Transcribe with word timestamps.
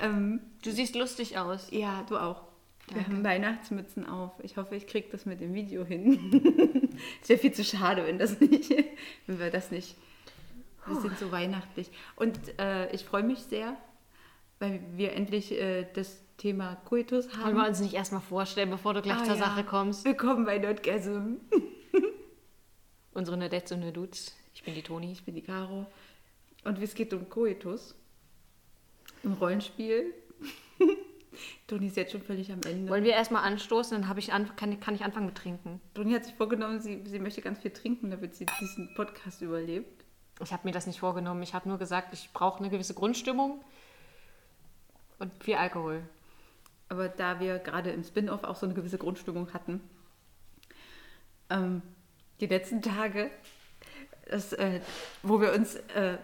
Ähm, 0.00 0.40
Du 0.62 0.70
siehst 0.70 0.94
lustig 0.94 1.38
aus. 1.38 1.68
ja, 1.70 2.04
du 2.08 2.16
auch. 2.18 2.42
Wir 2.88 2.96
Danke. 2.96 3.10
haben 3.10 3.24
Weihnachtsmützen 3.24 4.06
auf. 4.06 4.32
Ich 4.42 4.56
hoffe, 4.56 4.74
ich 4.76 4.86
kriege 4.86 5.08
das 5.12 5.24
mit 5.26 5.40
dem 5.40 5.54
Video 5.54 5.84
hin. 5.84 6.90
Es 7.22 7.28
wäre 7.30 7.38
viel 7.38 7.52
zu 7.52 7.64
schade, 7.64 8.04
wenn 8.06 8.18
das 8.18 8.38
nicht, 8.40 8.70
wenn 9.26 9.38
wir 9.38 9.50
das 9.50 9.70
nicht. 9.70 9.96
Wir 10.86 11.00
sind 11.00 11.18
so 11.18 11.30
weihnachtlich. 11.32 11.90
Und 12.16 12.38
äh, 12.58 12.90
ich 12.92 13.04
freue 13.04 13.22
mich 13.22 13.38
sehr, 13.38 13.74
weil 14.58 14.82
wir 14.96 15.12
endlich 15.14 15.52
äh, 15.52 15.86
das 15.94 16.20
Thema 16.36 16.74
Coitus 16.84 17.28
Wollen 17.30 17.44
haben. 17.44 17.56
wir 17.56 17.66
uns 17.68 17.80
nicht 17.80 17.94
erstmal 17.94 18.20
vorstellen, 18.20 18.68
bevor 18.70 18.92
du 18.92 19.00
gleich 19.02 19.18
Ah, 19.20 19.24
zur 19.24 19.36
ja. 19.36 19.44
Sache 19.44 19.64
kommst? 19.64 20.04
Willkommen 20.04 20.44
bei 20.44 20.58
Nerdgasm. 20.58 21.36
Unsere 23.12 23.36
Nedettes 23.36 23.72
und 23.72 23.80
Nedudes. 23.80 24.36
Ich 24.54 24.62
bin 24.62 24.74
die 24.74 24.82
Toni. 24.82 25.12
Ich 25.12 25.24
bin 25.24 25.34
die 25.34 25.42
Caro. 25.42 25.86
Und 26.64 26.78
es 26.82 26.94
geht 26.94 27.12
um 27.14 27.28
Coitus 27.28 27.94
im 29.22 29.32
Rollenspiel. 29.34 30.14
Toni 31.66 31.86
ist 31.86 31.96
jetzt 31.96 32.12
schon 32.12 32.22
völlig 32.22 32.50
am 32.52 32.60
Ende. 32.66 32.90
Wollen 32.90 33.04
wir 33.04 33.12
erstmal 33.12 33.44
anstoßen, 33.44 33.98
dann 33.98 34.08
hab 34.08 34.18
ich 34.18 34.32
an, 34.32 34.54
kann, 34.56 34.80
kann 34.80 34.94
ich 34.94 35.04
anfangen 35.04 35.26
mit 35.26 35.36
Trinken. 35.36 35.80
Toni 35.94 36.12
hat 36.12 36.24
sich 36.24 36.34
vorgenommen, 36.34 36.80
sie, 36.80 37.02
sie 37.06 37.18
möchte 37.18 37.42
ganz 37.42 37.60
viel 37.60 37.70
trinken, 37.70 38.10
damit 38.10 38.34
sie 38.34 38.46
diesen 38.60 38.92
Podcast 38.94 39.42
überlebt. 39.42 40.04
Ich 40.42 40.52
habe 40.52 40.66
mir 40.66 40.72
das 40.72 40.86
nicht 40.86 41.00
vorgenommen. 41.00 41.42
Ich 41.42 41.54
habe 41.54 41.68
nur 41.68 41.78
gesagt, 41.78 42.12
ich 42.12 42.30
brauche 42.32 42.60
eine 42.60 42.70
gewisse 42.70 42.94
Grundstimmung 42.94 43.62
und 45.18 45.32
viel 45.42 45.56
Alkohol. 45.56 46.02
Aber 46.88 47.08
da 47.08 47.38
wir 47.38 47.58
gerade 47.58 47.90
im 47.90 48.02
Spin-off 48.02 48.42
auch 48.42 48.56
so 48.56 48.66
eine 48.66 48.74
gewisse 48.74 48.98
Grundstimmung 48.98 49.52
hatten, 49.52 49.80
ähm, 51.50 51.82
die 52.40 52.46
letzten 52.46 52.82
Tage, 52.82 53.30
das, 54.28 54.52
äh, 54.54 54.80
wo 55.22 55.40
wir 55.40 55.52
uns 55.52 55.76
äh, 55.76 56.18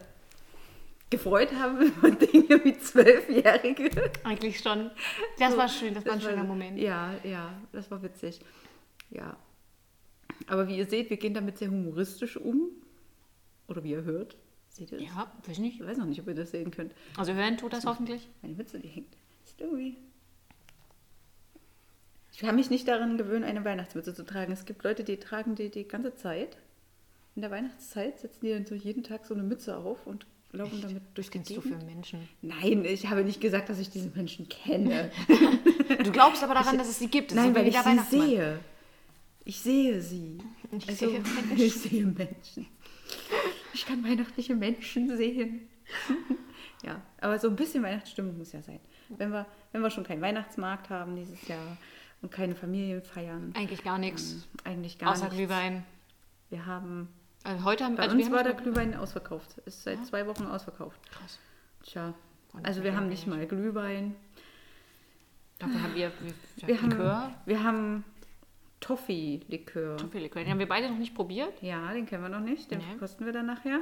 gefreut 1.10 1.52
haben 1.54 1.80
über 1.86 2.10
Dinge 2.10 2.64
wie 2.64 2.78
Zwölfjährige. 2.78 3.90
Eigentlich 4.24 4.60
schon. 4.60 4.90
Das 5.38 5.56
war 5.56 5.68
schön, 5.68 5.94
das 5.94 6.04
war 6.04 6.12
ein 6.12 6.20
Das 6.20 6.28
schöner 6.28 6.44
Moment. 6.44 6.78
Ja, 6.78 7.14
ja, 7.24 7.52
das 7.72 7.90
war 7.90 8.02
witzig. 8.02 8.40
Ja. 9.10 9.36
Aber 10.48 10.68
wie 10.68 10.76
ihr 10.76 10.86
seht, 10.86 11.10
wir 11.10 11.16
gehen 11.16 11.34
damit 11.34 11.58
sehr 11.58 11.70
humoristisch 11.70 12.36
um. 12.36 12.70
Oder 13.68 13.82
wie 13.84 13.90
ihr 13.90 14.02
hört. 14.02 14.36
Seht 14.68 14.92
ihr 14.92 14.98
das? 14.98 15.06
Ja, 15.06 15.32
weiß 15.46 15.58
nicht. 15.58 15.80
Ich 15.80 15.86
weiß 15.86 15.98
noch 15.98 16.06
nicht, 16.06 16.20
ob 16.20 16.28
ihr 16.28 16.34
das 16.34 16.50
sehen 16.50 16.70
könnt. 16.70 16.92
Also 17.16 17.32
hören 17.32 17.56
tut 17.56 17.72
das 17.72 17.86
hoffentlich. 17.86 18.28
Meine 18.42 18.54
Mütze, 18.54 18.78
die 18.78 18.88
hängt. 18.88 19.16
Ist 19.44 19.60
irgendwie. 19.60 19.96
Ich 22.32 22.38
kann 22.38 22.54
mich 22.54 22.68
nicht 22.68 22.86
daran 22.86 23.16
gewöhnen, 23.16 23.44
eine 23.44 23.64
Weihnachtsmütze 23.64 24.12
zu 24.12 24.24
tragen. 24.24 24.52
Es 24.52 24.66
gibt 24.66 24.84
Leute, 24.84 25.04
die 25.04 25.16
tragen 25.16 25.54
die 25.54 25.70
die 25.70 25.88
ganze 25.88 26.14
Zeit. 26.14 26.58
In 27.34 27.42
der 27.42 27.50
Weihnachtszeit 27.50 28.18
setzen 28.18 28.44
die 28.44 28.52
dann 28.52 28.66
so 28.66 28.74
jeden 28.74 29.02
Tag 29.02 29.24
so 29.24 29.32
eine 29.32 29.42
Mütze 29.42 29.76
auf 29.76 30.06
und 30.06 30.26
laufen 30.52 30.80
damit 30.80 31.02
durch 31.14 31.26
die 31.28 31.32
kennst 31.38 31.50
du 31.50 31.60
für 31.60 31.68
Gegend. 31.70 31.86
Menschen? 31.86 32.28
Nein, 32.42 32.84
ich 32.84 33.08
habe 33.08 33.24
nicht 33.24 33.40
gesagt, 33.40 33.68
dass 33.68 33.78
ich 33.78 33.90
diese 33.90 34.10
Menschen 34.10 34.48
kenne. 34.48 35.10
Du 36.02 36.10
glaubst 36.12 36.42
aber 36.42 36.54
daran, 36.54 36.78
dass 36.78 36.88
es 36.88 36.98
sie 36.98 37.06
gibt. 37.08 37.30
Das 37.30 37.36
Nein, 37.36 37.54
weil 37.54 37.66
ich 37.68 37.76
sie 37.78 37.98
sehe. 38.10 38.58
Ich 39.44 39.60
sehe 39.60 40.00
sie. 40.00 40.38
Ich 40.72 40.88
Also, 40.88 41.08
sehe 41.10 41.20
Menschen. 41.20 41.56
ich 41.56 41.74
sehe 41.74 42.06
Menschen. 42.06 42.66
Ich 43.72 43.86
kann 43.86 44.02
weihnachtliche 44.04 44.54
Menschen 44.56 45.16
sehen. 45.16 45.68
ja, 46.84 47.00
aber 47.20 47.38
so 47.38 47.48
ein 47.48 47.56
bisschen 47.56 47.82
Weihnachtsstimmung 47.84 48.36
muss 48.36 48.52
ja 48.52 48.62
sein. 48.62 48.80
Wenn 49.08 49.30
wir, 49.30 49.46
wenn 49.72 49.80
wir 49.82 49.90
schon 49.90 50.02
keinen 50.04 50.20
Weihnachtsmarkt 50.20 50.90
haben 50.90 51.14
dieses 51.16 51.46
Jahr 51.46 51.76
und 52.22 52.32
keine 52.32 52.56
Familien 52.56 53.02
feiern, 53.02 53.52
Eigentlich 53.56 53.84
gar 53.84 53.98
nichts. 53.98 54.46
eigentlich 54.64 54.98
gar 54.98 55.12
Außer 55.12 55.24
nichts. 55.24 55.36
Glühwein. 55.36 55.84
Wir 56.50 56.66
haben, 56.66 57.08
Also 57.46 57.64
heute 57.64 57.84
haben 57.84 57.94
bei 57.94 58.02
also 58.02 58.16
uns 58.16 58.26
wir 58.26 58.32
war 58.32 58.42
der 58.42 58.54
Glühwein 58.54 58.96
ausverkauft. 58.96 59.58
Ist 59.66 59.84
seit 59.84 60.04
zwei 60.04 60.26
Wochen 60.26 60.46
ausverkauft. 60.46 60.98
Krass. 61.12 61.38
Tja, 61.84 62.12
also 62.64 62.82
wir 62.82 62.96
haben 62.96 63.04
ja 63.04 63.10
nicht 63.10 63.26
mal 63.28 63.46
Glühwein. 63.46 64.16
Dafür 65.60 65.80
haben 65.82 65.94
wir, 65.94 66.10
wir, 66.20 66.68
Wir 66.68 66.82
haben, 66.82 66.90
Likör. 66.90 67.32
wir 67.46 67.62
haben 67.62 68.04
Toffee-Likör. 68.80 69.96
Toffee-Likör. 69.96 70.42
Den 70.42 70.50
haben 70.50 70.58
wir 70.58 70.68
beide 70.68 70.90
noch 70.90 70.98
nicht 70.98 71.14
probiert. 71.14 71.62
Ja, 71.62 71.92
den 71.92 72.04
kennen 72.06 72.24
wir 72.24 72.28
noch 72.28 72.40
nicht. 72.40 72.68
Den 72.70 72.78
Nee. 72.78 72.96
kosten 72.98 73.24
wir 73.24 73.32
dann 73.32 73.46
nachher. 73.46 73.80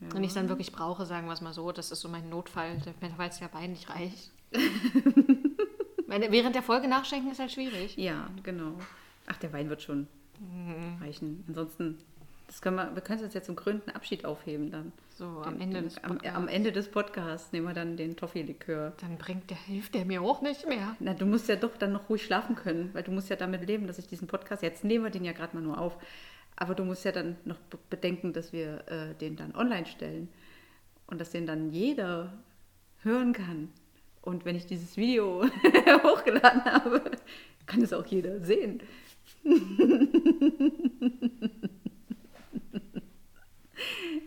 Ja. 0.00 0.12
Wenn 0.14 0.22
ich 0.22 0.28
es 0.28 0.34
dann 0.34 0.48
wirklich 0.48 0.70
brauche, 0.70 1.04
sagen 1.04 1.26
wir 1.26 1.32
es 1.32 1.40
mal 1.40 1.52
so, 1.52 1.72
das 1.72 1.90
ist 1.90 2.00
so 2.00 2.08
mein 2.08 2.28
Notfall, 2.28 2.80
weil 3.16 3.28
es 3.28 3.40
ja 3.40 3.48
beiden 3.48 3.72
nicht 3.72 3.90
reicht. 3.90 4.30
Während 6.06 6.54
der 6.54 6.62
Folge 6.62 6.86
nachschenken 6.86 7.32
ist 7.32 7.40
halt 7.40 7.50
schwierig. 7.50 7.96
Ja, 7.96 8.30
genau. 8.44 8.78
Ach, 9.26 9.36
der 9.38 9.52
Wein 9.52 9.68
wird 9.68 9.82
schon 9.82 10.06
Mhm. 10.40 11.02
reichen. 11.02 11.44
Ansonsten, 11.48 11.98
das 12.46 12.60
können 12.62 12.76
wir, 12.76 12.94
wir 12.94 13.02
können 13.02 13.18
es 13.20 13.24
uns 13.24 13.34
jetzt 13.34 13.46
zum 13.46 13.56
krönenden 13.56 13.94
Abschied 13.94 14.24
aufheben 14.24 14.70
dann. 14.70 14.92
So 15.16 15.24
am 15.26 15.54
Den- 15.58 15.62
Ende 15.68 15.82
des 15.82 15.98
am, 16.02 16.10
Podcasts. 16.12 16.36
am 16.36 16.48
Ende 16.48 16.72
des 16.72 16.88
Podcasts 16.90 17.52
nehmen 17.52 17.66
wir 17.68 17.74
dann 17.74 17.96
den 17.96 18.16
Toffee-Likör. 18.16 18.92
Dann 19.00 19.16
bringt 19.16 19.48
der, 19.50 19.56
hilft 19.56 19.94
der 19.94 20.04
mir 20.04 20.20
auch 20.22 20.42
nicht 20.42 20.66
mehr. 20.68 20.96
Na, 21.00 21.14
du 21.14 21.24
musst 21.26 21.48
ja 21.48 21.56
doch 21.56 21.76
dann 21.76 21.92
noch 21.92 22.08
ruhig 22.08 22.24
schlafen 22.24 22.56
können, 22.56 22.90
weil 22.92 23.02
du 23.04 23.12
musst 23.12 23.30
ja 23.30 23.36
damit 23.36 23.66
leben, 23.66 23.86
dass 23.86 23.98
ich 23.98 24.06
diesen 24.08 24.26
Podcast, 24.26 24.62
jetzt 24.62 24.82
nehmen 24.84 25.04
wir 25.04 25.10
den 25.10 25.24
ja 25.24 25.32
gerade 25.32 25.56
mal 25.56 25.62
nur 25.62 25.78
auf, 25.78 25.96
aber 26.56 26.74
du 26.74 26.84
musst 26.84 27.04
ja 27.04 27.12
dann 27.12 27.36
noch 27.44 27.58
be- 27.58 27.78
bedenken, 27.90 28.32
dass 28.32 28.52
wir 28.52 28.84
äh, 28.88 29.14
den 29.14 29.36
dann 29.36 29.54
online 29.54 29.86
stellen 29.86 30.28
und 31.06 31.20
dass 31.20 31.30
den 31.30 31.46
dann 31.46 31.70
jeder 31.70 32.32
hören 33.02 33.32
kann. 33.32 33.68
Und 34.22 34.44
wenn 34.44 34.56
ich 34.56 34.66
dieses 34.66 34.96
Video 34.96 35.44
hochgeladen 36.02 36.64
habe, 36.64 37.02
kann 37.66 37.82
es 37.82 37.92
auch 37.92 38.06
jeder 38.06 38.40
sehen. 38.40 38.80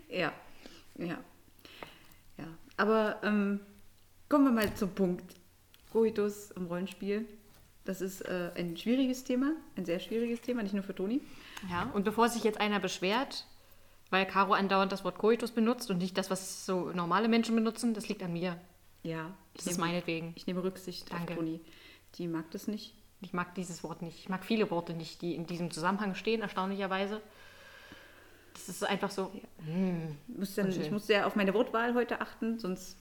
Ja, 0.08 0.32
ja, 0.98 1.18
ja. 2.38 2.46
Aber 2.76 3.20
ähm, 3.22 3.60
kommen 4.28 4.44
wir 4.44 4.52
mal 4.52 4.74
zum 4.74 4.90
Punkt. 4.90 5.34
Coitus 5.92 6.50
im 6.52 6.66
Rollenspiel. 6.66 7.26
Das 7.84 8.00
ist 8.02 8.20
äh, 8.22 8.50
ein 8.56 8.76
schwieriges 8.76 9.24
Thema, 9.24 9.52
ein 9.76 9.86
sehr 9.86 9.98
schwieriges 9.98 10.42
Thema, 10.42 10.62
nicht 10.62 10.74
nur 10.74 10.82
für 10.82 10.94
Toni. 10.94 11.22
Ja, 11.70 11.90
und 11.94 12.04
bevor 12.04 12.28
sich 12.28 12.44
jetzt 12.44 12.60
einer 12.60 12.80
beschwert, 12.80 13.46
weil 14.10 14.26
Caro 14.26 14.52
andauernd 14.52 14.92
das 14.92 15.04
Wort 15.04 15.16
Coitus 15.16 15.52
benutzt 15.52 15.90
und 15.90 15.96
nicht 15.98 16.18
das, 16.18 16.30
was 16.30 16.66
so 16.66 16.90
normale 16.90 17.28
Menschen 17.28 17.54
benutzen, 17.54 17.94
das 17.94 18.08
liegt 18.08 18.22
an 18.22 18.34
mir. 18.34 18.60
Ja, 19.02 19.34
Das 19.54 19.66
ist 19.66 19.78
meinetwegen. 19.78 20.32
Ich 20.36 20.46
nehme 20.46 20.62
Rücksicht 20.62 21.10
Danke. 21.10 21.32
auf 21.32 21.38
Toni. 21.38 21.60
Die 22.16 22.28
mag 22.28 22.50
das 22.50 22.68
nicht. 22.68 22.94
Ich 23.20 23.32
mag 23.32 23.54
dieses 23.54 23.82
Wort 23.82 24.02
nicht. 24.02 24.18
Ich 24.18 24.28
mag 24.28 24.44
viele 24.44 24.70
Worte 24.70 24.94
nicht, 24.94 25.22
die 25.22 25.34
in 25.34 25.46
diesem 25.46 25.70
Zusammenhang 25.70 26.14
stehen, 26.14 26.40
erstaunlicherweise. 26.42 27.20
Das 28.54 28.68
ist 28.68 28.84
einfach 28.84 29.10
so. 29.10 29.30
Muss 30.28 30.54
dann, 30.54 30.68
ich 30.70 30.90
muss 30.90 31.06
sehr 31.06 31.26
auf 31.26 31.36
meine 31.36 31.54
Wortwahl 31.54 31.94
heute 31.94 32.20
achten, 32.20 32.58
sonst 32.58 32.96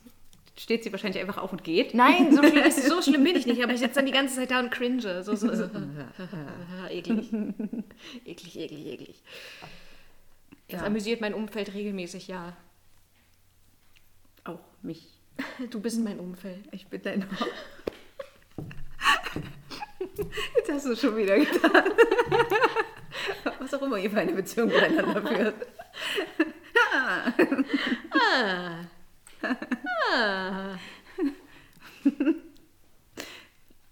steht 0.58 0.84
sie 0.84 0.92
wahrscheinlich 0.92 1.22
einfach 1.22 1.38
auf 1.38 1.52
und 1.52 1.64
geht. 1.64 1.94
Nein, 1.94 2.36
so 2.36 2.42
schlimm, 2.44 2.64
ist, 2.64 2.88
so 2.88 3.02
schlimm 3.02 3.24
bin 3.24 3.36
ich 3.36 3.46
nicht, 3.46 3.64
aber 3.64 3.74
ich 3.74 3.80
sitze 3.80 3.96
dann 3.96 4.06
die 4.08 4.12
ganze 4.12 4.36
Zeit 4.36 4.50
da 4.52 4.60
und 4.60 4.72
cringe. 4.72 5.24
So, 5.24 5.36
so, 5.36 5.54
so. 5.54 5.66
eklig. 6.90 7.32
eklig, 8.26 8.58
eklig, 8.60 8.86
eklig. 8.88 9.24
Das 10.70 10.82
Ja. 10.82 10.88
amüsiert 10.88 11.22
mein 11.22 11.34
Umfeld 11.36 11.74
regelmäßig, 11.74 12.28
ja. 12.28 12.58
Auch 14.46 14.60
mich. 14.82 15.08
Du 15.70 15.80
bist 15.80 16.00
mein 16.04 16.20
Umfeld. 16.20 16.66
Ich 16.72 16.88
bin 16.88 17.02
dein 17.04 17.26
Jetzt 20.56 20.72
hast 20.72 20.86
du 20.86 20.92
es 20.92 21.02
schon 21.02 21.16
wieder 21.16 21.38
getan. 21.38 21.84
Was 23.60 23.74
auch 23.74 23.82
immer 23.82 23.98
ihr 23.98 24.10
für 24.12 24.20
eine 24.20 24.34
Beziehung 24.34 24.68
miteinander 24.68 25.22
führt. 25.22 25.68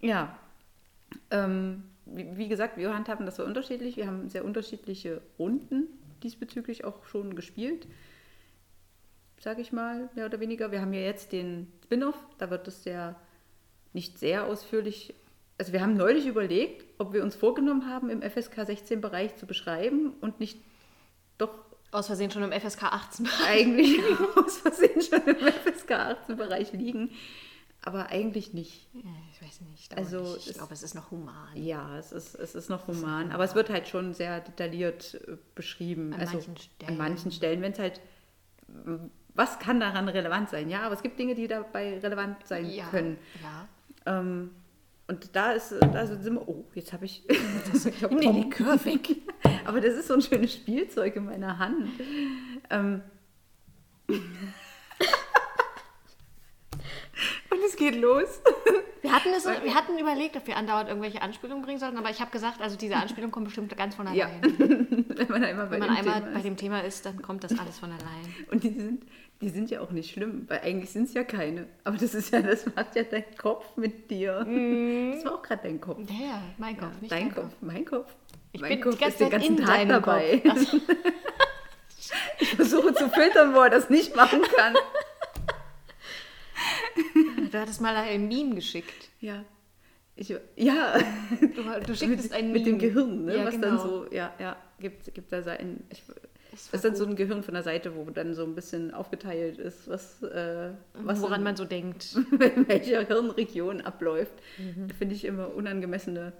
Ja. 0.05 0.37
Ähm, 1.31 1.83
wie, 2.05 2.37
wie 2.37 2.47
gesagt, 2.47 2.77
wir 2.77 2.93
handhaben 2.93 3.25
das 3.25 3.37
so 3.37 3.43
unterschiedlich. 3.43 3.97
Wir 3.97 4.05
haben 4.07 4.29
sehr 4.29 4.45
unterschiedliche 4.45 5.21
Runden 5.39 5.87
diesbezüglich 6.21 6.85
auch 6.85 7.05
schon 7.05 7.35
gespielt. 7.35 7.87
Sage 9.39 9.61
ich 9.61 9.71
mal, 9.71 10.09
mehr 10.15 10.27
oder 10.27 10.39
weniger. 10.39 10.71
Wir 10.71 10.81
haben 10.81 10.93
ja 10.93 11.01
jetzt 11.01 11.31
den 11.31 11.71
Spin-off, 11.83 12.15
da 12.37 12.49
wird 12.49 12.67
es 12.67 12.85
ja 12.85 13.15
nicht 13.93 14.19
sehr 14.19 14.45
ausführlich. 14.45 15.13
Also 15.57 15.71
wir 15.73 15.81
haben 15.81 15.95
neulich 15.95 16.25
überlegt, 16.27 16.85
ob 16.97 17.13
wir 17.13 17.23
uns 17.23 17.35
vorgenommen 17.35 17.89
haben, 17.89 18.09
im 18.09 18.21
FSK 18.21 18.59
16-Bereich 18.59 19.35
zu 19.37 19.45
beschreiben 19.45 20.13
und 20.21 20.39
nicht 20.39 20.59
doch 21.37 21.59
Aus 21.91 22.07
Versehen 22.07 22.29
schon 22.31 22.43
im 22.43 22.51
FSK 22.51 22.83
18. 22.83 23.27
eigentlich 23.47 23.99
aus 24.35 24.57
Versehen 24.57 25.01
schon 25.01 25.21
im 25.23 25.35
FSK 25.37 25.91
18-Bereich 25.91 26.73
liegen. 26.73 27.11
Aber 27.81 28.07
eigentlich 28.07 28.51
nicht. 28.53 28.87
Ja, 28.93 29.01
ich 29.31 29.41
weiß 29.41 29.61
nicht. 29.61 29.95
Also, 29.95 30.17
Also, 30.19 30.37
ich 30.37 30.47
es- 30.49 30.57
glaube, 30.57 30.73
es 30.73 30.81
ist 30.83 30.95
noch 30.95 31.11
human. 31.11 31.55
Ja, 31.55 31.97
es 31.99 32.11
ist, 32.11 32.33
es 32.35 32.55
ist 32.55 32.67
noch 32.69 32.87
human, 32.87 33.31
aber 33.31 33.43
es 33.43 33.53
wird 33.55 33.69
halt 33.69 33.87
schon 33.87 34.13
sehr 34.13 34.39
detailliert 34.41 35.13
äh, 35.27 35.37
beschrieben. 35.53 36.11
An 36.13 36.19
also 36.19 36.33
manchen 36.37 36.57
Stellen. 36.57 36.89
an 36.91 36.97
manchen 36.97 37.31
Stellen, 37.31 37.61
wenn 37.61 37.71
es 37.73 37.79
halt, 37.79 38.01
m, 38.67 39.11
was 39.35 39.59
kann 39.59 39.79
daran 39.79 40.09
relevant 40.09 40.49
sein? 40.49 40.67
Ja, 40.69 40.81
aber 40.81 40.95
es 40.95 41.03
gibt 41.03 41.19
Dinge, 41.19 41.35
die 41.35 41.47
dabei 41.47 41.99
relevant 41.99 42.45
sein 42.47 42.67
Ja. 42.69 42.87
können. 42.87 43.17
Ja. 43.43 44.19
Ähm, 44.19 44.49
und 45.07 45.35
da 45.35 45.51
ist, 45.51 45.71
da 45.71 46.07
sind 46.07 46.33
wir, 46.33 46.47
oh, 46.47 46.65
jetzt 46.73 46.91
habe 46.93 47.05
ich, 47.05 47.23
ich 47.29 48.03
hab 48.03 48.09
den 48.09 48.35
Likör 48.35 48.83
weg. 48.85 49.15
aber 49.65 49.79
das 49.81 49.93
ist 49.93 50.07
so 50.07 50.15
ein 50.15 50.21
schönes 50.21 50.53
Spielzeug 50.53 51.15
in 51.15 51.25
meiner 51.25 51.59
Hand. 51.59 51.89
Ähm, 52.69 53.01
Und 57.49 57.59
es 57.65 57.75
geht 57.75 57.95
los. 57.95 58.41
Wir 59.01 59.11
hatten, 59.13 59.29
es, 59.35 59.45
wir 59.45 59.73
hatten 59.75 59.97
überlegt, 59.97 60.35
ob 60.35 60.47
wir 60.47 60.57
andauernd 60.57 60.89
irgendwelche 60.89 61.21
Anspielungen 61.21 61.63
bringen 61.63 61.79
sollten, 61.79 61.97
aber 61.97 62.09
ich 62.09 62.19
habe 62.19 62.31
gesagt, 62.31 62.59
also 62.61 62.75
diese 62.75 62.95
Anspielung 62.95 63.31
kommt 63.31 63.45
bestimmt 63.45 63.75
ganz 63.77 63.95
von 63.95 64.13
Ja. 64.13 64.25
allein. 64.25 64.41
Wenn 65.15 65.27
man 65.29 65.43
einmal 65.43 65.67
bei 65.67 65.71
Wenn 65.73 65.79
man 65.79 65.89
dem 65.89 65.97
einmal 65.97 66.13
Thema 66.21 66.31
bei 66.31 66.37
ist. 66.39 66.45
dem 66.45 66.57
Thema 66.57 66.79
ist, 66.83 67.05
dann 67.05 67.21
kommt 67.21 67.43
das 67.43 67.57
alles 67.57 67.79
von 67.79 67.91
allein. 67.91 68.35
Und 68.51 68.63
die 68.63 68.73
sind, 68.73 69.05
die 69.41 69.49
sind 69.49 69.69
ja 69.69 69.81
auch 69.81 69.91
nicht 69.91 70.11
schlimm, 70.11 70.45
weil 70.49 70.59
eigentlich 70.61 70.89
sind 70.91 71.03
es 71.07 71.13
ja 71.13 71.23
keine. 71.23 71.67
Aber 71.83 71.97
das 71.97 72.13
ist 72.15 72.33
ja, 72.33 72.41
das 72.41 72.65
macht 72.75 72.95
ja 72.95 73.03
dein 73.03 73.23
Kopf 73.37 73.77
mit 73.77 74.09
dir. 74.11 74.39
Das 75.13 75.23
war 75.25 75.35
auch 75.35 75.41
gerade 75.43 75.61
dein 75.63 75.79
Kopf. 75.79 75.99
Ja, 76.09 76.25
ja, 76.25 76.41
mein 76.57 76.77
Kopf, 76.77 76.99
nicht 77.01 77.11
dein 77.13 77.29
dein 77.29 77.35
Kopf, 77.35 77.53
mein 77.61 77.85
Kopf. 77.85 78.13
Ich 78.51 78.61
mein 78.61 78.69
bin 78.71 78.81
Kopf 78.81 78.95
die 78.97 79.01
ganze 79.03 79.13
ist 79.13 79.19
den 79.19 79.29
Zeit 79.29 79.31
ganzen 79.31 79.57
in 79.57 79.65
Tag 79.65 79.87
dabei. 79.87 80.41
Kopf. 80.43 80.75
Ich 82.39 82.55
versuche 82.55 82.93
zu 82.93 83.09
filtern, 83.09 83.55
wo 83.55 83.59
er 83.61 83.69
das 83.69 83.89
nicht 83.89 84.15
machen 84.15 84.41
kann. 84.55 84.75
du 87.55 87.61
hattest 87.61 87.81
mal 87.81 87.95
ein 87.95 88.27
Meme 88.27 88.55
geschickt. 88.55 89.09
Ja. 89.19 89.43
Ich, 90.15 90.33
ja. 90.55 90.97
Du, 91.41 91.85
du 91.85 91.95
schicktest 91.95 92.31
ein 92.33 92.51
mit 92.51 92.65
dem 92.65 92.77
Meme. 92.77 92.87
Gehirn, 92.89 93.25
ne? 93.25 93.37
Ja, 93.37 93.45
was 93.45 93.55
genau. 93.55 93.67
dann 93.67 93.79
so, 93.79 94.05
ja, 94.11 94.33
ja, 94.39 94.55
gibt, 94.79 95.13
gibt 95.13 95.31
da 95.31 95.41
Seiten. 95.41 95.83
Ich, 95.89 96.03
Das 96.51 96.69
ist 96.73 96.85
dann 96.85 96.91
gut. 96.91 96.99
so 96.99 97.05
ein 97.05 97.15
Gehirn 97.15 97.43
von 97.43 97.53
der 97.53 97.63
Seite, 97.63 97.95
wo 97.95 98.09
dann 98.11 98.33
so 98.33 98.43
ein 98.43 98.55
bisschen 98.55 98.93
aufgeteilt 98.93 99.57
ist, 99.57 99.89
was, 99.89 100.23
äh, 100.23 100.71
was 100.93 101.21
Woran 101.21 101.39
in, 101.39 101.43
man 101.43 101.55
so 101.55 101.65
denkt. 101.65 102.15
in 102.55 102.67
welcher 102.67 103.05
Hirnregion 103.05 103.81
abläuft. 103.81 104.33
Mhm. 104.57 104.89
Finde 104.91 105.15
ich 105.15 105.25
immer 105.25 105.53
unangemessene. 105.53 106.31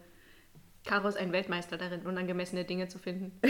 Caro 0.86 1.08
ist 1.08 1.18
ein 1.18 1.32
Weltmeister 1.32 1.78
darin, 1.78 2.02
unangemessene 2.06 2.64
Dinge 2.64 2.88
zu 2.88 3.00
finden. 3.00 3.32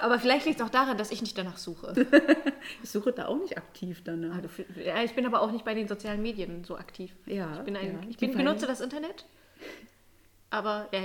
Aber 0.00 0.18
vielleicht 0.18 0.46
liegt 0.46 0.60
es 0.60 0.66
auch 0.66 0.70
daran, 0.70 0.96
dass 0.98 1.10
ich 1.10 1.20
nicht 1.22 1.36
danach 1.38 1.58
suche. 1.58 1.94
Ich 2.82 2.90
suche 2.90 3.12
da 3.12 3.26
auch 3.26 3.36
nicht 3.38 3.56
aktiv 3.58 4.02
danach. 4.04 4.38
Fi- 4.48 4.66
ja, 4.84 5.02
ich 5.02 5.14
bin 5.14 5.26
aber 5.26 5.40
auch 5.42 5.50
nicht 5.50 5.64
bei 5.64 5.74
den 5.74 5.88
sozialen 5.88 6.22
Medien 6.22 6.62
so 6.64 6.76
aktiv. 6.76 7.12
Ja, 7.26 7.54
Ich, 7.58 7.60
bin 7.64 7.76
ein, 7.76 7.94
ja, 7.94 8.00
ich 8.08 8.16
bin, 8.16 8.32
benutze 8.36 8.66
das 8.66 8.80
Internet. 8.80 9.24
Aber, 10.50 10.88
ja, 10.92 11.00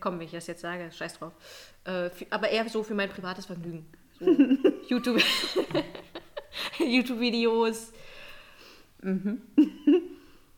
komm, 0.00 0.18
wenn 0.18 0.26
ich 0.26 0.32
das 0.32 0.46
jetzt 0.46 0.60
sage, 0.62 0.90
scheiß 0.92 1.18
drauf. 1.18 1.32
Äh, 1.84 2.10
aber 2.30 2.48
eher 2.48 2.68
so 2.68 2.82
für 2.82 2.94
mein 2.94 3.08
privates 3.08 3.46
Vergnügen. 3.46 3.86
So 4.18 4.26
YouTube, 4.88 5.20
YouTube-Videos, 6.78 7.92
Mhm. 9.02 9.40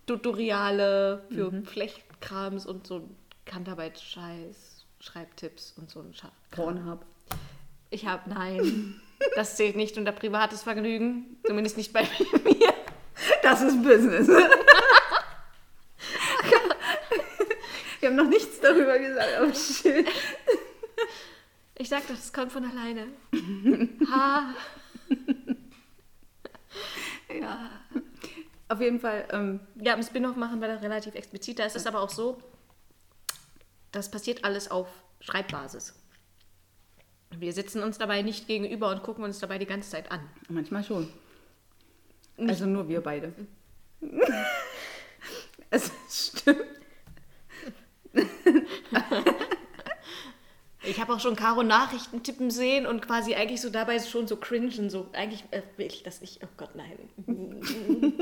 Tutoriale 0.07 1.23
für 1.31 1.53
Flechtkrams 1.63 2.67
und 2.67 2.87
so 2.89 3.09
Handarbeit-Scheiß, 3.51 4.85
Schreibtipps 4.99 5.75
und 5.79 5.91
so 5.91 6.01
ein 6.01 6.13
Scheiß. 6.13 6.31
Pornhub. 6.51 7.05
Ich 7.93 8.07
habe, 8.07 8.29
nein, 8.31 9.01
das 9.37 9.57
zählt 9.57 9.77
nicht 9.77 9.99
unter 9.99 10.13
privates 10.13 10.63
Vergnügen. 10.63 11.37
Zumindest 11.45 11.77
nicht 11.77 11.93
bei 11.93 12.03
mir. 12.45 12.73
Das 13.43 13.61
ist 13.61 13.83
Business. 13.83 14.29
Wir 18.01 18.09
haben 18.09 18.17
noch 18.17 18.29
nichts 18.29 18.59
darüber 18.61 18.99
gesagt, 18.99 19.29
aber 19.39 19.55
shit. 19.55 20.09
Ich 21.77 21.89
sag 21.91 22.01
doch, 22.09 22.15
das 22.17 22.33
kommt 22.33 22.51
von 22.51 22.65
alleine. 22.65 23.09
Ha. 24.11 24.55
Ja. 27.41 27.71
Auf 28.69 28.81
jeden 28.81 28.99
Fall, 29.01 29.29
ähm, 29.31 29.61
Ja, 29.77 29.93
im 29.95 30.03
Spin-off 30.03 30.35
machen 30.37 30.61
wir 30.61 30.69
das 30.69 30.83
relativ 30.83 31.15
explizit. 31.15 31.59
Da 31.59 31.65
ist 31.67 31.77
es 31.77 31.87
aber 31.87 32.01
auch 32.01 32.11
so, 32.11 32.43
das 33.93 34.11
passiert 34.11 34.45
alles 34.45 34.71
auf 34.71 34.89
Schreibbasis. 35.21 35.95
Wir 37.39 37.53
sitzen 37.53 37.83
uns 37.83 37.99
dabei 37.99 38.23
nicht 38.23 38.47
gegenüber 38.47 38.91
und 38.91 39.03
gucken 39.03 39.25
uns 39.25 39.39
dabei 39.39 39.59
die 39.59 39.67
ganze 39.67 39.91
Zeit 39.91 40.11
an. 40.13 40.21
manchmal 40.49 40.85
schon. 40.85 41.09
Also 42.39 42.67
nur 42.67 42.89
wir 42.89 43.01
beide. 43.01 43.33
es 45.71 45.91
stimmt. 46.11 46.65
Ich 50.85 51.01
habe 51.01 51.15
auch 51.15 51.21
schon 51.21 51.37
Caro 51.37 51.63
Nachrichten 51.63 52.23
tippen 52.25 52.51
sehen 52.51 52.87
und 52.87 53.01
quasi 53.03 53.35
eigentlich 53.35 53.61
so 53.61 53.71
dabei 53.71 53.99
schon 54.01 54.27
so 54.27 54.37
cringen, 54.37 54.91
so 54.91 55.09
eigentlich 55.13 55.45
äh, 55.53 55.63
will 55.77 55.87
ich 55.87 56.03
das 56.03 56.21
nicht. 56.21 56.41
Oh 56.43 56.49
Gott, 56.57 56.75
nein. 56.75 56.99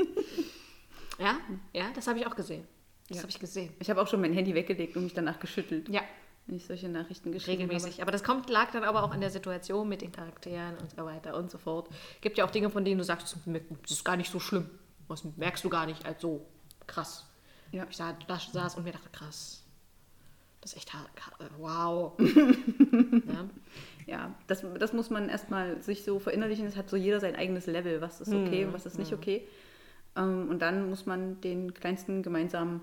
ja, 1.19 1.39
ja, 1.73 1.85
das 1.95 2.05
habe 2.07 2.19
ich 2.19 2.27
auch 2.27 2.35
gesehen. 2.35 2.67
Das 3.09 3.17
Ja. 3.17 3.23
habe 3.23 3.31
ich 3.31 3.39
gesehen. 3.39 3.73
Ich 3.79 3.89
habe 3.89 3.99
auch 4.01 4.07
schon 4.07 4.21
mein 4.21 4.33
Handy 4.33 4.53
weggelegt 4.53 4.95
und 4.95 5.03
mich 5.03 5.13
danach 5.13 5.39
geschüttelt, 5.39 5.89
Ja, 5.89 6.01
wenn 6.47 6.55
ich 6.55 6.65
solche 6.65 6.89
Nachrichten 6.89 7.31
geschrieben 7.31 7.61
regelmäßig. 7.63 8.01
Aber 8.01 8.11
das 8.11 8.23
kommt, 8.23 8.49
lag 8.49 8.71
dann 8.71 8.83
aber 8.83 9.03
auch 9.03 9.11
an 9.11 9.21
der 9.21 9.29
Situation 9.29 9.87
mit 9.87 10.01
den 10.01 10.11
Charakteren 10.11 10.77
und 10.77 10.91
so 10.91 11.05
weiter 11.05 11.35
und 11.37 11.49
so 11.51 11.57
fort. 11.57 11.89
Gibt 12.21 12.37
ja 12.37 12.45
auch 12.45 12.51
Dinge, 12.51 12.69
von 12.69 12.83
denen 12.83 12.97
du 12.97 13.03
sagst, 13.03 13.35
das 13.45 13.91
ist 13.91 14.03
gar 14.05 14.17
nicht 14.17 14.31
so 14.31 14.39
schlimm. 14.39 14.69
Das 15.07 15.23
merkst 15.37 15.63
du 15.63 15.69
gar 15.69 15.85
nicht 15.85 16.05
als 16.05 16.21
so 16.21 16.45
krass. 16.87 17.25
Ja. 17.71 17.85
Ich 17.89 17.97
sa- 17.97 18.17
da 18.27 18.37
saß 18.39 18.75
und 18.75 18.83
mir 18.83 18.91
dachte, 18.91 19.09
krass. 19.11 19.63
Das 20.61 20.71
ist 20.73 20.77
echt 20.77 20.93
hart. 20.93 21.09
Wow. 21.57 22.13
ja. 22.19 23.37
habe. 23.37 23.49
Ja, 24.07 24.35
das, 24.47 24.63
das 24.79 24.93
muss 24.93 25.09
man 25.09 25.29
erstmal 25.29 25.81
sich 25.81 26.03
so 26.03 26.19
verinnerlichen. 26.19 26.65
Es 26.65 26.75
hat 26.75 26.89
so 26.89 26.97
jeder 26.97 27.19
sein 27.19 27.35
eigenes 27.35 27.65
Level, 27.65 28.01
was 28.01 28.19
ist 28.21 28.33
okay 28.33 28.65
und 28.65 28.73
was 28.73 28.85
ist 28.85 28.97
nicht 28.99 29.13
okay. 29.13 29.47
Ähm, 30.15 30.49
und 30.49 30.59
dann 30.59 30.89
muss 30.89 31.05
man 31.05 31.39
den 31.41 31.73
kleinsten 31.73 32.21
gemeinsamen, 32.23 32.81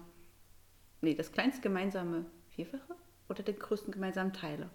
nee, 1.03 1.15
das 1.15 1.31
kleinste 1.33 1.61
gemeinsame 1.61 2.25
Vierfache 2.51 2.95
oder 3.29 3.43
den 3.43 3.59
größten 3.59 3.93
gemeinsamen 3.93 4.33
Teiler. 4.33 4.71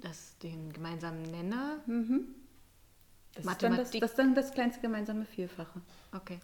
Das 0.00 0.38
den 0.38 0.72
gemeinsamen 0.72 1.22
Nenner. 1.22 1.78
Das 1.86 1.96
ist, 1.96 2.02
dann 2.02 2.14
das, 3.34 3.44
Mathematik. 3.44 4.00
das 4.00 4.10
ist 4.10 4.18
dann 4.18 4.34
das 4.34 4.52
kleinste 4.52 4.80
gemeinsame 4.80 5.24
Vierfache, 5.24 5.80
Okay. 6.14 6.38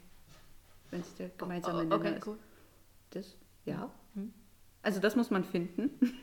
wenn 0.91 1.01
es 1.01 1.15
der 1.15 1.31
gemeinsame 1.31 1.79
Oh, 1.79 1.83
Nenner 1.83 1.95
okay, 1.97 2.17
ist. 2.19 2.27
cool. 2.27 2.39
Das, 3.11 3.37
ja. 3.65 3.91
Also 4.83 5.01
das 5.01 5.17
muss 5.17 5.31
man 5.31 5.45
finden. 5.45 5.91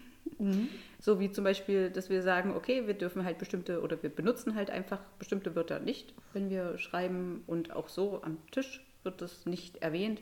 So 1.00 1.20
wie 1.20 1.32
zum 1.32 1.44
Beispiel, 1.44 1.92
dass 1.92 2.10
wir 2.10 2.24
sagen, 2.24 2.56
okay, 2.56 2.88
wir 2.88 2.96
dürfen 2.96 3.26
halt 3.26 3.38
bestimmte 3.38 3.82
oder 3.82 4.02
wir 4.02 4.10
benutzen 4.10 4.56
halt 4.56 4.72
einfach 4.72 5.00
bestimmte 5.20 5.56
Wörter 5.56 5.80
nicht, 5.80 6.16
wenn 6.34 6.50
wir 6.50 6.78
schreiben 6.80 7.44
und 7.46 7.74
auch 7.76 7.90
so 7.90 8.24
am 8.24 8.38
Tisch 8.50 8.84
wird 9.04 9.22
das 9.22 9.46
nicht 9.46 9.78
erwähnt. 9.84 10.22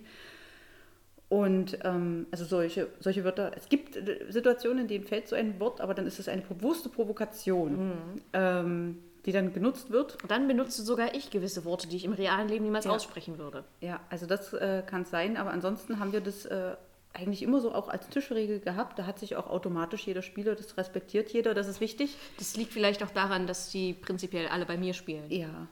Und 1.29 1.77
ähm, 1.83 2.25
also 2.31 2.43
solche, 2.43 2.87
solche 2.99 3.23
Wörter, 3.23 3.51
es 3.55 3.69
gibt 3.69 3.95
äh, 3.95 4.25
Situationen, 4.29 4.79
in 4.79 4.87
denen 4.87 5.05
fällt 5.05 5.27
so 5.27 5.35
ein 5.35 5.59
Wort, 5.59 5.79
aber 5.79 5.93
dann 5.93 6.07
ist 6.07 6.17
es 6.19 6.27
eine 6.27 6.41
bewusste 6.41 6.89
Provokation, 6.89 8.21
ähm, 8.33 8.97
die 9.27 9.31
dann 9.31 9.53
genutzt 9.53 9.91
wird. 9.91 10.17
Und 10.23 10.31
dann 10.31 10.47
benutze 10.47 10.81
sogar 10.81 11.13
ich 11.13 11.29
gewisse 11.29 11.65
Worte, 11.65 11.87
die 11.87 11.97
ich 11.97 12.05
im 12.05 12.13
realen 12.13 12.47
Leben 12.47 12.65
niemals 12.65 12.85
Ja. 12.85 12.91
aussprechen 12.91 13.37
würde. 13.37 13.63
Ja, 13.79 13.99
also 14.09 14.25
das 14.25 14.53
äh, 14.53 14.81
kann 14.85 15.03
es 15.03 15.11
sein, 15.11 15.37
aber 15.37 15.51
ansonsten 15.51 15.99
haben 15.99 16.13
wir 16.13 16.21
das 16.21 16.45
äh, 16.45 16.75
eigentlich 17.13 17.43
immer 17.43 17.59
so 17.61 17.75
auch 17.75 17.89
als 17.89 18.09
Tischregel 18.09 18.59
gehabt. 18.59 18.97
Da 18.97 19.05
hat 19.05 19.19
sich 19.19 19.35
auch 19.35 19.47
automatisch 19.47 20.07
jeder 20.07 20.23
Spieler, 20.23 20.55
das 20.55 20.77
respektiert 20.77 21.29
jeder, 21.31 21.53
das 21.53 21.67
ist 21.67 21.79
wichtig. 21.79 22.17
Das 22.39 22.57
liegt 22.57 22.73
vielleicht 22.73 23.03
auch 23.03 23.11
daran, 23.11 23.45
dass 23.45 23.69
die 23.69 23.93
prinzipiell 23.93 24.47
alle 24.47 24.65
bei 24.65 24.77
mir 24.77 24.95
spielen. 24.95 25.29
Ja. 25.29 25.67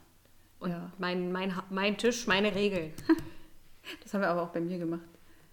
Und 0.59 0.69
ja. 0.69 0.91
mein, 0.99 1.31
mein, 1.31 1.53
mein 1.71 1.97
Tisch, 1.97 2.27
meine 2.27 2.53
Regeln. 2.53 2.93
Das 4.03 4.13
haben 4.13 4.19
wir 4.19 4.27
aber 4.27 4.41
auch 4.41 4.49
bei 4.49 4.59
mir 4.59 4.77
gemacht. 4.77 5.07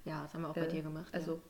Ja, 0.04 0.22
das 0.22 0.34
haben 0.34 0.42
wir 0.42 0.50
auch 0.50 0.54
bei 0.54 0.62
Äh, 0.66 0.68
dir 0.68 0.82
gemacht. 0.82 1.12
Also 1.12 1.40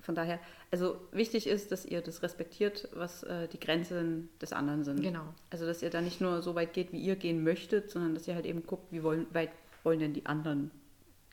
von 0.00 0.14
daher, 0.14 0.40
also 0.70 0.98
wichtig 1.12 1.46
ist, 1.46 1.72
dass 1.72 1.84
ihr 1.84 2.00
das 2.00 2.22
respektiert, 2.22 2.88
was 2.94 3.22
äh, 3.22 3.48
die 3.48 3.60
Grenzen 3.60 4.30
des 4.40 4.52
anderen 4.54 4.82
sind. 4.84 5.02
Genau. 5.02 5.34
Also 5.50 5.66
dass 5.66 5.82
ihr 5.82 5.90
da 5.90 6.00
nicht 6.00 6.20
nur 6.22 6.40
so 6.40 6.54
weit 6.54 6.72
geht, 6.72 6.92
wie 6.92 6.98
ihr 7.00 7.16
gehen 7.16 7.42
möchtet, 7.44 7.90
sondern 7.90 8.14
dass 8.14 8.26
ihr 8.26 8.34
halt 8.34 8.46
eben 8.46 8.66
guckt, 8.66 8.90
wie 8.92 9.02
wollen, 9.02 9.26
weit 9.34 9.50
wollen 9.82 9.98
denn 9.98 10.14
die 10.14 10.24
anderen 10.24 10.70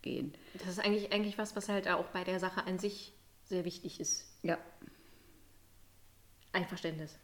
gehen. 0.01 0.33
ja. 0.53 0.59
Das 0.59 0.69
ist 0.69 0.79
eigentlich, 0.79 1.11
eigentlich 1.13 1.37
was, 1.37 1.55
was 1.55 1.69
halt 1.69 1.87
auch 1.87 2.07
bei 2.07 2.23
der 2.25 2.39
Sache 2.39 2.65
an 2.67 2.77
sich 2.79 3.13
sehr 3.45 3.63
wichtig 3.63 3.99
ist. 4.01 4.25
Ja, 4.43 4.57
Einverständnis. 6.51 7.17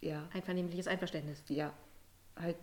ja, 0.00 0.28
Einvernehmliches 0.32 0.86
Einverständnis. 0.86 1.42
ja. 1.48 1.72
Halt, 2.36 2.56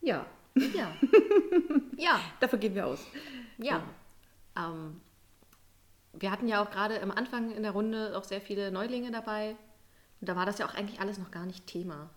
ja, 0.00 0.26
Ja. 0.74 0.96
ja. 1.96 2.20
dafür 2.40 2.58
gehen 2.58 2.74
wir 2.74 2.86
aus. 2.86 3.00
Ja. 3.58 3.82
Ähm, 4.56 5.00
wir 6.12 6.30
hatten 6.30 6.48
ja 6.48 6.62
auch 6.62 6.70
gerade 6.70 7.00
am 7.02 7.10
Anfang 7.10 7.50
in 7.50 7.62
der 7.62 7.72
Runde 7.72 8.16
auch 8.16 8.24
sehr 8.24 8.40
viele 8.40 8.70
Neulinge 8.70 9.10
dabei. 9.10 9.56
Und 10.20 10.28
da 10.28 10.36
war 10.36 10.46
das 10.46 10.58
ja 10.58 10.66
auch 10.66 10.74
eigentlich 10.74 11.00
alles 11.00 11.18
noch 11.18 11.30
gar 11.30 11.46
nicht 11.46 11.66
Thema. 11.66 12.10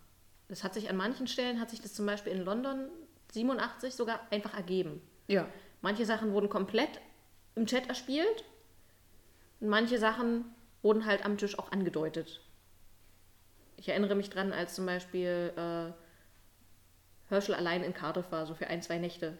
Das 0.47 0.63
hat 0.63 0.73
sich 0.73 0.89
an 0.89 0.97
manchen 0.97 1.27
Stellen, 1.27 1.59
hat 1.59 1.69
sich 1.69 1.81
das 1.81 1.93
zum 1.93 2.05
Beispiel 2.05 2.31
in 2.31 2.43
London 2.43 2.89
87 3.31 3.95
sogar 3.95 4.21
einfach 4.31 4.53
ergeben. 4.53 5.01
Ja, 5.27 5.47
Manche 5.81 6.05
Sachen 6.05 6.33
wurden 6.33 6.49
komplett 6.49 6.99
im 7.55 7.65
Chat 7.65 7.87
erspielt 7.87 8.43
und 9.59 9.69
manche 9.69 9.97
Sachen 9.99 10.45
wurden 10.81 11.05
halt 11.05 11.25
am 11.25 11.37
Tisch 11.37 11.57
auch 11.57 11.71
angedeutet. 11.71 12.41
Ich 13.77 13.89
erinnere 13.89 14.15
mich 14.15 14.29
dran, 14.29 14.53
als 14.53 14.73
zum 14.75 14.85
Beispiel 14.85 15.53
äh, 15.55 15.91
Herschel 17.29 17.55
allein 17.55 17.83
in 17.83 17.93
Cardiff 17.93 18.31
war, 18.31 18.45
so 18.45 18.55
für 18.55 18.67
ein, 18.67 18.81
zwei 18.81 18.97
Nächte. 18.97 19.37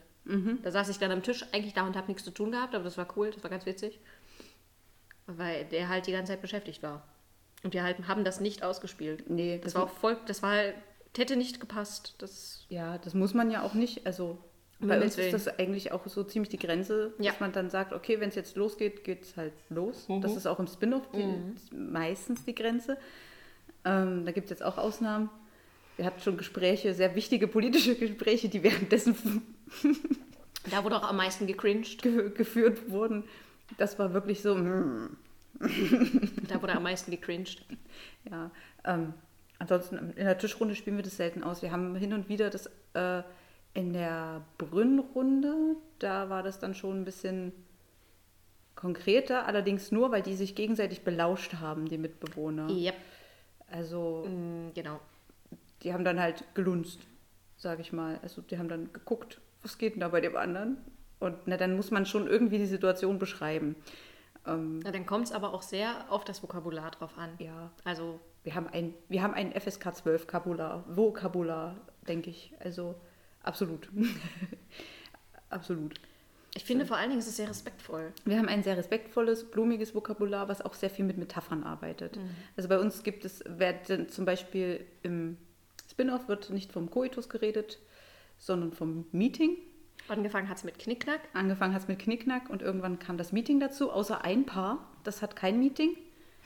Da 0.63 0.71
saß 0.71 0.89
ich 0.89 0.97
dann 0.99 1.11
am 1.11 1.23
Tisch, 1.23 1.45
eigentlich 1.53 1.73
da 1.73 1.85
und 1.87 1.95
habe 1.95 2.07
nichts 2.07 2.23
zu 2.23 2.31
tun 2.31 2.51
gehabt, 2.51 2.75
aber 2.75 2.83
das 2.83 2.97
war 2.97 3.07
cool, 3.15 3.31
das 3.31 3.41
war 3.43 3.49
ganz 3.49 3.65
witzig. 3.65 3.99
Weil 5.25 5.65
der 5.65 5.89
halt 5.89 6.07
die 6.07 6.11
ganze 6.11 6.31
Zeit 6.33 6.41
beschäftigt 6.41 6.83
war. 6.83 7.03
Und 7.63 7.73
wir 7.73 7.83
halt 7.83 8.07
haben 8.07 8.23
das 8.23 8.39
nicht 8.39 8.63
ausgespielt. 8.63 9.29
nee, 9.29 9.59
Das 9.63 9.75
war 9.75 9.83
auch 9.83 9.89
voll, 9.89 10.17
das 10.25 10.41
war 10.43 10.51
halt, 10.51 10.75
hätte 11.17 11.35
nicht 11.35 11.59
gepasst. 11.59 12.15
Das, 12.19 12.65
Ja, 12.69 12.97
das 12.99 13.13
muss 13.13 13.33
man 13.33 13.49
ja 13.51 13.63
auch 13.63 13.73
nicht. 13.73 14.05
Also 14.05 14.37
Um 14.79 14.87
Bei 14.89 15.01
uns 15.01 15.17
ist 15.17 15.33
das 15.33 15.47
eigentlich 15.59 15.91
auch 15.91 16.05
so 16.07 16.23
ziemlich 16.23 16.49
die 16.49 16.59
Grenze, 16.59 17.13
Ja. 17.19 17.31
dass 17.31 17.39
man 17.39 17.51
dann 17.51 17.69
sagt, 17.69 17.93
okay, 17.93 18.19
wenn 18.19 18.29
es 18.29 18.35
jetzt 18.35 18.55
losgeht, 18.55 19.03
geht 19.03 19.23
es 19.23 19.35
halt 19.35 19.53
los. 19.69 20.07
Mhm. 20.07 20.21
Das 20.21 20.35
ist 20.35 20.45
auch 20.45 20.59
im 20.59 20.67
Spin-off 20.67 21.09
die, 21.11 21.75
meistens 21.75 22.45
die 22.45 22.53
Grenze. 22.55 22.97
Ähm, 23.85 24.23
da 24.25 24.31
gibt 24.31 24.45
es 24.45 24.49
jetzt 24.51 24.63
auch 24.63 24.77
Ausnahmen. 24.77 25.29
Wir 25.97 26.05
hatten 26.05 26.21
schon 26.21 26.37
Gespräche, 26.37 26.93
sehr 26.93 27.15
wichtige 27.15 27.47
politische 27.47 27.95
Gespräche, 27.95 28.49
die 28.49 28.61
währenddessen 28.61 29.15
Da 30.69 30.83
wurde 30.83 30.97
auch 30.97 31.07
am 31.09 31.17
meisten 31.17 31.47
gecringed. 31.47 32.01
ge 32.01 32.29
geführt 32.31 32.89
wurden. 32.89 33.23
Das 33.77 33.97
war 33.99 34.13
wirklich 34.13 34.41
so, 34.41 34.55
mm, 34.55 35.15
Da 36.47 36.61
wurde 36.61 36.73
am 36.75 36.83
meisten 36.83 37.11
gecringed. 37.11 37.65
ja. 38.29 38.51
Ähm, 38.85 39.13
ansonsten 39.59 39.97
in 39.97 40.25
der 40.25 40.37
Tischrunde 40.37 40.75
spielen 40.75 40.97
wir 40.97 41.03
das 41.03 41.17
selten 41.17 41.43
aus. 41.43 41.61
Wir 41.61 41.71
haben 41.71 41.95
hin 41.95 42.13
und 42.13 42.29
wieder 42.29 42.49
das 42.49 42.69
äh, 42.93 43.23
in 43.73 43.93
der 43.93 44.41
Brünnrunde, 44.57 45.75
da 45.99 46.29
war 46.29 46.43
das 46.43 46.59
dann 46.59 46.73
schon 46.75 47.01
ein 47.01 47.05
bisschen 47.05 47.51
konkreter, 48.75 49.45
allerdings 49.47 49.91
nur, 49.91 50.11
weil 50.11 50.21
die 50.21 50.35
sich 50.35 50.53
gegenseitig 50.55 51.01
belauscht 51.01 51.55
haben, 51.55 51.87
die 51.87 51.97
Mitbewohner. 51.97 52.69
Yep. 52.69 52.95
Also 53.71 54.25
Mm, 54.27 54.71
Genau. 54.75 54.99
die 55.83 55.93
haben 55.93 56.03
dann 56.05 56.19
halt 56.19 56.43
gelunzt, 56.53 56.99
sage 57.57 57.81
ich 57.81 57.91
mal. 57.91 58.19
Also 58.21 58.41
die 58.41 58.57
haben 58.57 58.69
dann 58.69 58.91
geguckt, 58.93 59.39
was 59.67 59.77
geht 59.77 59.95
denn 59.95 59.99
da 59.99 60.07
bei 60.07 60.21
dem 60.21 60.37
anderen? 60.37 60.77
Und 61.19 61.35
na, 61.45 61.57
dann 61.57 61.75
muss 61.75 61.91
man 61.91 62.05
schon 62.05 62.25
irgendwie 62.25 62.57
die 62.57 62.65
Situation 62.65 63.19
beschreiben. 63.19 63.75
Ähm, 64.45 64.81
Ja, 64.85 64.91
dann 64.91 65.05
kommt 65.05 65.25
es 65.25 65.33
aber 65.33 65.53
auch 65.53 65.61
sehr 65.61 66.05
auf 66.09 66.23
das 66.23 66.41
Vokabular 66.41 66.89
drauf 66.91 67.17
an. 67.17 67.31
ja, 67.39 67.69
Also, 67.83 68.21
wir 68.45 68.55
haben 68.55 68.67
ein, 68.67 68.93
wir 69.09 69.21
haben 69.21 69.33
ein 69.33 69.51
FSK 69.51 69.93
12 69.93 70.25
Kabular, 70.25 70.85
Vokabular, 70.87 71.75
denke 72.07 72.29
ich. 72.29 72.53
Also 72.61 72.95
absolut. 73.43 73.89
absolut. 75.49 75.99
ich 76.55 76.63
finde 76.63 76.85
vor 76.85 76.95
allen 76.95 77.09
Dingen 77.09 77.19
ist 77.19 77.27
es 77.27 77.35
sehr 77.35 77.49
respektvoll. 77.49 78.13
Wir 78.23 78.37
haben 78.37 78.47
ein 78.47 78.63
sehr 78.63 78.77
respektvolles, 78.77 79.51
blumiges 79.51 79.93
Vokabular, 79.93 80.47
was 80.47 80.61
auch 80.61 80.75
sehr 80.75 80.89
viel 80.89 81.03
mit 81.03 81.17
Metaphern 81.17 81.65
arbeitet. 81.65 82.17
Also 82.55 82.69
bei 82.69 82.79
uns 82.79 83.03
gibt 83.03 83.25
es, 83.25 83.43
wird 83.45 84.11
zum 84.13 84.23
Beispiel 84.23 84.85
im 85.03 85.35
Spin-off 85.91 86.29
wird 86.29 86.49
nicht 86.51 86.71
vom 86.71 86.89
Koitus 86.89 87.27
geredet, 87.27 87.79
sondern 88.37 88.71
vom 88.73 89.05
Meeting. 89.11 89.57
Angefangen 90.07 90.47
hat 90.47 90.57
es 90.57 90.63
mit 90.63 90.79
Knickknack. 90.79 91.21
Angefangen 91.33 91.73
hat 91.73 91.81
es 91.83 91.87
mit 91.87 91.99
Knickknack 91.99 92.49
und 92.49 92.61
irgendwann 92.61 92.99
kam 92.99 93.17
das 93.17 93.31
Meeting 93.31 93.59
dazu, 93.59 93.91
außer 93.91 94.23
ein 94.23 94.45
Paar, 94.45 94.87
das 95.03 95.21
hat 95.21 95.35
kein 95.35 95.59
Meeting, 95.59 95.97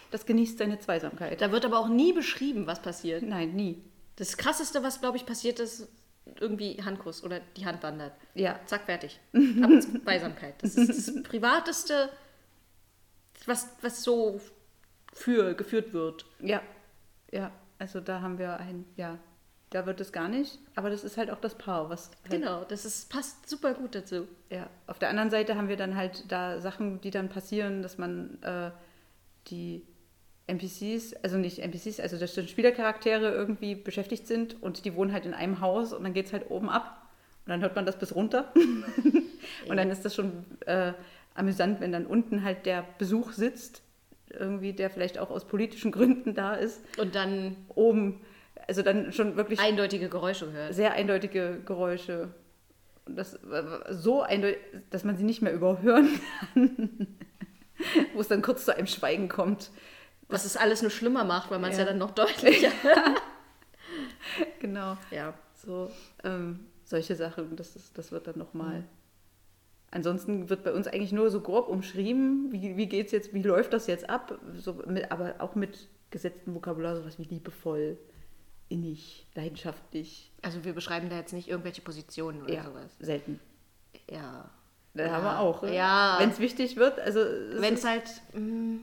das 0.10 0.26
genießt 0.26 0.58
seine 0.58 0.80
Zweisamkeit. 0.80 1.42
Da 1.42 1.52
wird 1.52 1.66
aber 1.66 1.80
auch 1.80 1.88
nie 1.88 2.14
beschrieben, 2.14 2.66
was 2.68 2.82
passiert. 2.82 3.24
Nein, 3.24 3.54
nie. 3.56 3.84
Das 4.16 4.38
Krasseste, 4.38 4.84
was, 4.84 5.00
glaube 5.00 5.18
ich, 5.18 5.26
passiert 5.26 5.60
ist, 5.60 5.88
irgendwie 6.40 6.82
Handkuss 6.84 7.24
oder 7.24 7.40
die 7.58 7.66
Hand 7.66 7.82
wandert. 7.84 8.14
Ja, 8.36 8.60
Zack, 8.66 8.86
fertig. 8.86 9.20
Ab 9.62 9.70
zur 9.82 10.00
Beisamkeit. 10.04 10.56
Das 10.62 10.76
ist 10.76 11.08
das 11.08 11.24
Privateste, 11.24 12.10
was, 13.46 13.70
was 13.82 14.04
so 14.04 14.40
für 15.14 15.54
geführt 15.56 15.94
wird. 15.94 16.26
ja, 16.40 16.62
ja. 17.32 17.52
Also 17.80 18.00
da 18.00 18.22
haben 18.22 18.38
wir 18.38 18.58
ein, 18.58 18.86
ja, 18.96 19.18
da 19.72 19.86
wird 19.86 20.00
es 20.02 20.12
gar 20.12 20.28
nicht, 20.28 20.60
aber 20.76 20.90
das 20.90 21.04
ist 21.04 21.18
halt 21.18 21.32
auch 21.32 21.40
das 21.40 21.56
Paar, 21.56 21.90
was 21.90 22.12
halt 22.24 22.42
Genau, 22.42 22.64
das 22.66 22.86
ist, 22.86 23.10
passt 23.10 23.50
super 23.50 23.74
gut 23.74 23.96
dazu. 23.96 24.28
Ja, 24.50 24.70
auf 24.86 25.00
der 25.00 25.10
anderen 25.10 25.32
Seite 25.32 25.56
haben 25.56 25.70
wir 25.70 25.78
dann 25.78 25.96
halt 25.96 26.32
da 26.32 26.60
Sachen, 26.60 27.02
die 27.02 27.10
dann 27.10 27.30
passieren, 27.30 27.82
dass 27.82 27.98
man 27.98 28.42
äh, 28.44 28.72
die 29.48 29.84
NPCs, 30.48 31.16
also 31.24 31.38
nicht 31.38 31.60
NPCs, 31.60 32.00
also 32.02 32.18
dass 32.18 32.34
Spielercharaktere 32.34 33.34
irgendwie 33.34 33.76
beschäftigt 33.76 34.28
sind 34.28 34.62
und 34.62 34.84
die 34.86 34.96
wohnen 34.96 35.14
halt 35.14 35.26
in 35.26 35.34
einem 35.34 35.62
Haus 35.62 35.94
und 35.94 36.04
dann 36.04 36.14
geht 36.14 36.28
es 36.28 36.34
halt 36.34 36.52
oben 36.52 36.70
ab 36.70 37.10
und 37.46 37.50
dann 37.50 37.62
hört 37.62 37.76
man 37.76 37.86
das 37.86 37.98
bis 37.98 38.14
runter. 38.14 38.52
und 39.68 39.78
dann 39.78 39.90
ist 39.90 40.04
das 40.04 40.14
schon 40.14 40.46
äh, 40.66 40.92
amüsant, 41.34 41.80
wenn 41.80 41.94
dann 41.94 42.06
unten 42.06 42.44
halt 42.44 42.66
der 42.66 42.86
Besuch 42.98 43.32
sitzt, 43.32 43.82
irgendwie, 44.30 44.74
der 44.74 44.90
vielleicht 44.90 45.18
auch 45.18 45.30
aus 45.30 45.46
politischen 45.46 45.92
Gründen 45.92 46.34
da 46.34 46.56
ist, 46.56 46.82
Und 46.98 47.16
dann 47.16 47.56
oben, 47.70 48.22
also 48.68 48.82
dann 48.82 49.12
schon 49.12 49.36
wirklich 49.38 49.60
eindeutige 49.60 50.10
Geräusche 50.10 50.52
hört. 50.52 50.74
sehr 50.74 50.94
eindeutige 50.94 51.62
Geräusche. 51.66 52.30
Und 53.06 53.16
das 53.16 53.40
war 53.44 53.94
so 53.94 54.22
eindeutig, 54.22 54.60
dass 54.90 55.04
man 55.04 55.18
sie 55.18 55.24
nicht 55.24 55.42
mehr 55.42 55.54
überhören 55.54 56.08
kann. 56.54 57.08
Wo 58.14 58.22
es 58.22 58.28
dann 58.28 58.42
kurz 58.44 58.66
zu 58.66 58.76
einem 58.76 58.88
Schweigen 58.88 59.28
kommt. 59.28 59.72
Was 60.28 60.46
es 60.46 60.56
alles 60.56 60.82
nur 60.82 60.92
schlimmer 60.92 61.24
macht, 61.24 61.50
weil 61.52 61.60
man 61.60 61.72
es 61.72 61.78
Ja. 61.78 61.84
ja. 61.84 61.90
dann 61.90 61.98
noch 61.98 62.12
deutlicher. 62.12 62.72
Genau. 64.60 64.98
ja. 65.10 65.34
So, 65.56 65.92
ähm, 66.24 66.68
solche 66.84 67.16
Sachen, 67.16 67.56
das, 67.56 67.76
ist, 67.76 67.98
das 67.98 68.12
wird 68.12 68.28
dann 68.28 68.38
nochmal. 68.38 68.84
Ansonsten 69.92 70.50
wird 70.50 70.64
bei 70.64 70.72
uns 70.72 70.88
eigentlich 70.88 71.12
nur 71.12 71.30
so 71.30 71.42
grob 71.42 71.68
umschrieben, 71.68 72.52
wie, 72.52 72.78
wie 72.78 72.88
geht's 72.88 73.12
jetzt, 73.12 73.34
wie 73.34 73.42
läuft 73.42 73.74
das 73.74 73.88
jetzt 73.88 74.10
ab, 74.10 74.40
so 74.56 74.74
mit, 74.88 75.12
aber 75.12 75.36
auch 75.40 75.56
mit 75.56 75.90
gesetztem 76.12 76.56
Vokabular, 76.56 76.96
sowas 76.96 77.20
wie 77.20 77.24
liebevoll, 77.24 77.98
innig, 78.72 79.28
leidenschaftlich. 79.36 80.32
Also 80.42 80.64
wir 80.64 80.74
beschreiben 80.74 81.10
da 81.10 81.18
jetzt 81.18 81.34
nicht 81.34 81.48
irgendwelche 81.50 81.82
Positionen 81.82 82.42
oder 82.44 82.54
Ja, 82.54 82.64
sowas. 82.64 82.92
selten. 83.00 83.40
Ja. 84.10 84.50
Da 84.94 85.06
Ja. 85.06 85.12
haben 85.12 85.24
wir 85.24 85.40
auch. 85.40 85.64
Ja. 85.64 86.16
Wenn 86.20 86.30
es 86.30 86.40
wichtig 86.40 86.76
wird, 86.78 87.00
also 87.00 87.20
Wenn 87.20 87.76
es 87.76 87.84
halt 87.86 88.10
mh, 88.34 88.80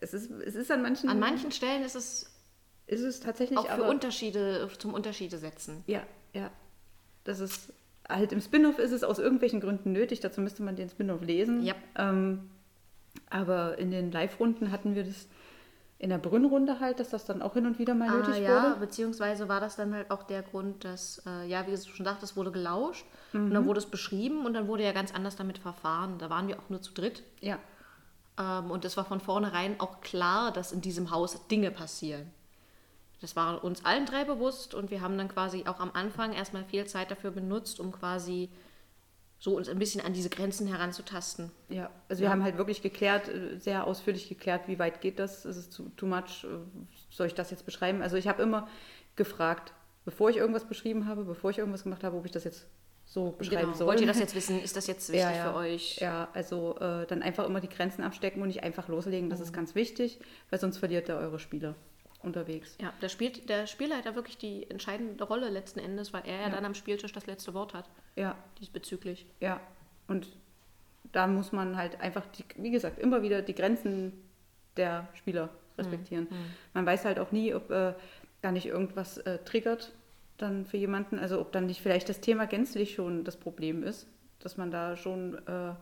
Es 0.00 0.14
ist, 0.14 0.30
es 0.30 0.54
ist 0.54 0.70
an 0.70 0.82
manchen. 0.82 1.08
an 1.08 1.18
manchen 1.18 1.50
Stellen 1.52 1.82
ist 1.82 1.94
es 1.96 2.30
ist 2.86 3.00
es 3.02 3.18
tatsächlich 3.20 3.58
auch 3.58 3.66
für 3.66 3.72
aber. 3.72 3.88
Unterschiede 3.88 4.68
zum 4.78 4.94
Unterschiede 4.94 5.38
setzen. 5.38 5.82
ja, 5.86 6.02
ja. 6.32 6.50
Das 7.24 7.40
ist. 7.40 7.72
Halt 8.08 8.30
im 8.30 8.40
Spin-off 8.40 8.78
ist 8.78 8.92
es 8.92 9.02
aus 9.02 9.18
irgendwelchen 9.18 9.60
Gründen 9.60 9.90
nötig, 9.90 10.20
dazu 10.20 10.40
müsste 10.40 10.62
man 10.62 10.76
den 10.76 10.88
Spin-off 10.88 11.22
lesen. 11.22 11.64
Ja. 11.64 11.74
Ähm, 11.96 12.48
aber 13.28 13.78
in 13.78 13.90
den 13.90 14.12
Live-Runden 14.12 14.70
hatten 14.70 14.94
wir 14.94 15.02
das 15.02 15.26
in 15.98 16.10
der 16.10 16.18
Brünnrunde 16.18 16.78
halt, 16.78 17.00
dass 17.00 17.08
das 17.08 17.24
dann 17.24 17.40
auch 17.40 17.54
hin 17.54 17.66
und 17.66 17.78
wieder 17.78 17.94
mal 17.94 18.10
nötig 18.10 18.34
ah, 18.34 18.38
ja, 18.38 18.62
wurde. 18.62 18.80
beziehungsweise 18.80 19.48
war 19.48 19.60
das 19.60 19.76
dann 19.76 19.94
halt 19.94 20.10
auch 20.10 20.24
der 20.24 20.42
Grund, 20.42 20.84
dass, 20.84 21.22
äh, 21.26 21.46
ja, 21.46 21.66
wie 21.66 21.70
du 21.70 21.78
schon 21.78 22.04
sagtest, 22.04 22.36
wurde 22.36 22.52
gelauscht 22.52 23.06
und 23.32 23.50
dann 23.52 23.66
wurde 23.66 23.78
es 23.78 23.86
beschrieben 23.86 24.44
und 24.44 24.54
dann 24.54 24.68
wurde 24.68 24.84
ja 24.84 24.92
ganz 24.92 25.14
anders 25.14 25.36
damit 25.36 25.58
verfahren. 25.58 26.18
Da 26.18 26.28
waren 26.30 26.48
wir 26.48 26.58
auch 26.58 26.68
nur 26.68 26.82
zu 26.82 26.92
dritt. 26.92 27.22
Ja. 27.40 27.58
Ähm, 28.38 28.70
und 28.70 28.84
es 28.84 28.96
war 28.96 29.04
von 29.04 29.20
vornherein 29.20 29.80
auch 29.80 30.00
klar, 30.00 30.52
dass 30.52 30.72
in 30.72 30.80
diesem 30.80 31.10
Haus 31.10 31.46
Dinge 31.48 31.70
passieren. 31.70 32.30
Das 33.20 33.34
war 33.34 33.64
uns 33.64 33.84
allen 33.84 34.04
drei 34.04 34.24
bewusst 34.24 34.74
und 34.74 34.90
wir 34.90 35.00
haben 35.00 35.16
dann 35.16 35.28
quasi 35.28 35.64
auch 35.66 35.80
am 35.80 35.90
Anfang 35.94 36.34
erstmal 36.34 36.64
viel 36.64 36.84
Zeit 36.86 37.10
dafür 37.10 37.30
benutzt, 37.30 37.80
um 37.80 37.90
quasi 37.90 38.50
so 39.38 39.56
uns 39.56 39.68
ein 39.68 39.78
bisschen 39.78 40.00
an 40.00 40.12
diese 40.12 40.30
Grenzen 40.30 40.66
heranzutasten. 40.66 41.50
Ja, 41.68 41.90
also 42.08 42.22
wir 42.22 42.30
haben 42.30 42.42
halt 42.42 42.56
wirklich 42.56 42.82
geklärt, 42.82 43.28
äh, 43.28 43.58
sehr 43.58 43.86
ausführlich 43.86 44.28
geklärt, 44.28 44.62
wie 44.66 44.78
weit 44.78 45.00
geht 45.00 45.18
das, 45.18 45.44
ist 45.44 45.56
es 45.56 45.68
too, 45.68 45.84
too 45.96 46.06
much, 46.06 46.44
äh, 46.44 46.48
soll 47.10 47.26
ich 47.26 47.34
das 47.34 47.50
jetzt 47.50 47.66
beschreiben? 47.66 48.02
Also 48.02 48.16
ich 48.16 48.28
habe 48.28 48.42
immer 48.42 48.66
gefragt, 49.14 49.72
bevor 50.04 50.30
ich 50.30 50.36
irgendwas 50.36 50.64
beschrieben 50.64 51.06
habe, 51.06 51.24
bevor 51.24 51.50
ich 51.50 51.58
irgendwas 51.58 51.82
gemacht 51.82 52.02
habe, 52.04 52.16
ob 52.16 52.24
ich 52.24 52.32
das 52.32 52.44
jetzt 52.44 52.66
so 53.04 53.32
beschreiben 53.32 53.66
soll. 53.66 53.72
Genau. 53.72 53.86
Wollt 53.86 54.00
ihr 54.00 54.06
das 54.06 54.18
jetzt 54.18 54.34
wissen? 54.34 54.60
Ist 54.60 54.76
das 54.76 54.86
jetzt 54.86 55.08
wichtig 55.12 55.22
ja, 55.30 55.36
ja. 55.36 55.50
für 55.52 55.56
euch? 55.58 55.98
Ja, 55.98 56.28
also 56.32 56.76
äh, 56.78 57.06
dann 57.06 57.22
einfach 57.22 57.44
immer 57.46 57.60
die 57.60 57.68
Grenzen 57.68 58.02
abstecken 58.02 58.40
und 58.42 58.48
nicht 58.48 58.62
einfach 58.64 58.88
loslegen, 58.88 59.26
Mhm. 59.26 59.30
das 59.30 59.40
ist 59.40 59.52
ganz 59.52 59.74
wichtig, 59.74 60.18
weil 60.50 60.58
sonst 60.58 60.78
verliert 60.78 61.08
ihr 61.08 61.16
eure 61.16 61.38
Spieler 61.38 61.74
unterwegs. 62.26 62.76
Ja, 62.80 62.92
da 63.00 63.08
spielt 63.08 63.48
der 63.48 63.66
Spielleiter 63.66 64.14
wirklich 64.14 64.36
die 64.36 64.68
entscheidende 64.70 65.24
Rolle 65.24 65.48
letzten 65.48 65.78
Endes, 65.80 66.12
weil 66.12 66.22
er 66.26 66.36
ja, 66.36 66.42
Ja. 66.42 66.48
dann 66.50 66.64
am 66.64 66.74
Spieltisch 66.74 67.12
das 67.12 67.26
letzte 67.26 67.54
Wort 67.54 67.72
hat 67.74 67.88
Ja, 68.16 68.36
diesbezüglich. 68.60 69.26
ja. 69.40 69.60
Und 70.08 70.28
da 71.12 71.26
muss 71.26 71.52
man 71.52 71.76
halt 71.76 72.00
einfach, 72.00 72.26
die, 72.26 72.44
wie 72.56 72.70
gesagt, 72.70 72.98
immer 72.98 73.22
wieder 73.22 73.40
die 73.42 73.54
Grenzen 73.54 74.12
der 74.76 75.08
Spieler 75.14 75.48
respektieren. 75.78 76.28
Man 76.74 76.84
weiß 76.86 77.04
halt 77.04 77.18
auch 77.18 77.32
nie, 77.32 77.54
ob 77.54 77.70
äh, 77.70 77.94
da 78.42 78.52
nicht 78.52 78.66
irgendwas 78.66 79.18
äh, 79.18 79.38
triggert 79.44 79.92
dann 80.38 80.66
für 80.66 80.76
jemanden, 80.76 81.18
also 81.18 81.40
ob 81.40 81.52
dann 81.52 81.66
nicht 81.66 81.80
vielleicht 81.80 82.08
das 82.10 82.20
Thema 82.20 82.46
gänzlich 82.46 82.94
schon 82.94 83.24
das 83.24 83.36
Problem 83.38 83.82
ist, 83.82 84.06
dass 84.40 84.56
man 84.58 84.70
da 84.70 84.96
schon 84.96 85.34
äh, 85.46 85.72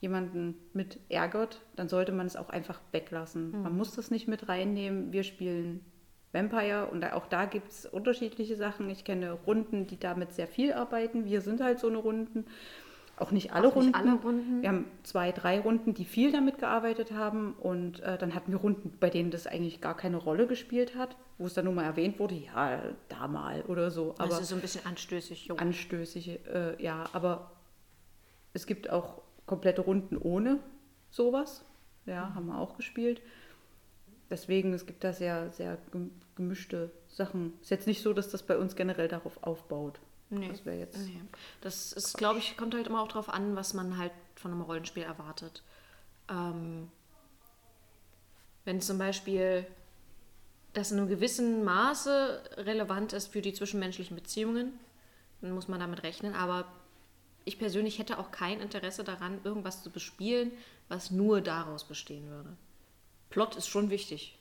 jemanden 0.00 0.54
mit 0.72 1.00
ärgert, 1.08 1.62
dann 1.74 1.88
sollte 1.88 2.12
man 2.12 2.26
es 2.26 2.36
auch 2.36 2.50
einfach 2.50 2.80
weglassen. 2.92 3.62
Man 3.62 3.76
muss 3.76 3.94
das 3.94 4.10
nicht 4.10 4.28
mit 4.28 4.48
reinnehmen. 4.48 5.12
Wir 5.12 5.22
spielen 5.22 5.80
Vampire 6.32 6.86
und 6.86 7.04
auch 7.12 7.26
da 7.26 7.46
gibt 7.46 7.70
es 7.70 7.86
unterschiedliche 7.86 8.56
Sachen. 8.56 8.90
Ich 8.90 9.04
kenne 9.04 9.32
Runden, 9.32 9.86
die 9.86 9.98
damit 9.98 10.32
sehr 10.32 10.46
viel 10.46 10.72
arbeiten. 10.72 11.24
Wir 11.24 11.40
sind 11.40 11.60
halt 11.62 11.78
so 11.78 11.88
eine 11.88 11.96
Runden. 11.98 12.44
Auch 13.18 13.30
nicht 13.30 13.54
alle, 13.54 13.68
Auch 13.68 13.76
nicht 13.76 13.94
Runden. 13.94 13.94
alle 14.10 14.20
Runden. 14.20 14.60
Wir 14.62 14.68
haben 14.68 14.84
zwei, 15.02 15.32
drei 15.32 15.58
Runden, 15.60 15.94
die 15.94 16.04
viel 16.04 16.30
damit 16.32 16.58
gearbeitet 16.58 17.12
haben. 17.12 17.54
Und 17.54 18.00
äh, 18.00 18.18
dann 18.18 18.34
hatten 18.34 18.52
wir 18.52 18.58
Runden, 18.58 18.92
bei 19.00 19.08
denen 19.08 19.30
das 19.30 19.46
eigentlich 19.46 19.80
gar 19.80 19.96
keine 19.96 20.18
Rolle 20.18 20.46
gespielt 20.46 20.94
hat, 20.96 21.16
wo 21.38 21.46
es 21.46 21.54
dann 21.54 21.64
nur 21.64 21.72
mal 21.72 21.84
erwähnt 21.84 22.18
wurde, 22.18 22.34
ja, 22.34 22.82
da 23.08 23.26
mal 23.26 23.62
oder 23.62 23.90
so. 23.90 24.10
Aber 24.10 24.24
Aber 24.24 24.28
das 24.28 24.42
ist 24.42 24.48
so 24.50 24.54
ein 24.56 24.60
bisschen 24.60 24.84
anstößig. 24.84 25.46
Jo. 25.46 25.56
anstößig, 25.56 26.40
äh, 26.46 26.82
ja, 26.82 27.06
aber 27.14 27.52
es 28.52 28.66
gibt 28.66 28.90
auch 28.90 29.22
komplette 29.46 29.82
Runden 29.82 30.16
ohne 30.16 30.58
sowas. 31.10 31.64
Ja, 32.04 32.34
haben 32.34 32.46
wir 32.46 32.58
auch 32.58 32.76
gespielt. 32.76 33.20
Deswegen, 34.30 34.72
es 34.74 34.86
gibt 34.86 35.04
da 35.04 35.12
sehr, 35.12 35.50
sehr 35.52 35.78
gem- 35.92 36.10
gemischte 36.34 36.90
Sachen. 37.08 37.54
Ist 37.62 37.70
jetzt 37.70 37.86
nicht 37.86 38.02
so, 38.02 38.12
dass 38.12 38.28
das 38.28 38.42
bei 38.42 38.58
uns 38.58 38.76
generell 38.76 39.08
darauf 39.08 39.42
aufbaut. 39.42 40.00
Nee. 40.30 40.48
Das 40.48 40.64
wäre 40.64 40.78
jetzt. 40.78 40.98
Nee. 40.98 41.20
Das 41.60 41.92
ist, 41.92 42.18
glaube 42.18 42.40
ich, 42.40 42.56
kommt 42.56 42.74
halt 42.74 42.88
immer 42.88 43.00
auch 43.02 43.08
drauf 43.08 43.28
an, 43.28 43.54
was 43.54 43.74
man 43.74 43.96
halt 43.98 44.12
von 44.34 44.50
einem 44.50 44.62
Rollenspiel 44.62 45.04
erwartet. 45.04 45.62
Ähm, 46.28 46.90
wenn 48.64 48.80
zum 48.80 48.98
Beispiel 48.98 49.64
das 50.72 50.90
in 50.90 50.98
einem 50.98 51.08
gewissen 51.08 51.62
Maße 51.64 52.42
relevant 52.56 53.12
ist 53.12 53.28
für 53.28 53.40
die 53.40 53.52
zwischenmenschlichen 53.52 54.16
Beziehungen, 54.16 54.72
dann 55.40 55.52
muss 55.52 55.68
man 55.68 55.78
damit 55.80 56.02
rechnen. 56.02 56.34
Aber 56.34 56.66
ich 57.46 57.58
persönlich 57.58 57.98
hätte 57.98 58.18
auch 58.18 58.30
kein 58.30 58.60
Interesse 58.60 59.04
daran, 59.04 59.40
irgendwas 59.44 59.82
zu 59.82 59.90
bespielen, 59.90 60.50
was 60.88 61.10
nur 61.10 61.40
daraus 61.40 61.84
bestehen 61.84 62.28
würde. 62.28 62.56
Plot 63.30 63.56
ist 63.56 63.68
schon 63.68 63.88
wichtig. 63.88 64.38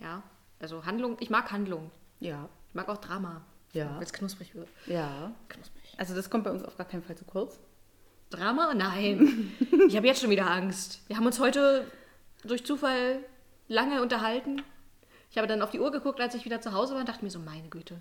Ja, 0.00 0.22
also 0.60 0.84
Handlung, 0.84 1.16
ich 1.20 1.30
mag 1.30 1.50
Handlung. 1.50 1.90
Ja. 2.20 2.48
Ich 2.68 2.74
mag 2.74 2.88
auch 2.88 2.98
Drama. 2.98 3.42
Ja. 3.72 3.96
Weil 3.96 4.04
es 4.04 4.12
knusprig 4.12 4.54
wird. 4.54 4.68
Ja. 4.86 5.32
Knusprig. 5.48 5.94
Also 5.96 6.14
das 6.14 6.28
kommt 6.28 6.44
bei 6.44 6.50
uns 6.50 6.62
auf 6.62 6.76
gar 6.76 6.86
keinen 6.86 7.02
Fall 7.02 7.16
zu 7.16 7.24
kurz. 7.24 7.58
Drama? 8.28 8.74
Nein. 8.74 9.52
ich 9.88 9.96
habe 9.96 10.06
jetzt 10.06 10.20
schon 10.20 10.30
wieder 10.30 10.50
Angst. 10.50 11.00
Wir 11.08 11.16
haben 11.16 11.26
uns 11.26 11.40
heute 11.40 11.90
durch 12.44 12.64
Zufall 12.66 13.20
lange 13.68 14.02
unterhalten. 14.02 14.62
Ich 15.30 15.38
habe 15.38 15.46
dann 15.46 15.62
auf 15.62 15.70
die 15.70 15.80
Uhr 15.80 15.90
geguckt, 15.90 16.20
als 16.20 16.34
ich 16.34 16.44
wieder 16.44 16.60
zu 16.60 16.72
Hause 16.72 16.92
war 16.92 17.00
und 17.00 17.08
dachte 17.08 17.24
mir 17.24 17.30
so, 17.30 17.38
meine 17.38 17.68
Güte, 17.68 18.00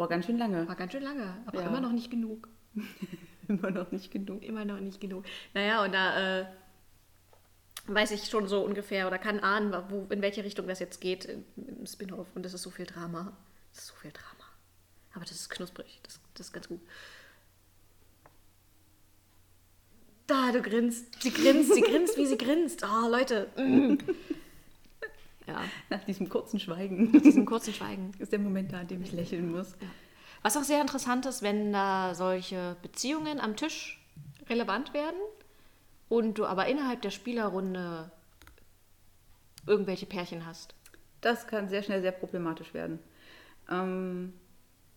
war 0.00 0.08
ganz 0.08 0.26
schön 0.26 0.38
lange. 0.38 0.66
war 0.66 0.76
ganz 0.76 0.92
schön 0.92 1.02
lange, 1.02 1.36
aber 1.46 1.60
Ja. 1.60 1.68
immer 1.68 1.80
noch 1.80 1.92
nicht 1.92 2.10
genug. 2.10 2.48
Immer 3.48 3.72
noch 3.72 3.90
nicht 3.90 4.12
genug. 4.12 4.44
Immer 4.44 4.64
noch 4.64 4.78
nicht 4.78 5.00
genug. 5.00 5.24
Naja, 5.54 5.82
und 5.84 5.92
da 5.92 6.40
äh, 6.40 6.46
weiß 7.88 8.12
ich 8.12 8.26
schon 8.26 8.46
so 8.46 8.62
ungefähr 8.64 9.08
oder 9.08 9.18
kann 9.18 9.40
ahnen, 9.40 9.74
wo, 9.88 10.06
in 10.08 10.22
welche 10.22 10.44
Richtung 10.44 10.68
das 10.68 10.78
jetzt 10.78 11.00
geht 11.00 11.24
im, 11.24 11.84
Spin-off. 11.84 12.28
Und 12.36 12.44
das 12.44 12.54
ist 12.54 12.62
so 12.62 12.70
viel 12.70 12.86
Drama. 12.86 13.36
Das 13.72 13.82
ist 13.82 13.88
so 13.88 13.96
viel 13.96 14.12
Drama. 14.12 14.44
Aber 15.14 15.24
das 15.24 15.32
ist 15.32 15.50
knusprig. 15.50 15.98
Das, 16.04 16.20
das 16.34 16.46
ist 16.46 16.52
ganz 16.52 16.68
gut. 16.68 16.80
Da, 20.28 20.52
du 20.52 20.62
grinst. 20.62 21.20
Sie 21.20 21.32
grinst, 21.32 21.74
sie 21.74 21.80
grinst, 21.80 22.16
wie 22.16 22.26
sie 22.26 22.38
grinst. 22.38 22.84
Oh, 22.84 23.08
Leute. 23.08 23.48
Mm. 23.56 23.98
Ja, 25.50 25.60
Nach 25.90 26.04
diesem 26.04 26.28
kurzen 26.28 26.60
Schweigen 26.60 27.12
diesen 27.12 27.44
kurzen 27.44 27.74
Schweigen. 27.74 28.12
ist 28.18 28.32
der 28.32 28.38
Moment 28.38 28.72
da, 28.72 28.80
an 28.80 28.88
dem 28.88 29.02
ich 29.02 29.12
lächeln 29.12 29.50
muss. 29.50 29.74
Was 30.42 30.56
auch 30.56 30.62
sehr 30.62 30.80
interessant 30.80 31.26
ist, 31.26 31.42
wenn 31.42 31.72
da 31.72 32.14
solche 32.14 32.76
Beziehungen 32.82 33.40
am 33.40 33.56
Tisch 33.56 34.00
relevant 34.48 34.94
werden 34.94 35.20
und 36.08 36.38
du 36.38 36.46
aber 36.46 36.66
innerhalb 36.66 37.02
der 37.02 37.10
Spielerrunde 37.10 38.10
irgendwelche 39.66 40.06
Pärchen 40.06 40.46
hast. 40.46 40.74
Das 41.20 41.46
kann 41.46 41.68
sehr 41.68 41.82
schnell 41.82 42.00
sehr 42.00 42.12
problematisch 42.12 42.72
werden. 42.72 42.98
Ähm, 43.70 44.32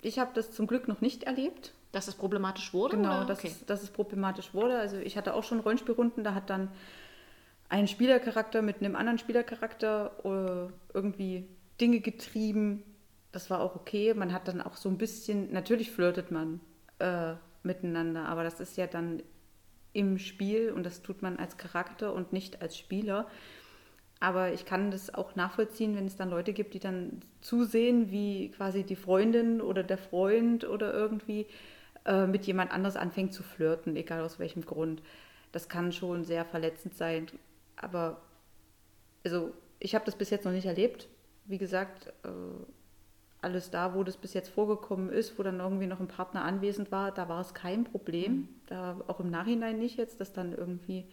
ich 0.01 0.19
habe 0.19 0.31
das 0.33 0.51
zum 0.51 0.67
Glück 0.67 0.87
noch 0.87 1.01
nicht 1.01 1.23
erlebt. 1.23 1.73
Dass 1.91 2.07
es 2.07 2.15
problematisch 2.15 2.73
wurde? 2.73 2.97
Genau, 2.97 3.23
dass, 3.23 3.37
okay. 3.37 3.49
es, 3.49 3.67
dass 3.67 3.83
es 3.83 3.91
problematisch 3.91 4.55
wurde. 4.55 4.79
Also 4.79 4.97
ich 4.97 5.15
hatte 5.15 5.35
auch 5.35 5.43
schon 5.43 5.59
Rollenspielrunden, 5.59 6.23
da 6.23 6.33
hat 6.33 6.49
dann 6.49 6.69
ein 7.73 7.87
Spielercharakter 7.87 8.61
mit 8.61 8.81
einem 8.81 8.95
anderen 8.95 9.17
Spielercharakter 9.17 10.11
äh, 10.23 10.93
irgendwie 10.93 11.47
Dinge 11.81 12.01
getrieben. 12.01 12.83
Das 13.31 13.49
war 13.49 13.61
auch 13.61 13.75
okay. 13.75 14.13
Man 14.13 14.31
hat 14.31 14.47
dann 14.47 14.61
auch 14.61 14.75
so 14.75 14.89
ein 14.89 14.99
bisschen, 14.99 15.51
natürlich 15.51 15.89
flirtet 15.89 16.29
man 16.29 16.59
äh, 16.99 17.33
miteinander, 17.63 18.25
aber 18.25 18.43
das 18.43 18.59
ist 18.59 18.77
ja 18.77 18.85
dann 18.85 19.23
im 19.91 20.19
Spiel 20.19 20.71
und 20.71 20.85
das 20.85 21.01
tut 21.01 21.23
man 21.23 21.39
als 21.39 21.57
Charakter 21.57 22.13
und 22.13 22.31
nicht 22.31 22.61
als 22.61 22.77
Spieler. 22.77 23.27
Aber 24.19 24.53
ich 24.53 24.65
kann 24.65 24.91
das 24.91 25.11
auch 25.11 25.35
nachvollziehen, 25.35 25.95
wenn 25.95 26.05
es 26.05 26.15
dann 26.15 26.29
Leute 26.29 26.53
gibt, 26.53 26.75
die 26.75 26.79
dann 26.79 27.21
zusehen, 27.41 28.11
wie 28.11 28.51
quasi 28.51 28.83
die 28.83 28.95
Freundin 28.95 29.61
oder 29.61 29.81
der 29.81 29.97
Freund 29.97 30.63
oder 30.63 30.93
irgendwie 30.93 31.47
äh, 32.05 32.27
mit 32.27 32.45
jemand 32.45 32.71
anders 32.71 32.97
anfängt 32.97 33.33
zu 33.33 33.41
flirten, 33.41 33.95
egal 33.95 34.21
aus 34.21 34.37
welchem 34.37 34.63
Grund. 34.63 35.01
Das 35.51 35.69
kann 35.69 35.91
schon 35.91 36.23
sehr 36.23 36.45
verletzend 36.45 36.95
sein. 36.95 37.25
Aber 37.75 38.21
also 39.23 39.53
ich 39.79 39.95
habe 39.95 40.05
das 40.05 40.15
bis 40.15 40.29
jetzt 40.29 40.45
noch 40.45 40.51
nicht 40.51 40.65
erlebt. 40.65 41.07
Wie 41.45 41.57
gesagt, 41.57 42.07
äh, 42.23 42.29
alles 43.41 43.69
da, 43.69 43.93
wo 43.93 44.03
das 44.03 44.15
bis 44.15 44.33
jetzt 44.33 44.49
vorgekommen 44.49 45.09
ist, 45.09 45.37
wo 45.37 45.43
dann 45.43 45.59
irgendwie 45.59 45.87
noch 45.87 45.99
ein 45.99 46.07
Partner 46.07 46.43
anwesend 46.45 46.91
war, 46.91 47.11
da 47.11 47.27
war 47.27 47.41
es 47.41 47.53
kein 47.53 47.83
Problem. 47.83 48.47
Da 48.67 48.97
auch 49.07 49.19
im 49.19 49.29
Nachhinein 49.29 49.77
nicht 49.79 49.97
jetzt, 49.97 50.21
dass 50.21 50.31
dann 50.31 50.53
irgendwie 50.53 51.05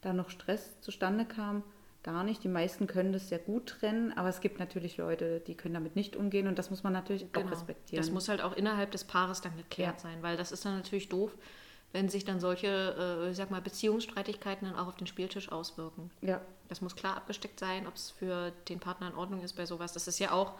da 0.00 0.12
noch 0.12 0.30
Stress 0.30 0.80
zustande 0.80 1.24
kam. 1.24 1.62
Gar 2.02 2.24
nicht. 2.24 2.42
Die 2.42 2.48
meisten 2.48 2.88
können 2.88 3.12
das 3.12 3.28
sehr 3.28 3.38
gut 3.38 3.66
trennen, 3.66 4.12
aber 4.16 4.28
es 4.28 4.40
gibt 4.40 4.58
natürlich 4.58 4.96
Leute, 4.96 5.38
die 5.38 5.54
können 5.54 5.74
damit 5.74 5.94
nicht 5.94 6.16
umgehen 6.16 6.48
und 6.48 6.58
das 6.58 6.68
muss 6.68 6.82
man 6.82 6.92
natürlich 6.92 7.26
auch 7.32 7.48
respektieren. 7.48 8.02
Das 8.02 8.10
muss 8.10 8.28
halt 8.28 8.42
auch 8.42 8.56
innerhalb 8.56 8.90
des 8.90 9.04
Paares 9.04 9.40
dann 9.40 9.56
geklärt 9.56 9.98
Ja. 9.98 10.00
sein, 10.10 10.20
weil 10.20 10.36
das 10.36 10.50
ist 10.50 10.64
dann 10.64 10.74
natürlich 10.76 11.08
doof, 11.08 11.36
wenn 11.92 12.08
sich 12.08 12.24
dann 12.24 12.40
solche, 12.40 13.28
äh, 13.28 13.34
sag 13.34 13.50
mal, 13.50 13.60
Beziehungsstreitigkeiten 13.60 14.66
dann 14.68 14.78
auch 14.78 14.88
auf 14.88 14.96
den 14.96 15.06
Spieltisch 15.06 15.52
auswirken. 15.52 16.10
ja, 16.22 16.40
Das 16.68 16.80
muss 16.80 16.96
klar 16.96 17.16
abgesteckt 17.16 17.60
sein, 17.60 17.86
ob 17.86 17.94
es 17.94 18.10
für 18.10 18.50
den 18.68 18.80
Partner 18.80 19.08
in 19.08 19.14
Ordnung 19.14 19.42
ist 19.42 19.54
bei 19.54 19.66
sowas. 19.66 19.92
Das 19.92 20.08
ist 20.08 20.18
ja 20.18 20.32
auch, 20.32 20.54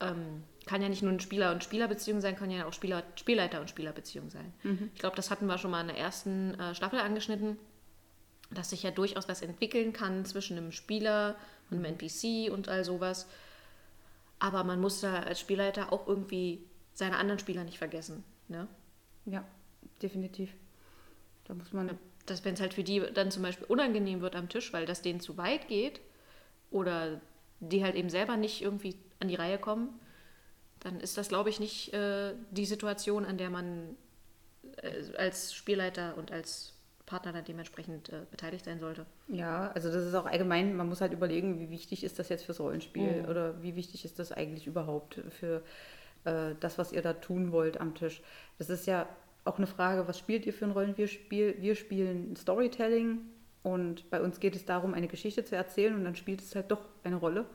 ähm, 0.00 0.42
kann 0.66 0.82
ja 0.82 0.88
nicht 0.90 1.02
nur 1.02 1.10
eine 1.12 1.20
Spieler- 1.20 1.52
und 1.52 1.64
Spielerbeziehung 1.64 2.20
sein, 2.20 2.36
kann 2.36 2.50
ja 2.50 2.66
auch 2.66 2.72
Spieler, 2.74 3.02
Spielleiter- 3.16 3.60
und 3.60 3.70
Spielerbeziehung 3.70 4.28
sein. 4.30 4.52
Ich 4.94 5.00
glaube, 5.00 5.16
das 5.16 5.30
hatten 5.30 5.46
wir 5.46 5.56
schon 5.56 5.70
mal 5.70 5.80
in 5.80 5.86
der 5.88 5.96
ersten 5.98 6.54
äh, 6.60 6.74
Staffel 6.74 7.00
angeschnitten, 7.00 7.56
dass 8.50 8.70
sich 8.70 8.82
ja 8.82 8.90
durchaus 8.90 9.28
was 9.28 9.40
entwickeln 9.42 9.92
kann 9.94 10.24
zwischen 10.26 10.58
einem 10.58 10.72
Spieler 10.72 11.36
und 11.70 11.78
einem 11.78 11.96
NPC 11.96 12.52
und 12.52 12.68
all 12.68 12.84
sowas. 12.84 13.26
Aber 14.38 14.62
man 14.64 14.80
muss 14.80 15.00
da 15.00 15.20
als 15.20 15.40
Spielleiter 15.40 15.92
auch 15.92 16.06
irgendwie 16.06 16.62
seine 16.92 17.16
anderen 17.16 17.38
Spieler 17.38 17.64
nicht 17.64 17.78
vergessen. 17.78 18.22
Ne? 18.48 18.68
ja, 19.24 19.42
definitiv. 20.02 20.50
Da 21.46 21.54
muss 21.54 21.72
man 21.72 21.98
dass 22.26 22.44
wenn 22.44 22.54
es 22.54 22.60
halt 22.60 22.74
für 22.74 22.82
die 22.82 23.00
dann 23.14 23.30
zum 23.30 23.42
Beispiel 23.42 23.66
unangenehm 23.68 24.20
wird 24.20 24.34
am 24.34 24.48
Tisch, 24.48 24.72
weil 24.72 24.84
das 24.84 25.00
denen 25.00 25.20
zu 25.20 25.36
weit 25.36 25.68
geht 25.68 26.00
oder 26.70 27.20
die 27.60 27.84
halt 27.84 27.94
eben 27.94 28.10
selber 28.10 28.36
nicht 28.36 28.62
irgendwie 28.62 28.96
an 29.20 29.28
die 29.28 29.36
Reihe 29.36 29.58
kommen, 29.58 29.88
dann 30.80 31.00
ist 31.00 31.16
das, 31.16 31.28
glaube 31.28 31.48
ich, 31.48 31.60
nicht 31.60 31.94
äh, 31.94 32.34
die 32.50 32.66
Situation, 32.66 33.24
an 33.24 33.38
der 33.38 33.50
man 33.50 33.96
äh, 34.82 35.16
als 35.16 35.54
Spielleiter 35.54 36.18
und 36.18 36.32
als 36.32 36.74
Partner 37.06 37.32
dann 37.32 37.44
dementsprechend 37.44 38.08
äh, 38.08 38.22
beteiligt 38.30 38.64
sein 38.64 38.80
sollte. 38.80 39.06
Ja, 39.28 39.70
also 39.70 39.90
das 39.90 40.04
ist 40.04 40.14
auch 40.14 40.26
allgemein, 40.26 40.76
man 40.76 40.88
muss 40.88 41.00
halt 41.00 41.12
überlegen, 41.12 41.60
wie 41.60 41.70
wichtig 41.70 42.02
ist 42.02 42.18
das 42.18 42.28
jetzt 42.28 42.44
fürs 42.44 42.60
Rollenspiel 42.60 43.22
Mhm. 43.22 43.28
oder 43.28 43.62
wie 43.62 43.76
wichtig 43.76 44.04
ist 44.04 44.18
das 44.18 44.32
eigentlich 44.32 44.66
überhaupt 44.66 45.20
für 45.30 45.62
äh, 46.24 46.54
das, 46.58 46.76
was 46.76 46.92
ihr 46.92 47.02
da 47.02 47.12
tun 47.12 47.52
wollt 47.52 47.80
am 47.80 47.94
Tisch. 47.94 48.20
Das 48.58 48.68
ist 48.68 48.86
ja 48.86 49.08
auch 49.46 49.58
eine 49.58 49.66
Frage, 49.66 50.06
was 50.08 50.18
spielt 50.18 50.46
ihr 50.46 50.52
für 50.52 50.64
ein 50.64 50.70
Rollenspiel? 50.72 51.56
Wir 51.60 51.74
spielen 51.74 52.34
Storytelling 52.36 53.18
und 53.62 54.08
bei 54.10 54.20
uns 54.20 54.40
geht 54.40 54.56
es 54.56 54.64
darum, 54.64 54.94
eine 54.94 55.08
Geschichte 55.08 55.44
zu 55.44 55.56
erzählen 55.56 55.94
und 55.94 56.04
dann 56.04 56.16
spielt 56.16 56.40
es 56.40 56.54
halt 56.54 56.70
doch 56.70 56.80
eine 57.04 57.16
Rolle, 57.16 57.46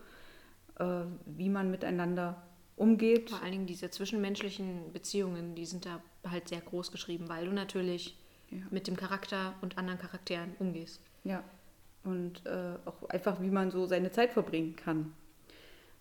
äh, 0.80 1.02
wie 1.26 1.50
man 1.50 1.72
miteinander 1.72 2.42
umgeht. 2.76 3.30
Vor 3.30 3.42
allen 3.42 3.52
Dingen 3.52 3.66
diese 3.68 3.90
zwischenmenschlichen 3.90 4.92
Beziehungen, 4.94 5.56
die 5.56 5.66
sind 5.66 5.86
da 5.86 6.02
halt 6.30 6.48
sehr 6.50 6.62
groß 6.62 6.92
geschrieben, 6.92 7.30
weil 7.30 7.46
du 7.46 7.52
natürlich 7.52 8.18
Ja. 8.50 8.58
mit 8.70 8.88
dem 8.88 8.96
Charakter 8.98 9.54
und 9.62 9.78
anderen 9.78 10.00
Charakteren 10.00 10.54
umgehst. 10.60 11.00
Ja, 11.24 11.44
und 12.04 12.46
äh, 12.46 12.74
auch 12.86 13.08
einfach, 13.10 13.40
wie 13.42 13.50
man 13.52 13.72
so 13.72 13.86
seine 13.86 14.12
Zeit 14.12 14.34
verbringen 14.34 14.76
kann. 14.76 15.14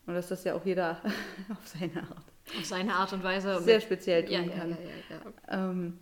Und 0.06 0.14
dass 0.14 0.28
das 0.28 0.42
ja 0.44 0.54
auch 0.54 0.64
jeder 0.64 1.00
auf 1.50 1.68
seine 1.68 2.02
Art 2.02 2.29
Auf 2.58 2.64
seine 2.64 2.94
Art 2.94 3.12
und 3.12 3.22
Weise. 3.22 3.60
sehr 3.60 3.76
mit- 3.76 3.82
speziell 3.84 4.24
tun 4.24 4.32
ja, 4.32 4.42
kann. 4.42 4.70
ja, 4.70 4.76
ja. 5.48 5.70
Ähm, 5.70 5.98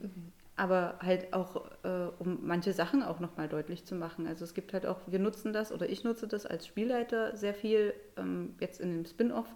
aber 0.56 0.98
halt 1.00 1.32
auch, 1.32 1.66
äh, 1.84 2.08
um 2.18 2.38
manche 2.42 2.72
Sachen 2.72 3.02
auch 3.02 3.20
nochmal 3.20 3.48
deutlich 3.48 3.84
zu 3.84 3.94
machen. 3.94 4.26
Also 4.26 4.44
es 4.44 4.54
gibt 4.54 4.72
halt 4.72 4.86
auch, 4.86 4.98
wir 5.06 5.18
nutzen 5.20 5.52
das 5.52 5.70
oder 5.70 5.88
ich 5.88 6.02
nutze 6.04 6.26
das 6.26 6.46
als 6.46 6.66
Spielleiter 6.66 7.36
sehr 7.36 7.54
viel, 7.54 7.94
ähm, 8.16 8.54
jetzt 8.60 8.80
in 8.80 8.92
dem 8.92 9.04
Spin-off, 9.06 9.46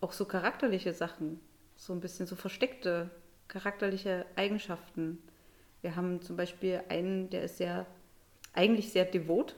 auch 0.00 0.12
so 0.12 0.24
charakterliche 0.24 0.92
Sachen, 0.92 1.38
so 1.76 1.92
ein 1.92 2.00
bisschen 2.00 2.26
so 2.26 2.34
versteckte 2.36 3.10
charakterliche 3.48 4.26
Eigenschaften. 4.36 5.18
Wir 5.82 5.94
haben 5.96 6.20
zum 6.22 6.36
Beispiel 6.36 6.80
einen, 6.88 7.30
der 7.30 7.44
ist 7.44 7.58
sehr, 7.58 7.86
eigentlich 8.52 8.90
sehr 8.92 9.04
devot, 9.04 9.56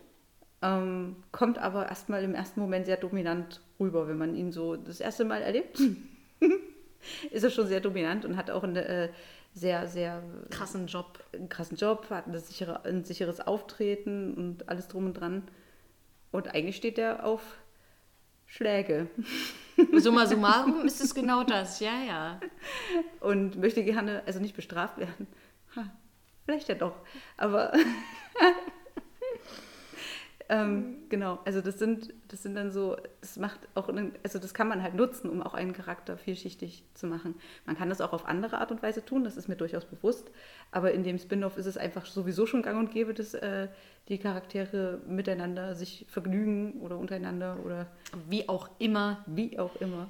ähm, 0.62 1.16
kommt 1.32 1.58
aber 1.58 1.88
erstmal 1.88 2.22
im 2.22 2.34
ersten 2.34 2.60
Moment 2.60 2.86
sehr 2.86 2.96
dominant 2.96 3.60
rüber, 3.80 4.08
wenn 4.08 4.18
man 4.18 4.34
ihn 4.34 4.52
so 4.52 4.76
das 4.76 5.00
erste 5.00 5.24
Mal 5.24 5.40
erlebt. 5.42 5.80
ist 7.30 7.42
er 7.42 7.50
schon 7.50 7.66
sehr 7.66 7.80
dominant 7.80 8.24
und 8.24 8.36
hat 8.36 8.50
auch 8.50 8.64
eine 8.64 8.84
äh, 8.84 9.08
sehr, 9.54 9.86
sehr 9.86 10.22
Krassen 10.50 10.86
Job. 10.86 11.22
einen 11.32 11.48
krassen 11.48 11.76
Job, 11.76 12.08
hat 12.10 12.26
eine 12.26 12.38
sichere, 12.38 12.84
ein 12.84 13.04
sicheres 13.04 13.40
Auftreten 13.40 14.34
und 14.34 14.68
alles 14.68 14.88
drum 14.88 15.06
und 15.06 15.14
dran. 15.14 15.42
Und 16.30 16.54
eigentlich 16.54 16.76
steht 16.76 16.98
er 16.98 17.26
auf 17.26 17.42
Schläge 18.46 19.08
Summa 19.94 20.26
summarum 20.26 20.80
ist 20.86 21.00
es 21.00 21.14
genau 21.14 21.42
das, 21.42 21.80
ja, 21.80 22.02
ja. 22.06 22.40
und 23.20 23.56
möchte 23.58 23.82
gerne, 23.82 24.22
also 24.26 24.40
nicht 24.40 24.54
bestraft 24.54 24.98
werden. 24.98 25.26
Ha, 25.76 25.90
vielleicht 26.44 26.68
ja 26.68 26.74
doch, 26.74 26.94
aber 27.36 27.72
Ähm, 30.52 30.96
genau, 31.08 31.38
also 31.46 31.62
das 31.62 31.78
sind, 31.78 32.12
das 32.28 32.42
sind 32.42 32.54
dann 32.56 32.70
so, 32.70 32.98
das 33.22 33.38
macht 33.38 33.60
auch, 33.74 33.88
einen, 33.88 34.12
also 34.22 34.38
das 34.38 34.52
kann 34.52 34.68
man 34.68 34.82
halt 34.82 34.92
nutzen, 34.94 35.30
um 35.30 35.40
auch 35.42 35.54
einen 35.54 35.72
Charakter 35.72 36.18
vielschichtig 36.18 36.84
zu 36.92 37.06
machen. 37.06 37.36
Man 37.64 37.74
kann 37.74 37.88
das 37.88 38.02
auch 38.02 38.12
auf 38.12 38.26
andere 38.26 38.58
Art 38.58 38.70
und 38.70 38.82
Weise 38.82 39.02
tun, 39.02 39.24
das 39.24 39.38
ist 39.38 39.48
mir 39.48 39.56
durchaus 39.56 39.86
bewusst, 39.86 40.30
aber 40.70 40.92
in 40.92 41.04
dem 41.04 41.18
Spin-off 41.18 41.56
ist 41.56 41.64
es 41.64 41.78
einfach 41.78 42.04
sowieso 42.04 42.44
schon 42.44 42.60
gang 42.60 42.78
und 42.78 42.90
gäbe, 42.90 43.14
dass 43.14 43.32
äh, 43.32 43.68
die 44.08 44.18
Charaktere 44.18 45.00
miteinander 45.06 45.74
sich 45.74 46.04
vergnügen 46.10 46.82
oder 46.82 46.98
untereinander 46.98 47.58
oder 47.64 47.86
Wie 48.28 48.46
auch 48.46 48.68
immer. 48.78 49.24
wie 49.26 49.58
auch 49.58 49.74
immer. 49.76 50.08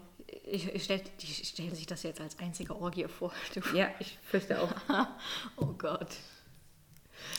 Ich, 0.50 0.74
ich 0.74 0.82
stell, 0.82 1.00
die 1.20 1.26
stellen 1.26 1.74
sich 1.74 1.86
das 1.86 2.02
jetzt 2.02 2.20
als 2.20 2.36
einzige 2.40 2.74
Orgie 2.74 3.06
vor. 3.06 3.32
Ja, 3.74 3.90
ich 4.00 4.18
fürchte 4.24 4.60
auch. 4.60 4.72
Oh 5.56 5.66
Gott. 5.78 6.08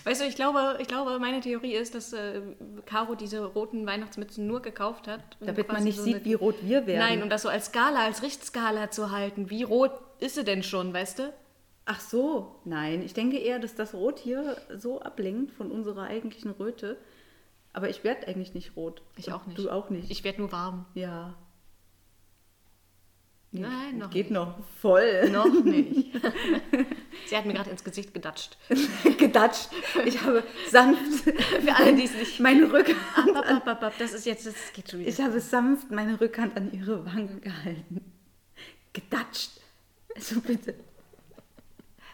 Weißt 0.03 0.21
du, 0.21 0.25
ich 0.25 0.35
glaube, 0.35 0.77
ich 0.81 0.87
glaube, 0.87 1.17
meine 1.19 1.39
Theorie 1.41 1.73
ist, 1.73 1.95
dass 1.95 2.13
äh, 2.13 2.41
Caro 2.85 3.15
diese 3.15 3.43
roten 3.45 3.85
Weihnachtsmützen 3.85 4.45
nur 4.47 4.61
gekauft 4.61 5.07
hat. 5.07 5.21
Damit 5.39 5.67
man 5.69 5.83
nicht 5.83 5.97
so 5.97 6.03
sieht, 6.03 6.15
eine- 6.17 6.25
wie 6.25 6.33
rot 6.33 6.55
wir 6.61 6.85
werden. 6.87 6.99
Nein, 6.99 7.23
um 7.23 7.29
das 7.29 7.43
so 7.43 7.49
als 7.49 7.67
Skala, 7.67 8.03
als 8.05 8.21
Richtskala 8.23 8.91
zu 8.91 9.11
halten. 9.11 9.49
Wie 9.49 9.63
rot 9.63 9.91
ist 10.19 10.35
sie 10.35 10.43
denn 10.43 10.63
schon, 10.63 10.93
weißt 10.93 11.19
du? 11.19 11.33
Ach 11.85 11.99
so, 11.99 12.55
nein. 12.65 13.01
Ich 13.01 13.13
denke 13.13 13.37
eher, 13.37 13.59
dass 13.59 13.75
das 13.75 13.93
Rot 13.93 14.19
hier 14.19 14.57
so 14.75 15.01
ablenkt 15.01 15.51
von 15.51 15.69
unserer 15.71 16.03
eigentlichen 16.03 16.51
Röte. 16.51 16.97
Aber 17.73 17.89
ich 17.89 18.03
werde 18.03 18.27
eigentlich 18.27 18.53
nicht 18.53 18.75
rot. 18.77 19.01
Ich 19.17 19.27
Und 19.27 19.33
auch 19.33 19.45
nicht. 19.47 19.57
Du 19.59 19.69
auch 19.69 19.89
nicht. 19.89 20.09
Ich 20.11 20.23
werde 20.23 20.39
nur 20.41 20.51
warm. 20.51 20.85
ja. 20.93 21.33
Nee, 23.55 23.61
Nein, 23.61 23.97
noch 23.99 24.09
Geht 24.09 24.31
nicht. 24.31 24.33
noch 24.33 24.55
voll. 24.81 25.29
Noch 25.29 25.45
nicht. 25.63 26.09
Sie 27.25 27.37
hat 27.37 27.45
mir 27.45 27.53
gerade 27.53 27.69
ins 27.69 27.83
Gesicht 27.83 28.13
gedatscht. 28.13 28.57
Gedatscht. 29.17 29.69
Ich 30.05 30.21
habe 30.21 30.43
sanft 30.69 31.01
Für 31.61 31.75
alle, 31.75 31.95
die 31.95 32.05
es 32.05 32.13
nicht. 32.13 32.39
meine 32.39 32.71
Rückhand. 32.71 33.35
Ab, 33.35 33.45
ab, 33.49 33.67
ab, 33.67 33.83
ab, 33.83 33.93
das 33.99 34.13
ist 34.13 34.25
jetzt, 34.25 34.45
das 34.45 34.55
geht 34.73 34.91
schon 34.91 34.99
wieder. 34.99 35.09
Ich 35.09 35.19
habe 35.21 35.39
sanft 35.39 35.91
meine 35.91 36.19
Rückhand 36.19 36.55
an 36.57 36.71
ihre 36.71 37.05
Wange 37.05 37.39
gehalten. 37.39 38.11
Gedatscht. 38.93 39.51
Also 40.15 40.39
bitte. 40.41 40.75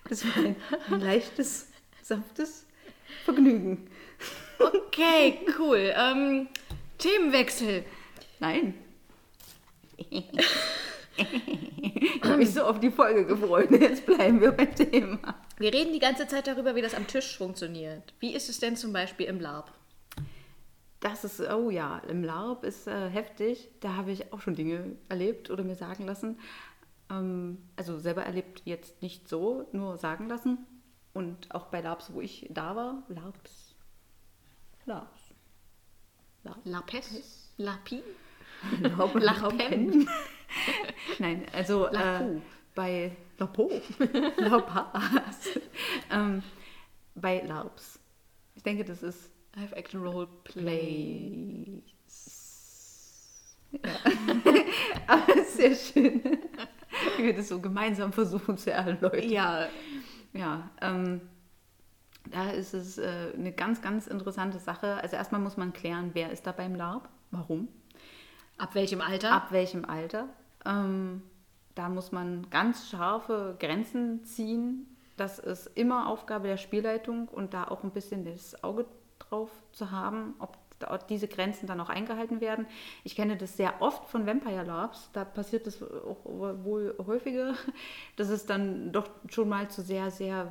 Das 0.07 0.25
war 0.25 0.43
ein, 0.43 0.55
ein 0.89 1.01
leichtes, 1.01 1.67
sanftes 2.01 2.65
Vergnügen. 3.25 3.87
Okay, 4.57 5.39
cool. 5.57 5.93
Ähm, 5.95 6.47
Themenwechsel. 6.97 7.85
Nein. 8.39 8.73
ich 11.19 12.23
habe 12.23 12.37
mich 12.37 12.53
so 12.53 12.63
auf 12.63 12.79
die 12.79 12.91
Folge 12.91 13.25
gefreut. 13.25 13.71
Jetzt 13.71 14.05
bleiben 14.05 14.41
wir 14.41 14.51
beim 14.51 14.73
Thema. 14.73 15.35
Wir 15.57 15.73
reden 15.73 15.93
die 15.93 15.99
ganze 15.99 16.27
Zeit 16.27 16.47
darüber, 16.47 16.75
wie 16.75 16.81
das 16.81 16.93
am 16.93 17.07
Tisch 17.07 17.37
funktioniert. 17.37 18.13
Wie 18.19 18.33
ist 18.33 18.49
es 18.49 18.59
denn 18.59 18.75
zum 18.75 18.93
Beispiel 18.93 19.27
im 19.27 19.39
Lab? 19.39 19.73
Das 20.99 21.23
ist, 21.23 21.39
oh 21.39 21.69
ja, 21.69 21.99
im 22.09 22.23
LARP 22.23 22.65
ist 22.65 22.87
äh, 22.87 23.09
heftig. 23.09 23.69
Da 23.79 23.95
habe 23.95 24.11
ich 24.11 24.33
auch 24.33 24.41
schon 24.41 24.55
Dinge 24.55 24.97
erlebt 25.07 25.49
oder 25.49 25.63
mir 25.63 25.75
sagen 25.75 26.05
lassen. 26.05 26.39
Ähm, 27.09 27.59
also 27.77 27.99
selber 27.99 28.23
erlebt 28.23 28.63
jetzt 28.65 29.01
nicht 29.01 29.29
so, 29.29 29.67
nur 29.71 29.97
sagen 29.97 30.27
lassen. 30.27 30.65
Und 31.13 31.53
auch 31.55 31.67
bei 31.67 31.79
LARPs, 31.81 32.13
wo 32.13 32.21
ich 32.21 32.47
da 32.49 32.75
war, 32.75 33.03
LARPs. 33.07 33.75
LARPs. 34.85 35.29
LARPs. 36.43 36.65
Lapes? 36.65 37.49
Lapi? 37.57 38.03
Laupen. 38.81 40.09
Nein, 41.19 41.45
also 41.53 41.87
äh, 41.87 42.41
bei 42.75 43.15
Lapo, 43.37 43.71
Laupas, 44.37 45.49
ähm, 46.11 46.43
bei 47.15 47.41
LARPs. 47.41 47.99
Ich 48.55 48.63
denke, 48.63 48.83
das 48.83 49.03
ist 49.03 49.31
Live 49.55 49.71
Action 49.73 50.01
Role. 50.01 50.27
Play. 50.43 51.81
Ja. 53.71 53.95
Aber 55.07 55.43
sehr 55.43 55.75
schön, 55.75 56.21
wie 57.17 57.23
wir 57.23 57.35
das 57.35 57.49
so 57.49 57.59
gemeinsam 57.59 58.11
versuchen 58.11 58.57
zu 58.57 58.71
erläutern. 58.71 59.29
Ja, 59.29 59.67
Ja, 60.33 60.69
ähm, 60.81 61.21
da 62.31 62.51
ist 62.51 62.73
es 62.73 62.97
äh, 62.97 63.31
eine 63.35 63.51
ganz, 63.51 63.81
ganz 63.81 64.07
interessante 64.07 64.59
Sache. 64.59 64.95
Also 64.95 65.15
erstmal 65.15 65.41
muss 65.41 65.57
man 65.57 65.73
klären, 65.73 66.11
wer 66.13 66.31
ist 66.31 66.45
da 66.45 66.51
beim 66.51 66.75
LARP, 66.75 67.09
warum, 67.31 67.67
ab 68.59 68.75
welchem 68.75 69.01
Alter? 69.01 69.31
ab 69.31 69.51
welchem 69.51 69.85
Alter. 69.85 70.27
Ähm, 70.65 71.23
da 71.75 71.89
muss 71.89 72.11
man 72.11 72.49
ganz 72.49 72.89
scharfe 72.89 73.55
Grenzen 73.59 74.23
ziehen. 74.23 74.85
Das 75.17 75.39
ist 75.39 75.67
immer 75.75 76.07
Aufgabe 76.07 76.47
der 76.47 76.57
Spielleitung 76.57 77.27
und 77.27 77.53
da 77.53 77.65
auch 77.65 77.83
ein 77.83 77.91
bisschen 77.91 78.25
das 78.25 78.63
Auge 78.63 78.85
drauf 79.17 79.49
zu 79.71 79.91
haben, 79.91 80.35
ob 80.39 80.57
diese 81.09 81.27
Grenzen 81.27 81.67
dann 81.67 81.81
auch 81.81 81.89
eingehalten 81.89 82.39
werden. 82.39 82.65
Ich 83.03 83.15
kenne 83.15 83.35
das 83.35 83.57
sehr 83.57 83.81
oft 83.81 84.09
von 84.09 84.25
Vampire 84.25 84.63
Labs, 84.63 85.09
da 85.11 85.25
passiert 85.25 85.67
das 85.67 85.81
auch 85.83 86.23
wohl 86.25 86.95
häufiger, 87.05 87.53
dass 88.15 88.29
es 88.29 88.45
dann 88.45 88.91
doch 88.91 89.09
schon 89.29 89.49
mal 89.49 89.69
zu 89.69 89.81
sehr, 89.81 90.09
sehr 90.11 90.49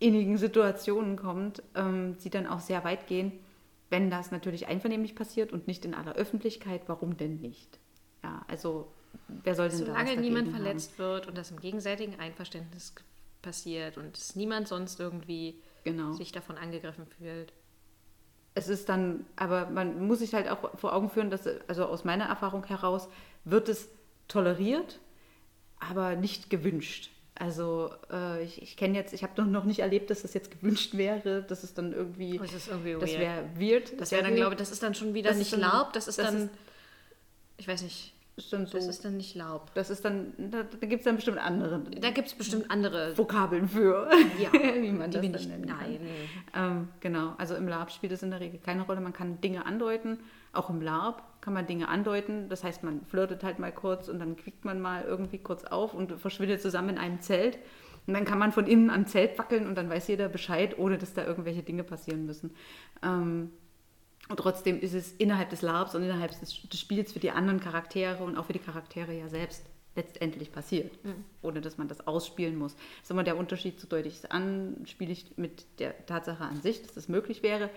innigen 0.00 0.38
Situationen 0.38 1.16
kommt, 1.16 1.62
ähm, 1.74 2.16
die 2.24 2.30
dann 2.30 2.46
auch 2.46 2.60
sehr 2.60 2.84
weit 2.84 3.06
gehen. 3.06 3.32
Wenn 3.90 4.08
das 4.10 4.30
natürlich 4.30 4.68
einvernehmlich 4.68 5.14
passiert 5.14 5.52
und 5.52 5.66
nicht 5.66 5.84
in 5.84 5.94
aller 5.94 6.14
Öffentlichkeit, 6.14 6.82
warum 6.86 7.16
denn 7.16 7.40
nicht? 7.40 7.78
Ja, 8.22 8.44
also 8.48 8.92
wer 9.42 9.54
soll 9.54 9.68
denn 9.68 9.80
da 9.80 9.86
Solange 9.86 10.10
dagegen 10.10 10.22
niemand 10.22 10.46
haben? 10.46 10.62
verletzt 10.62 10.98
wird 10.98 11.26
und 11.26 11.36
das 11.36 11.50
im 11.50 11.58
gegenseitigen 11.60 12.18
Einverständnis 12.20 12.94
passiert 13.42 13.98
und 13.98 14.16
es 14.16 14.36
niemand 14.36 14.68
sonst 14.68 15.00
irgendwie 15.00 15.60
Genau. 15.82 16.12
sich 16.12 16.30
davon 16.30 16.58
angegriffen 16.58 17.06
fühlt. 17.06 17.52
Es 18.54 18.68
ist 18.68 18.88
dann, 18.88 19.24
aber 19.36 19.70
man 19.70 20.06
muss 20.06 20.18
sich 20.18 20.34
halt 20.34 20.48
auch 20.48 20.78
vor 20.78 20.92
Augen 20.92 21.08
führen, 21.08 21.30
dass, 21.30 21.46
also 21.68 21.86
aus 21.86 22.04
meiner 22.04 22.26
Erfahrung 22.26 22.64
heraus, 22.64 23.08
wird 23.44 23.68
es 23.68 23.88
toleriert, 24.28 25.00
aber 25.78 26.16
nicht 26.16 26.50
gewünscht. 26.50 27.10
Also 27.42 27.90
äh, 28.12 28.44
ich, 28.44 28.60
ich 28.60 28.76
kenne 28.76 28.94
jetzt, 28.98 29.14
ich 29.14 29.22
habe 29.22 29.42
noch 29.42 29.64
nicht 29.64 29.78
erlebt, 29.78 30.10
dass 30.10 30.20
das 30.20 30.34
jetzt 30.34 30.50
gewünscht 30.50 30.94
wäre, 30.94 31.42
dass 31.42 31.62
es 31.64 31.72
dann 31.72 31.94
irgendwie, 31.94 32.36
Das 32.36 32.52
ist 32.52 32.68
irgendwie 32.68 32.92
das 33.00 33.10
wäre 33.18 33.44
weird. 33.56 33.98
Das 33.98 34.10
wäre 34.12 34.22
dann, 34.24 34.34
glaube 34.36 34.52
ich, 34.52 34.58
das 34.58 34.70
ist 34.70 34.82
dann 34.82 34.94
schon 34.94 35.14
wieder 35.14 35.30
Das 35.30 35.38
nicht 35.38 35.50
dann- 35.54 35.60
Laub, 35.60 35.94
das 35.94 36.06
ist 36.06 36.18
das 36.18 36.26
dann, 36.26 36.36
ist- 36.44 36.50
ich 37.56 37.66
weiß 37.66 37.80
nicht, 37.82 38.12
ist 38.36 38.52
dann 38.52 38.66
so, 38.66 38.76
das 38.76 38.86
ist 38.88 39.04
dann 39.06 39.16
nicht 39.16 39.34
Laub. 39.36 39.72
das 39.74 39.88
ist 39.88 40.04
dann, 40.04 40.34
da, 40.50 40.64
da 40.64 40.86
gibt 40.86 41.00
es 41.00 41.04
dann 41.04 41.16
bestimmt 41.16 41.38
andere 41.38 41.78
Da 41.98 42.10
gibt 42.10 42.28
es 42.28 42.34
bestimmt 42.34 42.70
andere, 42.70 43.16
Vokabeln 43.16 43.66
für, 43.68 44.10
ja, 44.38 44.52
wie 44.82 44.92
man 44.92 45.10
die 45.10 45.16
das 45.16 45.22
dann 45.22 45.32
nicht, 45.32 45.48
nennen 45.48 45.66
kann. 45.66 45.78
nein. 45.78 46.00
Ähm, 46.54 46.88
genau, 47.00 47.32
also 47.38 47.54
im 47.54 47.68
LARP 47.68 47.90
spielt 47.90 48.12
es 48.12 48.22
in 48.22 48.30
der 48.30 48.40
Regel 48.40 48.60
keine 48.62 48.82
Rolle. 48.82 49.00
Man 49.00 49.14
kann 49.14 49.40
Dinge 49.40 49.64
andeuten. 49.64 50.18
Auch 50.52 50.68
im 50.68 50.82
LARP 50.82 51.22
kann 51.40 51.54
man 51.54 51.66
Dinge 51.66 51.88
andeuten. 51.88 52.48
Das 52.48 52.64
heißt, 52.64 52.82
man 52.82 53.04
flirtet 53.06 53.44
halt 53.44 53.58
mal 53.58 53.72
kurz 53.72 54.08
und 54.08 54.18
dann 54.18 54.36
kriegt 54.36 54.64
man 54.64 54.80
mal 54.80 55.04
irgendwie 55.04 55.38
kurz 55.38 55.64
auf 55.64 55.94
und 55.94 56.20
verschwindet 56.20 56.60
zusammen 56.60 56.90
in 56.90 56.98
einem 56.98 57.20
Zelt. 57.20 57.58
Und 58.06 58.14
dann 58.14 58.24
kann 58.24 58.38
man 58.38 58.52
von 58.52 58.66
innen 58.66 58.90
am 58.90 59.06
Zelt 59.06 59.38
wackeln 59.38 59.66
und 59.66 59.76
dann 59.76 59.88
weiß 59.88 60.08
jeder 60.08 60.28
Bescheid, 60.28 60.78
ohne 60.78 60.98
dass 60.98 61.14
da 61.14 61.24
irgendwelche 61.24 61.62
Dinge 61.62 61.84
passieren 61.84 62.26
müssen. 62.26 62.54
Ähm, 63.02 63.50
und 64.28 64.36
trotzdem 64.38 64.80
ist 64.80 64.94
es 64.94 65.12
innerhalb 65.12 65.50
des 65.50 65.62
LARPs 65.62 65.94
und 65.94 66.02
innerhalb 66.02 66.30
des, 66.38 66.62
des 66.62 66.80
Spiels 66.80 67.12
für 67.12 67.18
die 67.18 67.30
anderen 67.30 67.60
Charaktere 67.60 68.22
und 68.22 68.36
auch 68.36 68.46
für 68.46 68.52
die 68.52 68.60
Charaktere 68.60 69.12
ja 69.12 69.28
selbst 69.28 69.64
letztendlich 69.96 70.52
passiert, 70.52 70.92
ohne 71.42 71.60
dass 71.60 71.76
man 71.76 71.88
das 71.88 72.06
ausspielen 72.06 72.56
muss. 72.56 72.74
Das 72.74 73.04
ist 73.04 73.10
immer 73.10 73.24
der 73.24 73.36
Unterschied, 73.36 73.80
so 73.80 73.88
deutlich 73.88 74.14
es 74.14 74.24
an, 74.24 74.76
spiele 74.86 75.10
ich 75.10 75.36
mit 75.36 75.66
der 75.80 76.06
Tatsache 76.06 76.44
an 76.44 76.60
sich, 76.62 76.82
dass 76.82 76.92
das 76.92 77.08
möglich 77.08 77.42
wäre, 77.42 77.70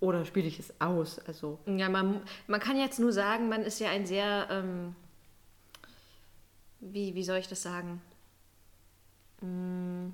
oder 0.00 0.24
spiele 0.24 0.46
ich 0.46 0.58
es 0.58 0.80
aus? 0.80 1.18
Also, 1.20 1.58
Ja, 1.66 1.88
man, 1.88 2.22
man 2.46 2.60
kann 2.60 2.78
jetzt 2.78 2.98
nur 2.98 3.12
sagen, 3.12 3.48
man 3.48 3.62
ist 3.62 3.80
ja 3.80 3.90
ein 3.90 4.06
sehr, 4.06 4.46
ähm, 4.50 4.94
wie, 6.80 7.14
wie 7.14 7.24
soll 7.24 7.38
ich 7.38 7.48
das 7.48 7.62
sagen? 7.62 8.00
Mm. 9.40 10.10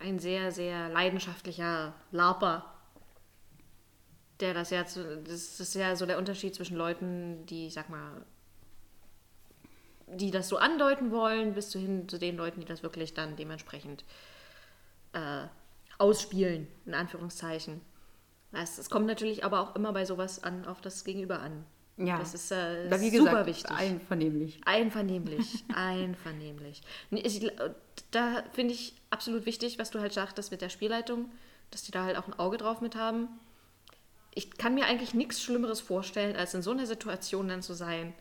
Ein 0.00 0.18
sehr, 0.20 0.52
sehr 0.52 0.88
leidenschaftlicher 0.88 1.92
Larper. 2.12 2.64
Der 4.40 4.54
das 4.54 4.70
ja, 4.70 4.84
das 4.84 5.58
ist 5.58 5.74
ja 5.74 5.96
so 5.96 6.06
der 6.06 6.18
Unterschied 6.18 6.54
zwischen 6.54 6.76
Leuten, 6.76 7.44
die, 7.46 7.68
sag 7.68 7.90
mal, 7.90 8.24
die 10.06 10.30
das 10.30 10.48
so 10.48 10.56
andeuten 10.56 11.10
wollen, 11.10 11.54
bis 11.54 11.70
zu 11.70 11.78
hin 11.80 12.08
zu 12.08 12.18
den 12.18 12.36
Leuten, 12.36 12.60
die 12.60 12.66
das 12.66 12.84
wirklich 12.84 13.12
dann 13.14 13.34
dementsprechend 13.34 14.04
äh, 15.12 15.46
ausspielen, 15.98 16.66
in 16.86 16.94
Anführungszeichen. 16.94 17.80
Es, 18.52 18.78
es 18.78 18.88
kommt 18.88 19.06
natürlich 19.06 19.44
aber 19.44 19.60
auch 19.60 19.76
immer 19.76 19.92
bei 19.92 20.04
sowas 20.04 20.42
an, 20.42 20.64
auf 20.64 20.80
das 20.80 21.04
Gegenüber 21.04 21.40
an. 21.40 21.64
ja, 21.98 22.18
Das 22.18 22.32
ist 22.34 22.50
äh, 22.50 22.88
da, 22.88 23.00
wie 23.00 23.10
super 23.10 23.44
gesagt, 23.44 23.46
wichtig. 23.46 23.70
einvernehmlich. 23.76 24.60
Einvernehmlich, 24.64 25.64
einvernehmlich. 25.74 26.82
Ich- 27.10 27.50
Da 28.10 28.42
finde 28.52 28.72
ich 28.74 28.94
absolut 29.10 29.44
wichtig, 29.44 29.78
was 29.78 29.90
du 29.90 30.00
halt 30.00 30.12
sagtest 30.14 30.50
mit 30.50 30.62
der 30.62 30.70
Spielleitung, 30.70 31.30
dass 31.70 31.82
die 31.82 31.90
da 31.90 32.04
halt 32.04 32.16
auch 32.16 32.26
ein 32.26 32.38
Auge 32.38 32.56
drauf 32.56 32.80
mit 32.80 32.94
haben. 32.96 33.28
Ich 34.34 34.56
kann 34.56 34.74
mir 34.74 34.86
eigentlich 34.86 35.12
nichts 35.12 35.42
Schlimmeres 35.42 35.80
vorstellen, 35.80 36.36
als 36.36 36.54
in 36.54 36.62
so 36.62 36.70
einer 36.70 36.86
Situation 36.86 37.48
dann 37.48 37.60
zu 37.60 37.74
sein 37.74 38.14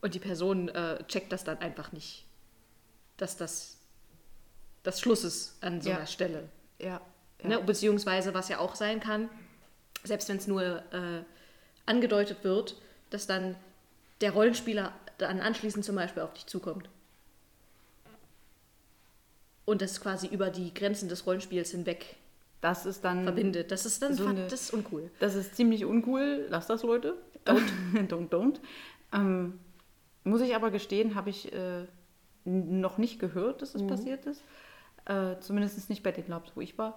und 0.00 0.14
die 0.14 0.18
Person 0.20 0.68
äh, 0.70 1.04
checkt 1.08 1.32
das 1.32 1.44
dann 1.44 1.58
einfach 1.58 1.92
nicht. 1.92 2.24
Dass 3.18 3.36
das 3.36 3.76
des 4.84 5.00
Schlusses 5.00 5.56
an 5.60 5.80
so 5.80 5.90
Ja. 5.90 5.96
einer 5.96 6.06
Stelle. 6.06 6.48
Ja. 6.78 7.00
ja. 7.42 7.48
Ne? 7.48 7.60
Beziehungsweise, 7.60 8.32
was 8.34 8.48
ja 8.48 8.58
auch 8.58 8.74
sein 8.74 9.00
kann, 9.00 9.28
selbst 10.04 10.28
wenn 10.28 10.36
es 10.38 10.46
nur 10.46 10.62
äh, 10.92 11.22
angedeutet 11.86 12.38
wird, 12.44 12.76
dass 13.10 13.26
dann 13.26 13.56
der 14.20 14.32
Rollenspieler 14.32 14.92
dann 15.18 15.40
anschließend 15.40 15.84
zum 15.84 15.96
Beispiel 15.96 16.22
auf 16.22 16.32
dich 16.34 16.46
zukommt. 16.46 16.88
Und 19.64 19.82
das 19.82 20.00
quasi 20.00 20.26
über 20.26 20.50
die 20.50 20.72
Grenzen 20.74 21.08
des 21.08 21.26
Rollenspiels 21.26 21.70
hinweg 21.70 22.16
Das 22.60 22.86
ist 22.86 23.04
dann. 23.04 23.24
verbindet. 23.24 23.70
Das 23.70 23.86
ist 23.86 24.02
dann 24.02 24.14
So 24.14 24.26
eine- 24.26 24.44
das 24.48 24.62
ist 24.62 24.72
uncool. 24.74 25.10
Das 25.20 25.34
ist 25.34 25.54
ziemlich 25.56 25.84
uncool. 25.84 26.46
Lass 26.48 26.66
das, 26.66 26.82
Leute. 26.82 27.14
Don't. 27.46 27.68
don't, 28.08 28.28
don't. 28.28 28.60
Ähm, 29.12 29.58
muss 30.24 30.40
ich 30.40 30.54
aber 30.54 30.70
gestehen, 30.70 31.14
habe 31.14 31.30
ich 31.30 31.52
äh, 31.52 31.86
noch 32.44 32.98
nicht 32.98 33.18
gehört, 33.18 33.62
dass 33.62 33.74
es 33.74 33.86
passiert 33.86 34.26
ist. 34.26 34.42
Äh, 35.10 35.40
zumindest 35.40 35.90
nicht 35.90 36.04
bei 36.04 36.12
den 36.12 36.28
Labs, 36.28 36.52
wo 36.54 36.60
ich 36.60 36.78
war. 36.78 36.96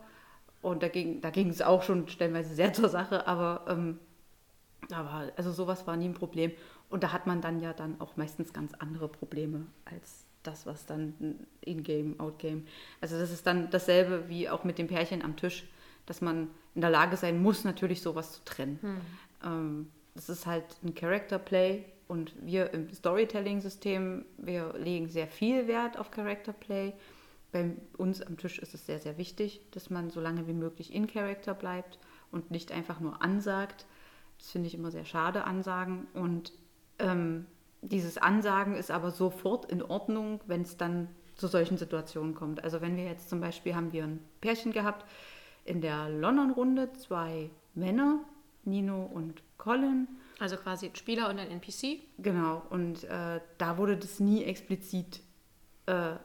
Und 0.62 0.84
da 0.84 0.88
ging, 0.88 1.19
da 1.21 1.32
ging 1.32 1.49
es 1.49 1.63
auch 1.63 1.82
schon 1.82 2.08
stellenweise 2.08 2.54
sehr 2.54 2.71
zur 2.71 2.88
Sache, 2.88 3.26
aber 3.26 3.65
ähm, 3.67 3.99
da 4.88 5.04
war, 5.04 5.32
also 5.36 5.52
sowas 5.52 5.88
war 5.88 5.97
nie 5.97 6.10
ein 6.10 6.13
Problem. 6.13 6.52
Und 6.91 7.04
da 7.04 7.12
hat 7.12 7.26
man 7.26 7.41
dann 7.41 7.60
ja 7.60 7.73
dann 7.73 7.99
auch 7.99 8.15
meistens 8.15 8.54
ganz 8.54 8.73
andere 8.76 9.08
Probleme 9.08 9.65
als 9.86 10.26
das, 10.43 10.67
was 10.67 10.86
dann 10.86 11.47
in-game, 11.62 12.19
out-game. 12.19 12.67
Also 13.02 13.17
das 13.17 13.32
ist 13.32 13.47
dann 13.47 13.71
dasselbe 13.71 14.30
wie 14.30 14.47
auch 14.47 14.63
mit 14.63 14.78
dem 14.78 14.88
Pärchen 14.88 15.23
am 15.23 15.36
Tisch, 15.36 15.67
dass 16.06 16.21
man 16.21 16.49
in 16.76 16.82
der 16.82 16.91
Lage 16.91 17.17
sein 17.17 17.41
muss, 17.41 17.63
natürlich 17.63 18.02
sowas 18.02 18.34
zu 18.34 18.43
trennen. 18.45 18.80
Ähm, 19.43 19.89
das 20.13 20.30
ist 20.30 20.45
halt 20.45 20.65
ein 20.84 20.93
Character 20.93 21.39
Play 21.39 21.86
und 22.08 22.34
wir 22.41 22.71
im 22.73 22.93
Storytelling-System, 22.93 24.26
wir 24.38 24.76
legen 24.78 25.08
sehr 25.08 25.28
viel 25.28 25.67
Wert 25.67 25.97
auf 25.97 26.12
Character 26.12 26.54
Play. 26.54 26.93
Bei 27.54 27.72
uns 27.98 28.22
am 28.22 28.36
Tisch 28.36 28.60
ist 28.60 28.74
es 28.74 28.86
sehr, 28.86 29.00
sehr 29.00 29.18
wichtig, 29.18 29.62
dass 29.72 29.89
man 29.92 30.10
so 30.10 30.20
lange 30.20 30.48
wie 30.48 30.54
möglich 30.54 30.94
in 30.94 31.08
Character 31.08 31.54
bleibt 31.54 32.00
und 32.32 32.52
nicht 32.52 32.72
einfach 32.72 33.00
nur 33.00 33.22
ansagt. 33.22 33.86
Das 34.39 34.50
finde 34.50 34.68
ich 34.68 34.74
immer 34.74 34.89
sehr 34.89 35.06
schade, 35.06 35.46
Ansagen. 35.46 36.08
Und 36.16 36.52
ähm, 36.98 37.46
dieses 37.84 38.18
Ansagen 38.18 38.76
ist 38.76 38.89
aber 38.89 39.12
sofort 39.12 39.72
in 39.72 39.84
Ordnung, 39.84 40.42
wenn 40.48 40.63
es 40.63 40.78
dann 40.78 41.08
zu 41.36 41.48
solchen 41.48 41.78
Situationen 41.78 42.34
kommt. 42.34 42.63
Also 42.63 42.82
wenn 42.82 42.98
wir 42.98 43.06
jetzt 43.06 43.30
zum 43.30 43.39
Beispiel 43.39 43.76
haben 43.76 43.94
wir 43.94 44.04
ein 44.04 44.20
Pärchen 44.42 44.72
gehabt 44.72 45.06
in 45.63 45.80
der 45.80 46.10
London-Runde, 46.10 46.92
zwei 46.94 47.52
Männer, 47.76 48.26
Nino 48.66 49.06
und 49.06 49.44
Colin. 49.58 50.08
Also 50.39 50.58
quasi 50.58 50.88
ein 50.88 50.96
Spieler 50.96 51.30
und 51.30 51.38
ein 51.38 51.52
NPC. 51.52 52.00
Genau, 52.18 52.63
und 52.72 53.04
äh, 53.04 53.39
da 53.60 53.78
wurde 53.78 53.96
das 53.96 54.20
nie 54.20 54.44
explizit 54.44 55.22
äh, 55.86 56.16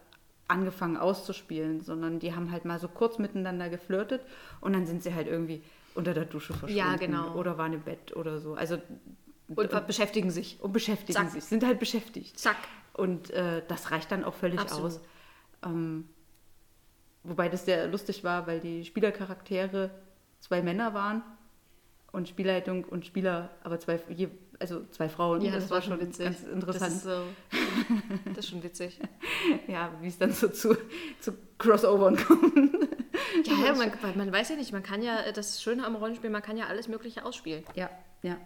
angefangen 0.49 0.97
auszuspielen, 0.97 1.81
sondern 1.81 2.19
die 2.19 2.35
haben 2.35 2.51
halt 2.51 2.65
mal 2.65 2.79
so 2.79 2.89
kurz 2.89 3.19
miteinander 3.19 3.69
geflirtet 3.69 4.23
und 4.61 4.73
dann 4.73 4.87
sind 4.87 5.03
sie 5.03 5.15
halt 5.15 5.27
irgendwie 5.29 5.63
unter 5.95 6.15
der 6.15 6.25
Dusche 6.25 6.53
verschwunden. 6.53 6.77
Ja, 6.77 6.97
genau. 6.97 7.35
Oder 7.35 7.59
waren 7.59 7.73
im 7.75 7.83
Bett 7.83 8.17
oder 8.17 8.41
so. 8.41 8.55
Also 8.55 8.79
Und 9.55 9.71
ver- 9.71 9.83
beschäftigen 9.83 10.31
sich. 10.31 10.59
und 10.61 10.73
beschäftigen 10.73 11.13
Zack. 11.19 11.31
sich, 11.31 11.45
sind 11.45 11.65
halt 11.65 11.79
beschäftigt. 11.79 12.39
Zack. 12.39 12.57
Und 12.95 13.31
äh, 13.31 13.63
das 13.69 13.91
reicht 13.91 14.11
dann 14.11 14.25
auch 14.25 14.35
völlig 14.35 14.59
Absolut. 14.59 14.87
aus. 14.87 15.01
Ähm, 15.65 16.09
wobei 17.25 17.49
das 17.49 17.65
sehr 17.65 17.87
lustig 17.89 18.25
war, 18.25 18.47
weil 18.47 18.61
die 18.61 18.85
Spielercharaktere 18.85 19.91
zwei 20.41 20.63
Männer 20.63 20.95
waren 20.95 21.23
und 22.13 22.29
Spielleitung 22.29 22.85
und 22.85 23.05
Spieler, 23.07 23.51
aber 23.63 23.79
zwei, 23.81 24.01
je- 24.09 24.29
also 24.59 24.85
zwei 24.91 25.09
Frauen. 25.09 25.41
Ja, 25.41 25.53
das, 25.53 25.71
war 25.71 25.83
schon 25.83 26.01
witzig. 26.01 26.25
ganz 26.25 26.43
interessant. 26.43 26.83
Das 26.83 26.95
ist, 26.95 27.05
so, 27.05 27.23
das 28.25 28.39
ist 28.39 28.49
schon 28.49 28.63
witzig. 28.63 28.99
ja, 29.69 29.93
wie 30.01 30.09
es 30.09 30.19
dann 30.19 30.33
so 30.33 30.49
zu, 30.49 30.77
zu 31.21 31.33
Crossovern 31.59 32.17
kommt. 32.17 32.75
Ja, 33.45 33.55
ja 33.67 33.75
man, 33.75 33.93
man 34.17 34.33
weiß 34.33 34.51
ja 34.51 34.57
nicht, 34.57 34.73
man 34.73 34.83
kann 34.83 35.03
ja, 35.03 35.31
das 35.33 35.63
Schöne 35.63 35.85
am 35.85 35.97
Rollenspiel, 35.97 36.31
man 36.31 36.43
kann 36.43 36.57
ja 36.57 36.67
alles 36.67 36.89
Mögliche 36.89 37.25
ausspielen. 37.25 37.65
Ja, 37.75 37.91
ja. 38.23 38.37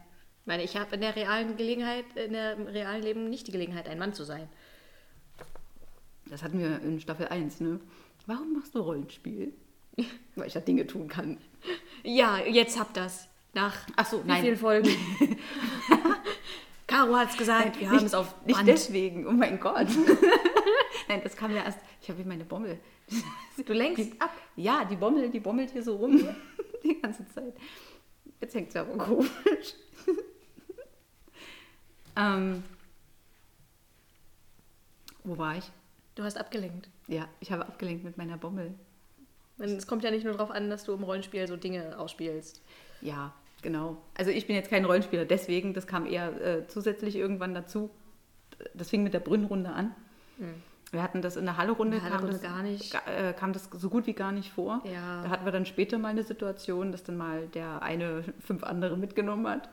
Ich 0.41 0.47
meine, 0.47 0.65
ich 0.65 0.77
habe 0.77 0.95
in 0.97 1.01
der 1.01 1.15
realen 1.15 1.57
Gelegenheit, 1.57 2.05
in 2.17 2.33
der 2.33 2.59
realen 2.59 3.03
Leben 3.03 3.31
nicht 3.31 3.47
die 3.47 3.53
Gelegenheit, 3.53 3.89
ein 3.89 3.99
Mann 3.99 4.13
zu 4.13 4.25
sein. 4.25 4.49
Das 6.27 6.43
hatten 6.43 6.59
wir 6.59 6.81
in 6.81 7.01
Staffel 7.01 7.29
1, 7.29 7.61
ne? 7.61 7.81
Warum 8.27 8.55
machst 8.55 8.75
du 8.75 8.81
Rollenspiel? 8.81 9.53
Weil 10.35 10.47
ich 10.47 10.53
da 10.53 10.61
Dinge 10.61 10.87
tun 10.87 11.09
kann. 11.09 11.39
Ja, 12.03 12.39
jetzt 12.39 12.79
habt 12.79 12.97
das. 12.97 13.29
Nach 13.55 13.77
Ach 13.97 14.07
so, 14.07 14.25
wie 14.25 14.29
nein. 14.29 14.43
vielen 14.43 14.57
Folgen? 14.57 14.89
Caro 16.87 17.17
hat's 17.17 17.37
gesagt, 17.37 17.79
wir 17.81 17.89
haben 17.89 17.97
nicht, 17.97 18.07
es 18.07 18.15
auf 18.15 18.35
Nicht 18.45 18.57
Band. 18.57 18.69
deswegen, 18.69 19.27
oh 19.27 19.33
mein 19.33 19.59
Gott. 19.61 19.89
Nein, 21.09 21.21
das 21.23 21.37
kam 21.37 21.51
ja 21.55 21.63
erst. 21.65 21.79
Ich 22.01 22.09
habe 22.09 22.19
hier 22.19 22.27
meine 22.27 22.45
Bommel. 22.45 22.79
Du 23.67 23.75
lenkst 23.75 23.99
die, 23.99 24.21
ab. 24.21 24.31
Ja, 24.57 24.83
die 24.87 24.97
Bommel, 24.97 25.29
die 25.29 25.39
bommelt 25.39 25.71
hier 25.71 25.83
so 25.83 25.97
rum. 25.97 26.27
Die 26.83 26.99
ganze 27.01 27.29
Zeit. 27.29 27.55
Jetzt 28.41 28.55
hängt 28.55 28.73
sie 28.73 28.79
aber 28.79 28.97
komisch. 28.97 29.75
ähm, 32.17 32.65
wo 35.23 35.37
war 35.37 35.59
ich? 35.59 35.71
Du 36.15 36.25
hast 36.25 36.39
abgelenkt. 36.39 36.89
Ja, 37.09 37.29
ich 37.41 37.53
habe 37.53 37.67
abgelenkt 37.67 38.05
mit 38.05 38.17
meiner 38.17 38.39
Bommel. 38.39 38.75
Es 39.59 39.87
kommt 39.87 40.03
ja 40.03 40.11
nicht 40.11 40.25
nur 40.25 40.33
darauf 40.33 40.51
an, 40.51 40.71
dass 40.71 40.85
du 40.85 40.95
im 40.95 41.03
Rollenspiel 41.03 41.47
so 41.47 41.57
Dinge 41.57 41.99
ausspielst. 41.99 42.63
Ja, 43.03 43.35
genau. 43.63 43.97
Also 44.17 44.31
ich 44.31 44.47
bin 44.47 44.57
jetzt 44.57 44.71
kein 44.71 44.85
Rollenspieler, 44.85 45.25
deswegen, 45.25 45.75
das 45.75 45.87
kam 45.87 46.07
eher 46.07 46.41
äh, 46.41 46.67
zusätzlich 46.67 47.17
irgendwann 47.17 47.55
dazu. 47.55 47.91
Das 48.75 48.91
fing 48.91 49.03
mit 49.03 49.15
der 49.15 49.21
Brünnrunde 49.21 49.71
an. 49.71 49.95
Wir 50.91 51.03
hatten 51.03 51.23
das 51.23 51.37
in 51.37 51.47
der 51.47 51.57
Halle-Runde, 51.57 52.01
der 52.01 52.11
kam, 52.11 52.27
das, 52.27 52.43
gar 52.43 52.63
nicht. 52.63 52.95
äh, 53.07 53.33
kam 53.33 53.53
das 53.55 53.71
so 53.73 53.89
gut 53.89 54.07
wie 54.07 54.13
gar 54.13 54.31
nicht 54.31 54.53
vor. 54.53 54.83
Ja. 54.85 55.23
Da 55.23 55.31
hatten 55.31 55.45
wir 55.45 55.53
dann 55.53 55.65
später 55.65 55.97
mal 55.99 56.09
eine 56.09 56.23
Situation, 56.23 56.93
dass 56.93 57.03
dann 57.03 57.17
mal 57.17 57.47
der 57.49 57.83
eine 57.83 58.25
fünf 58.41 58.63
andere 58.63 58.97
mitgenommen 58.99 59.49
hat. 59.49 59.71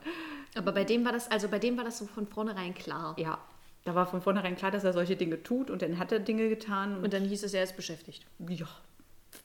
Aber 0.56 0.72
bei 0.72 0.86
dem 0.86 1.04
war 1.04 1.12
das, 1.12 1.30
also 1.30 1.50
bei 1.50 1.60
dem 1.60 1.78
war 1.78 1.84
das 1.84 1.98
so 1.98 2.06
von 2.06 2.26
vornherein 2.26 2.74
klar. 2.74 3.16
Ja, 3.20 3.38
da 3.84 3.96
war 3.96 4.06
von 4.06 4.22
vornherein 4.22 4.56
klar, 4.56 4.72
dass 4.72 4.84
er 4.84 4.94
solche 4.94 5.16
Dinge 5.16 5.44
tut 5.44 5.70
und 5.70 5.82
dann 5.82 5.98
hat 6.00 6.12
er 6.12 6.20
Dinge 6.20 6.48
getan. 6.48 6.98
Und, 6.98 7.04
Und 7.04 7.14
dann 7.14 7.24
hieß 7.24 7.44
es, 7.44 7.54
er 7.54 7.64
ist 7.64 7.76
beschäftigt. 7.76 8.26
ja, 8.48 8.68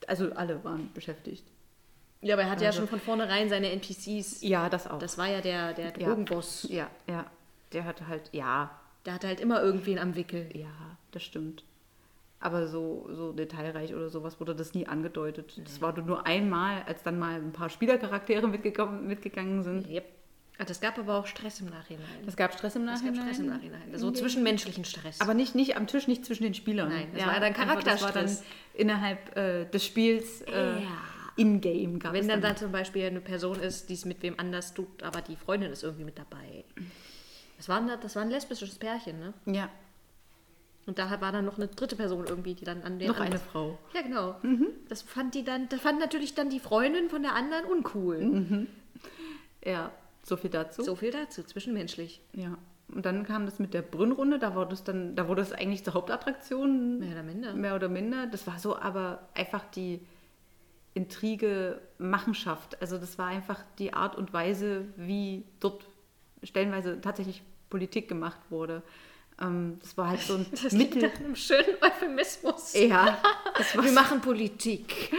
also 0.07 0.31
alle 0.33 0.63
waren 0.63 0.89
beschäftigt. 0.93 1.43
Ja, 2.25 2.33
aber 2.35 2.43
er 2.43 2.49
hatte 2.49 2.63
ja 2.63 2.69
Also- 2.69 2.79
schon 2.79 2.87
von 2.89 2.99
vornherein 2.99 3.49
seine 3.49 3.69
NPCs. 3.71 4.41
Ja, 4.41 4.67
das 4.67 4.87
auch. 4.87 4.97
Das 4.99 5.17
war 5.17 5.27
ja 5.27 5.41
der, 5.41 5.73
der 5.73 5.93
Ja. 5.97 6.07
Drogenboss. 6.07 6.67
ja, 6.69 6.89
ja. 7.07 7.25
Der 7.73 7.85
hatte 7.85 8.07
halt, 8.07 8.29
ja, 8.31 8.71
Der 9.05 9.13
hatte 9.13 9.27
halt 9.27 9.39
immer 9.39 9.61
irgendwen 9.61 9.99
am 9.99 10.15
Wickel. 10.15 10.49
Ja, 10.53 10.65
das 11.11 11.21
stimmt. 11.21 11.63
Aber 12.39 12.67
so, 12.67 13.07
so 13.11 13.31
detailreich 13.33 13.93
oder 13.93 14.09
sowas 14.09 14.39
wurde 14.39 14.55
das 14.55 14.73
nie 14.73 14.87
angedeutet. 14.87 15.61
Das 15.63 15.79
war 15.81 15.95
nur 15.99 16.25
einmal, 16.25 16.81
als 16.87 17.03
dann 17.03 17.19
mal 17.19 17.35
ein 17.35 17.51
paar 17.53 17.69
Spielercharaktere 17.69 18.47
mitgekommen, 18.47 19.05
mitgegangen 19.07 19.61
sind. 19.63 19.87
Yep. 19.87 20.05
Ah, 20.57 20.63
Das 20.63 20.79
gab 20.81 20.97
aber 20.97 21.15
auch 21.19 21.27
Stress 21.27 21.59
im 21.59 21.67
Nachhinein. 21.69 22.05
Es 22.25 22.35
gab 22.35 22.53
Stress 22.53 22.75
im 22.75 22.87
Es 22.87 23.01
Nachhinein. 23.01 23.13
gab 23.15 23.23
Stress 23.25 23.39
im 23.39 23.47
Nachhinein. 23.47 23.81
So 23.99 24.09
zwischenmenschlichen 24.09 24.85
Stress. 24.85 25.21
Aber 25.21 25.33
nicht, 25.35 25.53
nicht 25.53 25.75
am 25.77 25.85
Tisch, 25.85 26.07
nicht 26.07 26.25
zwischen 26.25 26.43
den 26.43 26.53
Spielern. 26.55 26.89
Nein, 26.89 27.07
das 27.13 27.25
war 27.27 27.33
dann 27.35 27.43
einfach, 27.43 27.83
Das 27.83 28.01
war 28.01 28.11
dann 28.11 28.25
Charakterstress. 28.25 28.43
innerhalb 28.73 29.37
äh, 29.37 29.65
des 29.65 29.85
Spiels 29.85 30.41
äh, 30.43 30.81
Ja. 30.81 30.87
In-game 31.35 31.99
gab 31.99 32.13
Wenn 32.13 32.21
es 32.21 32.27
dann 32.27 32.41
da 32.41 32.55
zum 32.55 32.71
Beispiel 32.71 33.05
eine 33.05 33.21
Person 33.21 33.59
ist, 33.59 33.89
die 33.89 33.93
es 33.93 34.05
mit 34.05 34.21
wem 34.23 34.35
anders 34.39 34.73
tut, 34.73 35.03
aber 35.03 35.21
die 35.21 35.35
Freundin 35.35 35.71
ist 35.71 35.83
irgendwie 35.83 36.05
mit 36.05 36.17
dabei. 36.17 36.63
Das 37.57 37.69
war, 37.69 37.77
ein, 37.77 37.89
das 38.01 38.15
war 38.15 38.23
ein 38.23 38.29
lesbisches 38.29 38.77
Pärchen, 38.77 39.19
ne? 39.19 39.33
Ja, 39.45 39.69
Und 40.85 40.99
da 40.99 41.09
war 41.21 41.31
dann 41.31 41.45
noch 41.45 41.57
eine 41.57 41.67
dritte 41.67 41.95
Person 41.95 42.25
irgendwie, 42.27 42.53
die 42.53 42.65
dann 42.65 42.83
an 42.83 42.99
den 42.99 43.07
noch 43.07 43.19
eine 43.19 43.39
Frau. 43.39 43.77
Ja, 43.93 44.01
genau. 44.01 44.35
Das 44.87 45.01
fand 45.01 45.33
die 45.33 45.43
dann, 45.43 45.67
das 45.69 45.81
fand 45.81 45.99
natürlich 45.99 46.35
dann 46.35 46.49
die 46.49 46.59
Freundin 46.59 47.09
von 47.09 47.23
der 47.23 47.33
anderen 47.33 47.65
uncool. 47.65 48.67
Ja, 49.63 49.91
so 50.23 50.37
viel 50.37 50.51
dazu. 50.51 50.83
So 50.83 50.95
viel 50.95 51.11
dazu, 51.11 51.43
zwischenmenschlich. 51.43 52.21
Ja. 52.33 52.57
Und 52.87 53.05
dann 53.05 53.23
kam 53.23 53.45
das 53.45 53.57
mit 53.57 53.73
der 53.73 53.81
Brünnrunde, 53.81 54.37
da 54.37 54.53
wurde 54.53 54.73
es 54.73 54.83
dann, 54.83 55.15
da 55.15 55.27
wurde 55.27 55.41
es 55.41 55.51
eigentlich 55.51 55.83
zur 55.83 55.95
Hauptattraktion. 55.95 56.99
Mehr 56.99 57.13
oder 57.13 57.23
minder. 57.23 57.53
Mehr 57.55 57.75
oder 57.75 57.89
minder. 57.89 58.27
Das 58.27 58.45
war 58.45 58.59
so 58.59 58.77
aber 58.77 59.27
einfach 59.33 59.65
die 59.71 60.01
Intrige 60.95 61.79
Machenschaft. 61.99 62.81
Also 62.81 62.97
das 62.97 63.17
war 63.19 63.27
einfach 63.27 63.63
die 63.77 63.93
Art 63.93 64.15
und 64.15 64.33
Weise, 64.33 64.85
wie 64.97 65.43
dort 65.59 65.85
stellenweise 66.41 66.99
tatsächlich 67.01 67.43
Politik 67.69 68.07
gemacht 68.07 68.39
wurde. 68.49 68.81
Ähm, 69.41 69.77
das 69.81 69.97
war 69.97 70.09
halt 70.09 70.21
so 70.21 70.35
ein 70.35 70.45
Das 70.63 70.71
liegt 70.71 70.95
Mittel. 70.95 71.11
an 71.11 71.25
einem 71.25 71.35
schönen 71.35 71.75
Euphemismus. 71.81 72.73
Ja, 72.73 73.17
das 73.57 73.75
war, 73.77 73.83
Wir 73.83 73.91
machen 73.91 74.21
Politik. 74.21 75.11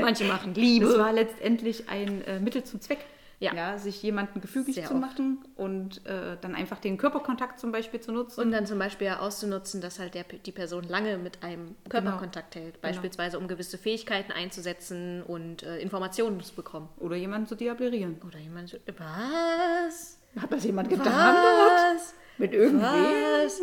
Manche 0.00 0.24
machen 0.24 0.52
das 0.54 0.62
Liebe. 0.62 0.98
war 0.98 1.12
letztendlich 1.12 1.88
ein 1.88 2.22
äh, 2.24 2.38
Mittel 2.38 2.62
zum 2.64 2.80
Zweck. 2.80 2.98
Ja. 3.38 3.76
sich 3.76 4.02
jemanden 4.02 4.40
gefügig 4.40 4.76
Sehr 4.76 4.86
zu 4.86 4.94
oft. 4.94 5.00
machen 5.02 5.44
und 5.56 6.04
äh, 6.06 6.36
dann 6.40 6.54
einfach 6.54 6.78
den 6.78 6.96
Körperkontakt 6.96 7.60
zum 7.60 7.70
Beispiel 7.70 8.00
zu 8.00 8.12
nutzen. 8.12 8.40
Und 8.40 8.50
dann 8.50 8.64
zum 8.66 8.78
Beispiel 8.78 9.08
auszunutzen, 9.08 9.80
dass 9.82 9.98
halt 9.98 10.14
der, 10.14 10.24
die 10.24 10.52
Person 10.52 10.84
lange 10.84 11.18
mit 11.18 11.42
einem 11.42 11.74
Körperkontakt 11.88 12.54
hält. 12.54 12.80
Beispielsweise 12.80 13.38
um 13.38 13.46
gewisse 13.46 13.76
Fähigkeiten 13.76 14.32
einzusetzen 14.32 15.22
und 15.22 15.62
äh, 15.64 15.78
Informationen 15.80 16.40
zu 16.42 16.54
bekommen. 16.54 16.88
Oder 16.98 17.16
jemanden 17.16 17.46
zu 17.46 17.56
diablierieren. 17.56 18.20
Oder 18.26 18.38
jemand 18.38 18.70
so, 18.70 18.78
was? 18.96 20.18
Hat 20.40 20.52
das 20.52 20.64
jemand 20.64 20.88
getan? 20.88 21.06
Was? 21.36 22.14
Mit 22.38 22.52
irgendwem? 22.54 22.82
Was? 22.84 23.60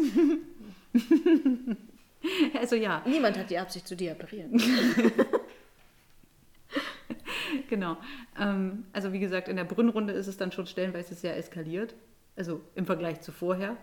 Also 2.58 2.78
ja, 2.78 3.02
Niemand 3.06 3.38
hat 3.38 3.50
die 3.50 3.58
Absicht 3.58 3.86
zu 3.86 3.98
deaparieren. 3.98 4.54
genau. 7.70 7.98
Ähm, 8.40 8.86
also 8.94 9.14
wie 9.14 9.20
gesagt, 9.20 9.48
in 9.48 9.56
der 9.56 9.64
Brünnrunde 9.64 10.14
ist 10.14 10.28
es 10.28 10.38
dann 10.38 10.52
schon 10.52 10.68
stellenweise 10.68 11.16
sehr 11.16 11.38
eskaliert. 11.38 11.96
Also 12.36 12.62
im 12.76 12.86
Vergleich 12.86 13.22
zu 13.22 13.32
vorher. 13.32 13.78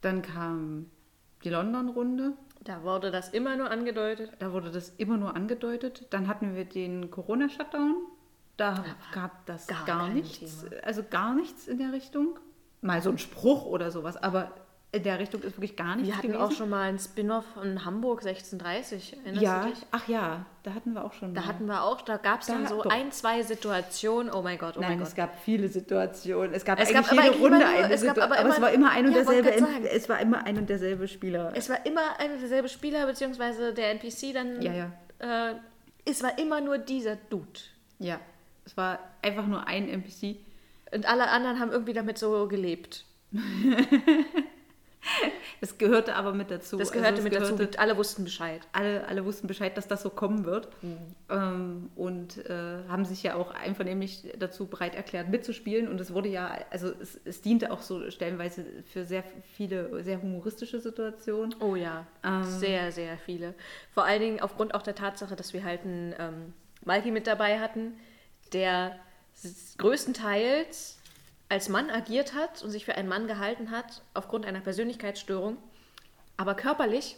Dann 0.00 0.22
kam 0.22 0.86
die 1.42 1.50
London-Runde. 1.50 2.32
Da 2.62 2.82
wurde 2.82 3.10
das 3.10 3.30
immer 3.30 3.56
nur 3.56 3.70
angedeutet. 3.70 4.32
Da 4.38 4.52
wurde 4.52 4.70
das 4.70 4.90
immer 4.96 5.16
nur 5.16 5.34
angedeutet. 5.34 6.06
Dann 6.10 6.28
hatten 6.28 6.54
wir 6.54 6.64
den 6.64 7.10
Corona-Shutdown. 7.10 7.96
Da 8.56 8.84
gab 9.12 9.44
das 9.46 9.66
gar 9.66 9.84
gar, 9.84 10.08
nichts. 10.08 10.62
Thema. 10.62 10.82
Also 10.84 11.02
gar 11.02 11.34
nichts 11.34 11.66
in 11.66 11.78
der 11.78 11.92
Richtung. 11.92 12.38
Mal 12.80 13.02
so 13.02 13.10
ein 13.10 13.18
Spruch 13.18 13.66
oder 13.66 13.90
sowas, 13.90 14.16
aber 14.16 14.52
in 14.94 15.02
der 15.02 15.18
Richtung 15.18 15.42
ist 15.42 15.56
wirklich 15.56 15.76
gar 15.76 15.96
nichts 15.96 16.08
Wir 16.08 16.16
hatten 16.16 16.28
gewesen. 16.28 16.42
auch 16.44 16.52
schon 16.52 16.70
mal 16.70 16.82
einen 16.88 16.98
Spin-off 16.98 17.44
von 17.54 17.84
Hamburg 17.84 18.20
1630. 18.24 19.16
Erinnerst 19.24 19.42
ja, 19.42 19.62
du 19.64 19.70
dich? 19.70 19.78
ach 19.90 20.08
ja, 20.08 20.46
da 20.62 20.74
hatten 20.74 20.92
wir 20.94 21.04
auch 21.04 21.12
schon. 21.12 21.34
Da 21.34 21.40
mal. 21.42 21.46
hatten 21.48 21.66
wir 21.66 21.82
auch, 21.82 22.00
da 22.02 22.16
gab 22.16 22.40
es 22.40 22.46
dann 22.46 22.62
Da- 22.62 22.68
so 22.70 22.82
doch. 22.82 22.90
ein, 22.90 23.12
zwei 23.12 23.42
Situationen. 23.42 24.32
Oh 24.32 24.42
mein 24.42 24.58
Gott, 24.58 24.76
oh 24.76 24.80
Nein, 24.80 24.90
mein 24.90 24.98
Gott. 25.00 25.08
es 25.08 25.14
gab 25.14 25.38
viele 25.42 25.68
Situationen. 25.68 26.54
Es 26.54 26.64
gab 26.64 26.78
Es 26.80 26.88
eigentlich 26.88 27.06
gab 27.08 27.24
jede 27.24 27.36
Runde 27.38 27.56
immer 27.56 27.58
nur- 27.58 27.66
eine 27.68 27.94
es 27.94 28.02
gab 28.02 28.14
Situation, 28.14 28.22
aber 28.24 28.38
aber, 28.38 28.48
es 28.50 28.56
immer- 28.56 28.66
war 28.66 28.72
immer 28.72 28.90
ein 28.90 29.06
und 29.06 29.12
Ja, 29.12 29.18
derselbe. 29.18 29.50
Es 29.90 30.08
war 30.08 30.20
immer 30.20 30.44
ein 30.46 30.58
und 30.58 30.68
derselbe 30.70 31.08
Spieler. 31.08 31.52
Es 31.54 31.68
war 31.68 31.84
immer 31.84 32.18
ein 32.20 32.32
und 32.32 32.40
derselbe 32.40 32.68
Spieler, 32.68 33.06
beziehungsweise 33.06 33.74
der 33.74 33.90
NPC 33.90 34.32
dann. 34.32 34.62
Ja, 34.62 34.72
ja. 34.72 34.92
Äh, 35.18 35.54
es 36.04 36.22
war 36.22 36.38
immer 36.38 36.60
nur 36.60 36.78
dieser 36.78 37.16
Dude. 37.16 37.60
Ja, 37.98 38.20
es 38.64 38.76
war 38.76 38.98
einfach 39.22 39.46
nur 39.46 39.66
ein 39.66 39.88
NPC. 39.88 40.36
Und 40.92 41.06
alle 41.06 41.28
anderen 41.28 41.58
haben 41.58 41.72
irgendwie 41.72 41.92
damit 41.92 42.18
so 42.18 42.46
gelebt. 42.46 43.04
Es 45.60 45.78
gehörte 45.78 46.14
aber 46.14 46.34
mit 46.34 46.50
dazu. 46.50 46.76
Das 46.76 46.88
Also 46.88 47.00
gehörte 47.00 47.18
es 47.18 47.24
mit 47.24 47.34
dazu. 47.34 47.56
Alle 47.78 47.96
wussten 47.96 48.24
Bescheid. 48.24 48.60
alle, 48.72 49.06
alle 49.06 49.24
wussten 49.24 49.46
Bescheid, 49.46 49.76
dass 49.76 49.88
das 49.88 50.02
so 50.02 50.10
kommen 50.10 50.44
wird. 50.44 50.68
Mhm. 50.82 50.96
Ähm, 51.30 51.90
und 51.96 52.44
äh, 52.46 52.82
haben 52.88 53.04
sich 53.04 53.22
ja 53.22 53.34
auch 53.36 53.50
einvernehmlich 53.52 54.32
dazu 54.38 54.66
bereit 54.66 54.94
erklärt, 54.94 55.28
mitzuspielen. 55.30 55.88
Und 55.88 56.00
es 56.00 56.12
wurde 56.12 56.28
ja, 56.28 56.58
also 56.70 56.92
es, 57.00 57.18
es 57.24 57.40
diente 57.40 57.70
auch 57.72 57.80
so 57.80 58.10
stellenweise 58.10 58.64
für 58.92 59.04
sehr 59.04 59.24
viele, 59.56 60.02
sehr 60.04 60.20
humoristische 60.20 60.80
Situationen. 60.80 61.54
Oh 61.60 61.76
ja, 61.76 62.06
Ähm. 62.22 62.44
sehr, 62.44 62.92
sehr 62.92 63.16
viele. 63.16 63.54
Vor 63.92 64.04
allen 64.04 64.20
Dingen 64.20 64.40
aufgrund 64.40 64.74
auch 64.74 64.82
der 64.82 64.94
Tatsache, 64.94 65.34
dass 65.36 65.54
wir 65.54 65.64
halt 65.64 65.82
einen 65.84 66.14
ähm, 66.18 66.52
Malki 66.84 67.10
mit 67.10 67.26
dabei 67.26 67.58
hatten, 67.60 67.94
der 68.52 68.96
größtenteils 69.78 70.98
als 71.48 71.68
Mann 71.68 71.90
agiert 71.90 72.34
hat 72.34 72.62
und 72.62 72.70
sich 72.70 72.84
für 72.84 72.94
einen 72.94 73.08
Mann 73.08 73.26
gehalten 73.26 73.70
hat, 73.70 74.02
aufgrund 74.14 74.46
einer 74.46 74.60
Persönlichkeitsstörung, 74.60 75.56
aber 76.36 76.54
körperlich 76.54 77.16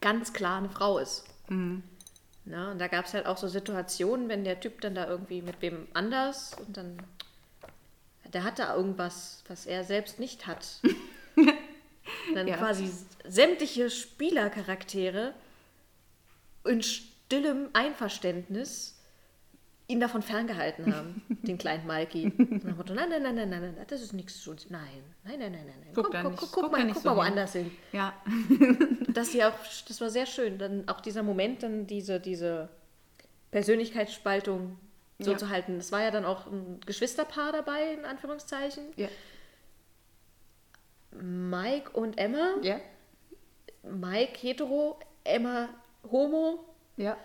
ganz 0.00 0.32
klar 0.32 0.58
eine 0.58 0.70
Frau 0.70 0.98
ist. 0.98 1.24
Na, 2.44 2.72
und 2.72 2.78
da 2.80 2.88
gab 2.88 3.04
es 3.04 3.14
halt 3.14 3.26
auch 3.26 3.36
so 3.36 3.46
Situationen, 3.48 4.28
wenn 4.28 4.44
der 4.44 4.58
Typ 4.60 4.80
dann 4.80 4.94
da 4.94 5.06
irgendwie 5.06 5.42
mit 5.42 5.60
wem 5.60 5.86
anders 5.92 6.54
und 6.66 6.76
dann, 6.76 6.96
der 8.32 8.42
hat 8.44 8.58
da 8.58 8.74
irgendwas, 8.74 9.42
was 9.48 9.66
er 9.66 9.84
selbst 9.84 10.18
nicht 10.18 10.46
hat. 10.46 10.80
dann 12.34 12.48
Ja. 12.48 12.56
quasi 12.56 12.90
sämtliche 13.26 13.90
Spielercharaktere 13.90 15.34
in 16.64 16.82
stillem 16.82 17.68
Einverständnis 17.74 18.91
ihn 19.88 20.00
davon 20.00 20.22
ferngehalten 20.22 20.94
haben, 20.94 21.22
den 21.42 21.58
kleinen 21.58 21.86
Malki. 21.86 22.32
Dann 22.36 22.76
Motto, 22.76 22.94
nein, 22.94 23.08
nein, 23.10 23.22
nein, 23.22 23.34
nein, 23.34 23.48
nein, 23.50 23.74
nein, 23.76 23.86
das 23.88 24.00
ist 24.00 24.12
nichts 24.12 24.40
zu 24.40 24.52
Nein, 24.68 24.88
nein, 25.24 25.38
nein, 25.38 25.52
nein, 25.52 25.52
nein. 25.52 25.66
nein. 25.66 25.90
Guck 25.94 26.12
Guck, 26.12 26.36
guck, 26.36 26.52
guck, 26.52 26.72
mal, 26.72 26.92
guck 26.92 27.04
mal 27.04 27.16
woanders 27.16 27.52
hin. 27.52 27.70
Ja, 27.92 28.14
Das, 29.12 29.30
die 29.30 29.44
auch, 29.44 29.52
das 29.88 30.00
war 30.00 30.08
sehr 30.08 30.24
schön. 30.26 30.56
Dann 30.58 30.88
auch 30.88 31.00
dieser 31.00 31.22
Moment, 31.22 31.62
dann 31.62 31.86
diese, 31.86 32.18
diese 32.18 32.70
Persönlichkeitsspaltung 33.50 34.78
so 35.18 35.34
zu 35.36 35.50
halten. 35.50 35.76
Es 35.76 35.92
war 35.92 36.02
ja 36.02 36.10
dann 36.10 36.24
auch 36.24 36.46
ein 36.46 36.80
Geschwisterpaar 36.86 37.52
dabei, 37.52 37.92
in 37.92 38.04
Anführungszeichen. 38.04 38.84
ja, 38.96 39.08
Mike 41.20 41.90
und 41.90 42.18
Emma. 42.18 42.54
ja, 42.62 42.80
Mike 43.82 44.38
hetero, 44.40 44.98
Emma 45.24 45.68
homo. 46.10 46.64
ja. 46.96 47.16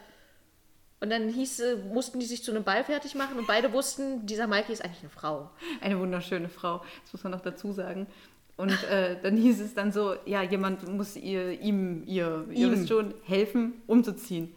Und 1.00 1.12
dann 1.12 1.30
hieß, 1.30 1.60
äh, 1.60 1.76
mussten 1.94 2.20
die 2.20 2.26
sich 2.26 2.44
zu 2.44 2.52
einem 2.52 2.64
Ball 2.64 2.84
fertig 2.84 3.14
machen 3.16 3.38
und 3.38 3.46
beide 3.46 3.72
wussten, 3.72 4.26
dieser 4.26 4.48
Mikey 4.48 4.74
ist 4.74 4.84
eigentlich 4.84 5.02
eine 5.02 5.10
Frau. 5.10 5.50
Eine 5.82 6.00
wunderschöne 6.00 6.50
Frau, 6.50 6.82
das 7.04 7.14
muss 7.14 7.24
man 7.24 7.32
noch 7.32 7.42
dazu 7.42 7.72
sagen. 7.72 8.08
Und 8.56 8.72
äh, 8.90 9.18
dann 9.22 9.38
hieß 9.38 9.62
es 9.62 9.76
dann 9.76 9.92
so, 9.92 10.16
ja, 10.26 10.42
jemand 10.42 10.88
muss 10.88 11.16
ihr, 11.16 11.62
ihm, 11.62 12.04
ihr, 12.08 12.46
ihr 12.50 12.68
Ihm. 12.68 12.72
wisst 12.72 12.90
schon, 12.90 13.14
helfen, 13.24 13.74
umzuziehen. 13.86 14.56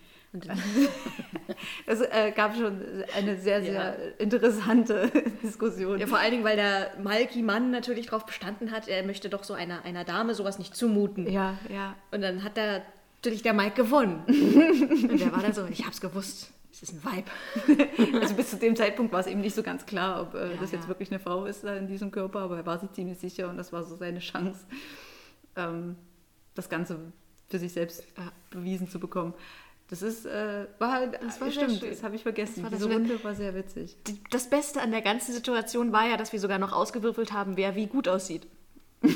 Es 1.86 2.00
äh, 2.12 2.30
gab 2.34 2.54
schon 2.56 3.04
eine 3.16 3.36
sehr, 3.36 3.62
sehr 3.62 4.18
interessante 4.18 5.10
Diskussion. 5.42 5.98
ja, 5.98 6.06
vor 6.06 6.18
allen 6.18 6.30
Dingen, 6.30 6.44
weil 6.44 6.56
der 6.56 6.92
Malki-Mann 7.02 7.70
natürlich 7.70 8.06
darauf 8.06 8.24
bestanden 8.26 8.70
hat, 8.70 8.88
er 8.88 9.02
möchte 9.02 9.28
doch 9.28 9.42
so 9.42 9.54
einer, 9.54 9.84
einer 9.84 10.04
Dame 10.04 10.34
sowas 10.34 10.58
nicht 10.58 10.76
zumuten. 10.76 11.30
Ja, 11.30 11.58
ja. 11.68 11.96
Und 12.12 12.22
dann 12.22 12.44
hat 12.44 12.56
da 12.56 12.80
natürlich 13.22 13.42
der 13.42 13.52
Mike 13.52 13.74
gewonnen. 13.82 14.22
Und 14.26 15.20
der 15.20 15.32
war 15.32 15.40
dann 15.42 15.52
so, 15.52 15.66
ich 15.66 15.84
hab's 15.84 16.00
gewusst, 16.00 16.50
es 16.72 16.82
ist 16.82 16.94
ein 16.94 17.02
Vibe. 17.04 17.88
Also 18.20 18.34
bis 18.34 18.50
zu 18.50 18.56
dem 18.56 18.74
Zeitpunkt 18.76 19.12
war 19.12 19.20
es 19.20 19.26
eben 19.26 19.40
nicht 19.42 19.54
so 19.54 19.62
ganz 19.62 19.84
klar, 19.86 20.22
ob 20.22 20.34
äh, 20.34 20.52
Ja, 20.52 20.56
das 20.60 20.72
jetzt 20.72 20.84
ja. 20.84 20.88
wirklich 20.88 21.10
eine 21.10 21.20
Frau 21.20 21.44
ist 21.44 21.62
da 21.64 21.76
in 21.76 21.86
diesem 21.86 22.10
Körper, 22.10 22.40
aber 22.40 22.56
er 22.56 22.66
war 22.66 22.78
sich 22.78 22.90
ziemlich 22.92 23.18
sicher 23.18 23.48
und 23.50 23.56
das 23.58 23.72
war 23.72 23.84
so 23.84 23.96
seine 23.96 24.20
Chance, 24.20 24.60
ähm, 25.56 25.96
das 26.54 26.68
Ganze 26.68 26.98
für 27.48 27.58
sich 27.58 27.72
selbst 27.72 28.04
Ja. 28.16 28.32
bewiesen 28.50 28.88
zu 28.88 28.98
bekommen. 28.98 29.34
Das 29.88 30.02
ist, 30.02 30.24
äh, 30.24 30.66
war, 30.78 31.08
Das 31.08 31.40
war 31.40 31.50
sehr 31.50 31.64
stimmt, 31.64 31.80
schön. 31.80 31.90
das 31.90 32.02
habe 32.04 32.14
ich 32.14 32.22
vergessen. 32.22 32.64
Diese 32.72 32.90
Runde 32.90 33.22
war 33.24 33.34
sehr 33.34 33.54
witzig. 33.56 33.96
Das 34.30 34.48
Beste 34.48 34.80
an 34.80 34.92
der 34.92 35.02
ganzen 35.02 35.32
Situation 35.34 35.90
war 35.92 36.08
ja, 36.08 36.16
dass 36.16 36.32
wir 36.32 36.38
sogar 36.40 36.58
noch 36.60 36.72
ausgewürfelt 36.72 37.32
haben, 37.32 37.56
wer 37.56 37.74
wie 37.74 37.86
gut 37.88 38.06
aussieht. 38.08 38.46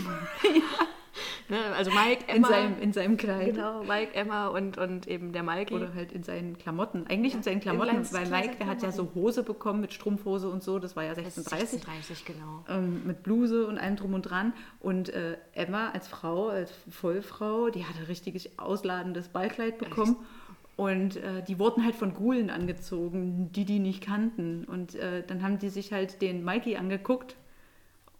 ne, 1.48 1.58
also 1.76 1.90
Mike, 1.90 2.24
In 2.28 2.36
Emma. 2.36 2.48
seinem, 2.48 2.78
in 2.80 2.92
seinem 2.92 3.16
Kleid. 3.16 3.54
Genau, 3.54 3.82
Mike, 3.84 4.14
Emma 4.14 4.48
und, 4.48 4.78
und 4.78 5.06
eben 5.06 5.32
der 5.32 5.42
Malki. 5.42 5.74
Oder 5.74 5.94
halt 5.94 6.12
in 6.12 6.22
seinen 6.22 6.58
Klamotten. 6.58 7.06
Eigentlich 7.06 7.34
in 7.34 7.42
seinen 7.42 7.54
in 7.54 7.60
Klamotten, 7.60 7.94
ganz 7.94 8.12
weil 8.12 8.26
Mike, 8.28 8.56
der 8.58 8.66
hat 8.66 8.82
ja 8.82 8.92
so 8.92 9.12
Hose 9.14 9.42
bekommen 9.42 9.80
mit 9.80 9.92
Strumpfhose 9.92 10.48
und 10.48 10.62
so, 10.62 10.78
das 10.78 10.96
war 10.96 11.04
ja 11.04 11.10
1630. 11.10 11.80
36, 11.82 12.24
genau. 12.24 12.64
ähm, 12.68 13.06
mit 13.06 13.22
Bluse 13.22 13.66
und 13.66 13.78
allem 13.78 13.96
drum 13.96 14.14
und 14.14 14.22
dran. 14.22 14.52
Und 14.80 15.08
äh, 15.10 15.36
Emma 15.52 15.90
als 15.90 16.08
Frau, 16.08 16.48
als 16.48 16.72
Vollfrau, 16.90 17.70
die 17.70 17.84
hatte 17.84 18.08
richtig 18.08 18.58
ausladendes 18.58 19.28
Ballkleid 19.28 19.78
bekommen. 19.78 20.16
Und 20.76 21.16
äh, 21.16 21.42
die 21.46 21.58
wurden 21.58 21.84
halt 21.84 21.94
von 21.94 22.14
Gulen 22.14 22.50
angezogen, 22.50 23.52
die 23.52 23.64
die 23.64 23.78
nicht 23.78 24.02
kannten. 24.02 24.64
Und 24.64 24.96
äh, 24.96 25.22
dann 25.24 25.42
haben 25.42 25.58
die 25.58 25.68
sich 25.68 25.92
halt 25.92 26.20
den 26.20 26.44
Mikey 26.44 26.76
angeguckt 26.76 27.36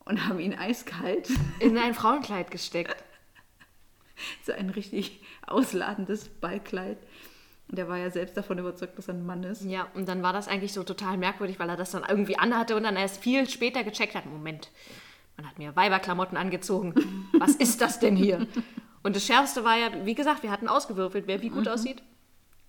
und 0.05 0.29
haben 0.29 0.39
ihn 0.39 0.55
eiskalt 0.55 1.31
In 1.59 1.77
ein 1.79 1.95
Frauenkleid 1.95 2.51
gesteckt. 2.51 2.97
so 4.45 4.53
ein 4.53 4.71
richtig 4.71 5.21
ausladendes 5.47 6.29
Ballkleid. 6.29 6.99
Und 7.69 7.79
der 7.79 7.89
war 7.89 7.97
ja 7.97 8.11
selbst 8.11 8.37
davon 8.37 8.59
überzeugt, 8.59 8.99
dass 8.99 9.09
er 9.09 9.15
ein 9.15 9.25
Mann 9.25 9.43
ist. 9.43 9.65
Ja, 9.65 9.89
und 9.95 10.07
dann 10.09 10.23
war 10.23 10.33
das 10.33 10.49
eigentlich 10.49 10.73
so 10.73 10.83
total 10.83 11.17
merkwürdig, 11.17 11.59
weil 11.59 11.69
er 11.69 11.77
das 11.77 11.93
dann 11.93 12.05
irgendwie 12.07 12.39
anhatte 12.39 12.77
und 12.77 12.85
dann 12.85 12.97
erst 12.97 13.23
viel 13.23 13.49
später 13.49 13.83
gecheckt 13.85 14.15
hat, 14.15 14.27
Moment, 14.27 14.71
man 15.37 15.49
hat 15.49 15.59
mir 15.59 15.75
Weiberklamotten 15.75 16.37
angezogen. 16.37 16.95
Was 17.39 17.57
ist 17.57 17.81
das 17.81 17.99
denn 17.99 18.17
hier? 18.17 18.47
Und 19.03 19.17
das 19.17 19.25
Schärfste 19.25 19.65
war 19.65 19.77
ja, 19.77 20.05
wie 20.05 20.15
gesagt, 20.15 20.43
wir 20.43 20.51
hatten 20.51 20.69
ausgewürfelt, 20.69 21.27
wer 21.27 21.43
wie 21.43 21.49
gut 21.49 21.69
aussieht. 21.69 22.03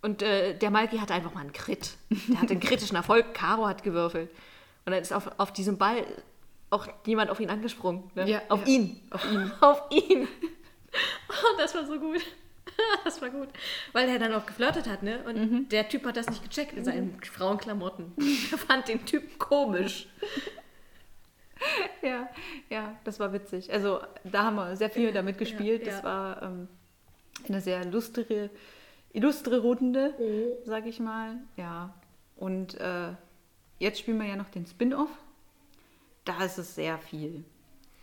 Und 0.02 0.22
äh, 0.22 0.58
der 0.58 0.70
Malki 0.70 0.98
hatte 0.98 1.14
einfach 1.14 1.34
mal 1.34 1.42
einen 1.42 1.54
Crit. 1.54 1.92
Der 2.28 2.42
hatte 2.42 2.52
einen 2.52 2.60
kritischen 2.60 2.96
Erfolg. 2.96 3.34
Caro 3.34 3.68
hat 3.68 3.84
gewürfelt. 3.84 4.30
Und 4.86 4.92
dann 4.92 5.02
ist 5.02 5.12
auf, 5.12 5.32
auf 5.38 5.52
diesem 5.52 5.78
Ball 5.78 6.06
auch 6.70 6.88
jemand 7.06 7.32
auf 7.32 7.40
ihn 7.40 7.50
angesprungen. 7.50 8.04
Ne? 8.16 8.30
Ja, 8.30 8.42
auf 8.50 8.68
ja. 8.68 8.74
ihn. 8.74 9.02
Auf 9.10 9.32
ihn. 9.32 9.52
auf 9.62 9.82
ihn. 9.90 10.28
Oh, 11.30 11.58
das 11.58 11.74
war 11.76 11.86
so 11.86 12.00
gut. 12.00 12.22
Das 13.06 13.22
war 13.22 13.30
gut. 13.30 13.48
Weil 13.94 14.10
er 14.10 14.20
dann 14.20 14.34
auch 14.34 14.46
geflirtet 14.46 14.88
hat, 14.90 15.02
ne? 15.04 15.24
Und 15.24 15.70
der 15.70 15.88
Typ 15.88 16.04
hat 16.06 16.18
das 16.18 16.28
nicht 16.28 16.44
gecheckt 16.44 16.74
in 16.74 16.84
seinen 16.84 17.22
Frauenklamotten. 17.24 18.12
Er 18.52 18.58
fand 18.58 18.88
den 18.90 19.06
Typ 19.06 19.38
komisch. 19.40 20.08
Ja, 22.02 22.28
ja, 22.70 22.96
das 23.06 23.20
war 23.20 23.32
witzig. 23.32 23.72
Also 23.72 24.02
da 24.24 24.44
haben 24.46 24.56
wir 24.56 24.76
sehr 24.76 24.90
viel 24.90 25.14
damit 25.14 25.38
gespielt. 25.38 25.86
ja. 25.86 25.94
Das 25.94 26.04
war 26.04 26.42
ähm, 26.42 26.68
eine 27.48 27.62
sehr 27.62 27.86
lustre, 27.86 28.50
illustre 29.14 29.60
Runde, 29.60 30.14
Mhm. 30.20 30.66
sag 30.66 30.86
ich 30.86 31.00
mal. 31.00 31.38
Ja. 31.56 31.94
Und 32.36 32.76
äh, 32.82 33.12
jetzt 33.80 34.00
spielen 34.00 34.18
wir 34.20 34.28
ja 34.28 34.36
noch 34.36 34.50
den 34.50 34.66
Spin-off. 34.66 35.10
Da 36.26 36.44
ist 36.44 36.58
es 36.58 36.76
sehr 36.76 36.98
viel. 36.98 37.46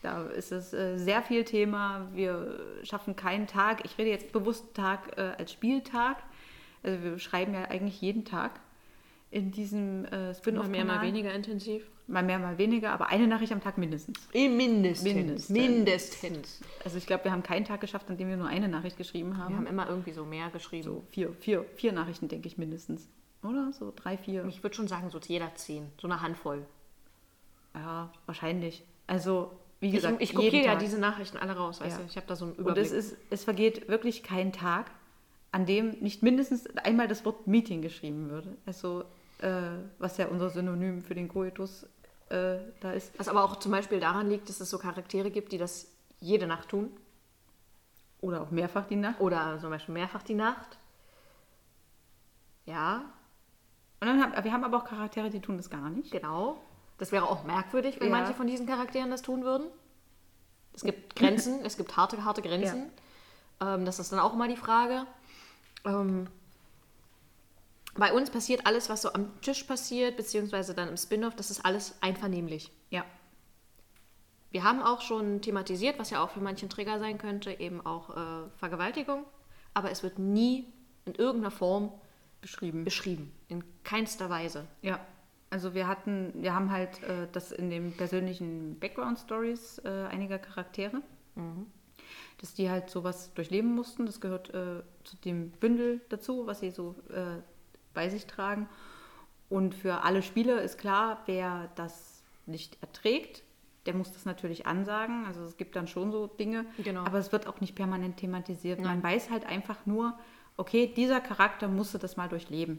Da 0.02 0.24
ist 0.24 0.52
es 0.52 0.72
äh, 0.72 0.98
sehr 0.98 1.22
viel 1.22 1.44
Thema. 1.44 2.08
Wir 2.12 2.58
schaffen 2.82 3.14
keinen 3.16 3.46
Tag. 3.46 3.84
Ich 3.84 3.96
rede 3.98 4.10
jetzt 4.10 4.32
bewusst 4.32 4.74
Tag 4.74 5.16
äh, 5.16 5.32
als 5.38 5.52
Spieltag. 5.52 6.16
Also 6.82 7.02
wir 7.02 7.18
schreiben 7.18 7.54
ja 7.54 7.64
eigentlich 7.64 8.00
jeden 8.00 8.24
Tag. 8.24 8.60
in 9.30 9.50
diesem 9.50 10.04
äh, 10.06 10.10
Mal 10.10 10.34
Spin-off. 10.34 10.68
mehr, 10.68 10.84
mal 10.84 11.00
weniger 11.02 11.32
intensiv. 11.32 11.88
Mal 12.08 12.22
mehr, 12.22 12.38
mal 12.38 12.58
weniger, 12.58 12.90
aber 12.92 13.08
eine 13.08 13.26
Nachricht 13.26 13.52
am 13.52 13.60
Tag 13.62 13.78
mindestens. 13.78 14.18
Mindestens. 14.34 15.02
Mindestens. 15.02 15.48
Mindestens. 15.48 16.60
Also 16.84 16.98
ich 16.98 17.06
glaube, 17.06 17.24
wir 17.24 17.32
haben 17.32 17.42
keinen 17.44 17.64
Tag 17.64 17.80
geschafft, 17.80 18.10
an 18.10 18.18
dem 18.18 18.28
wir 18.28 18.36
nur 18.36 18.48
eine 18.48 18.68
Nachricht 18.68 18.98
geschrieben 18.98 19.38
haben. 19.38 19.54
Wir 19.54 19.56
haben 19.58 19.66
immer 19.66 19.88
irgendwie 19.88 20.12
so 20.12 20.24
mehr 20.24 20.50
geschrieben. 20.50 20.82
so 20.82 21.04
vier, 21.10 21.32
vier, 21.34 21.64
vier 21.76 21.92
Nachrichten, 21.92 22.28
denke 22.28 22.48
ich, 22.48 22.58
mindestens. 22.58 23.08
Oder? 23.42 23.72
So 23.72 23.92
drei, 23.94 24.18
vier. 24.18 24.44
Ich 24.46 24.62
würde 24.62 24.76
schon 24.76 24.88
sagen, 24.88 25.08
so 25.10 25.18
jeder 25.18 25.54
zehn. 25.54 25.86
So 26.00 26.08
eine 26.08 26.20
Handvoll. 26.20 26.66
Ja, 27.74 28.12
wahrscheinlich. 28.26 28.84
Also, 29.06 29.52
wie 29.82 29.88
Ich, 29.88 29.94
gesagt, 29.94 30.22
ich 30.22 30.30
jeden 30.30 30.44
kopiere 30.44 30.64
ja 30.64 30.76
diese 30.76 30.98
Nachrichten 30.98 31.36
alle 31.38 31.56
raus, 31.56 31.80
weißt 31.80 31.98
Ja. 31.98 32.02
du? 32.04 32.08
Ich 32.08 32.16
habe 32.16 32.26
da 32.28 32.36
so 32.36 32.44
einen 32.44 32.54
Und 32.54 32.60
Überblick. 32.60 32.84
es, 32.86 32.92
ist, 32.92 33.16
es 33.30 33.42
vergeht 33.44 33.88
wirklich 33.88 34.22
kein 34.22 34.52
Tag, 34.52 34.90
an 35.50 35.66
dem 35.66 35.90
nicht 36.00 36.22
mindestens 36.22 36.66
einmal 36.76 37.08
das 37.08 37.24
Wort 37.24 37.46
Meeting 37.48 37.82
geschrieben 37.82 38.30
würde. 38.30 38.56
Also, 38.64 39.04
äh, 39.40 39.60
was 39.98 40.16
ja 40.18 40.28
unser 40.28 40.50
Synonym 40.50 41.02
für 41.02 41.16
den 41.16 41.26
Koitus 41.28 41.82
äh, 42.30 42.58
da 42.80 42.92
ist. 42.92 43.18
Was 43.18 43.26
aber 43.28 43.42
auch 43.42 43.56
zum 43.56 43.72
Beispiel 43.72 43.98
daran 43.98 44.30
liegt, 44.30 44.48
dass 44.48 44.60
es 44.60 44.70
so 44.70 44.78
Charaktere 44.78 45.30
gibt, 45.32 45.50
die 45.52 45.58
das 45.58 45.88
jede 46.20 46.46
Nacht 46.46 46.68
tun. 46.68 46.90
Oder 48.20 48.40
auch 48.42 48.52
mehrfach 48.52 48.86
die 48.86 48.94
Nacht. 48.96 49.20
Oder 49.20 49.58
zum 49.60 49.70
Beispiel 49.70 49.94
mehrfach 49.94 50.22
die 50.22 50.34
Nacht. 50.34 50.78
Ja, 52.66 53.12
Und 54.00 54.06
dann 54.06 54.22
haben, 54.22 54.44
wir 54.44 54.52
haben 54.52 54.62
aber 54.62 54.78
auch 54.78 54.84
Charaktere, 54.84 55.28
die 55.28 55.40
tun 55.40 55.56
das 55.56 55.68
gar 55.70 55.90
nicht. 55.90 56.12
genau. 56.12 56.60
Das 56.98 57.12
wäre 57.12 57.28
auch 57.28 57.44
merkwürdig, 57.44 58.00
wenn 58.00 58.10
Ja. 58.10 58.16
manche 58.16 58.34
von 58.34 58.46
diesen 58.46 58.66
Charakteren 58.66 59.10
das 59.10 59.22
tun 59.22 59.44
würden. 59.44 59.66
Es 60.74 60.82
gibt 60.82 61.16
Grenzen, 61.16 61.60
es 61.64 61.76
gibt 61.76 61.96
harte, 61.96 62.24
harte 62.24 62.42
Grenzen. 62.42 62.90
Ähm, 63.60 63.84
das 63.84 63.98
ist 63.98 64.12
dann 64.12 64.20
auch 64.20 64.32
immer 64.34 64.48
die 64.48 64.56
Frage. 64.56 65.06
Ähm, 65.84 66.28
bei 67.94 68.12
uns 68.12 68.30
passiert 68.30 68.66
alles, 68.66 68.88
was 68.88 69.02
so 69.02 69.12
am 69.12 69.28
Tisch 69.42 69.64
passiert, 69.64 70.16
beziehungsweise 70.16 70.74
dann 70.74 70.88
im 70.88 70.96
Spin-off, 70.96 71.34
das 71.36 71.50
ist 71.50 71.64
alles 71.64 71.94
einvernehmlich. 72.00 72.70
Ja. 72.90 73.04
Wir 74.50 74.64
haben 74.64 74.82
auch 74.82 75.00
schon 75.00 75.40
thematisiert, 75.42 75.98
was 75.98 76.10
ja 76.10 76.22
auch 76.22 76.30
für 76.30 76.40
manchen 76.40 76.68
Trigger 76.70 76.98
sein 76.98 77.18
könnte, 77.18 77.52
eben 77.58 77.84
auch 77.84 78.10
äh, 78.16 78.48
Vergewaltigung. 78.56 79.24
Aber 79.74 79.90
es 79.90 80.02
wird 80.02 80.18
nie 80.18 80.66
in 81.04 81.14
irgendeiner 81.14 81.50
Form 81.50 81.92
Beschrieben. 82.40 82.84
beschrieben. 82.84 83.32
In 83.48 83.64
keinster 83.82 84.28
Weise. 84.30 84.66
Ja. 84.82 85.00
Also 85.52 85.74
wir 85.74 85.86
hatten, 85.86 86.32
wir 86.34 86.54
haben 86.54 86.70
halt 86.70 87.02
äh, 87.02 87.28
das 87.30 87.52
in 87.52 87.68
den 87.68 87.92
persönlichen 87.94 88.78
Background-Stories 88.80 89.82
äh, 89.84 90.06
einiger 90.10 90.38
Charaktere, 90.38 91.02
dass 92.40 92.54
die 92.54 92.70
halt 92.70 92.88
sowas 92.88 93.32
durchleben 93.34 93.74
mussten. 93.74 94.06
Das 94.06 94.20
gehört 94.20 94.48
äh, 94.54 94.82
zu 95.04 95.16
dem 95.24 95.50
Bündel 95.50 96.00
dazu, 96.08 96.46
was 96.46 96.60
sie 96.60 96.70
so 96.70 96.94
äh, 97.10 97.40
bei 97.92 98.08
sich 98.08 98.26
tragen. 98.26 98.66
Und 99.50 99.74
für 99.74 100.02
alle 100.04 100.22
Spieler 100.22 100.62
ist 100.62 100.78
klar, 100.78 101.20
wer 101.26 101.70
das 101.74 102.22
nicht 102.46 102.78
erträgt, 102.80 103.42
der 103.84 103.94
muss 103.94 104.10
das 104.12 104.24
natürlich 104.24 104.66
ansagen. 104.66 105.26
Also 105.26 105.44
es 105.44 105.58
gibt 105.58 105.76
dann 105.76 105.86
schon 105.86 106.10
so 106.12 106.26
Dinge, 106.28 106.64
Genau. 106.82 107.04
aber 107.04 107.18
es 107.18 107.30
wird 107.30 107.46
auch 107.46 107.60
nicht 107.60 107.74
permanent 107.74 108.16
thematisiert. 108.16 108.80
Man 108.80 109.02
weiß 109.02 109.28
halt 109.28 109.44
einfach 109.44 109.84
nur, 109.84 110.18
okay, 110.56 110.86
dieser 110.96 111.20
Charakter 111.20 111.68
musste 111.68 111.98
das 111.98 112.16
mal 112.16 112.28
durchleben. 112.30 112.78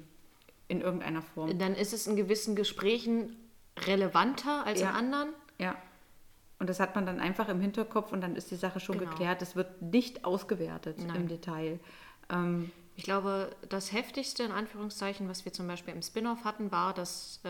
In 0.68 0.82
irgendeiner 0.82 1.22
Form. 1.22 1.58
Dann 1.60 1.76
ist 1.76 1.94
es 1.94 2.08
in 2.08 2.16
gewissen 2.16 2.56
Gesprächen 2.56 3.36
relevanter 3.86 4.66
als 4.66 4.80
Ja. 4.82 4.90
in 4.92 4.96
anderen. 4.96 5.30
Ja. 5.60 5.76
Und 6.60 6.70
das 6.70 6.80
hat 6.80 6.96
man 6.96 7.06
dann 7.06 7.20
einfach 7.20 7.50
im 7.50 7.60
Hinterkopf 7.60 8.12
und 8.12 8.22
dann 8.22 8.36
ist 8.36 8.50
die 8.52 8.56
Sache 8.56 8.80
schon 8.80 8.98
Genau. 8.98 9.12
geklärt. 9.12 9.42
Es 9.42 9.56
wird 9.56 9.82
nicht 9.82 10.24
ausgewertet 10.26 10.98
Nein. 11.00 11.16
im 11.16 11.28
Detail. 11.28 11.80
Ähm, 12.30 12.72
Ich 12.96 13.04
glaube, 13.06 13.50
das 13.70 13.92
heftigste 13.92 14.44
in 14.44 14.52
Anführungszeichen, 14.52 15.28
was 15.28 15.46
wir 15.46 15.52
zum 15.52 15.68
Beispiel 15.68 15.96
im 15.96 16.04
Spin-off 16.04 16.44
hatten, 16.46 16.72
war, 16.72 16.94
dass 16.94 17.40
äh, 17.44 17.50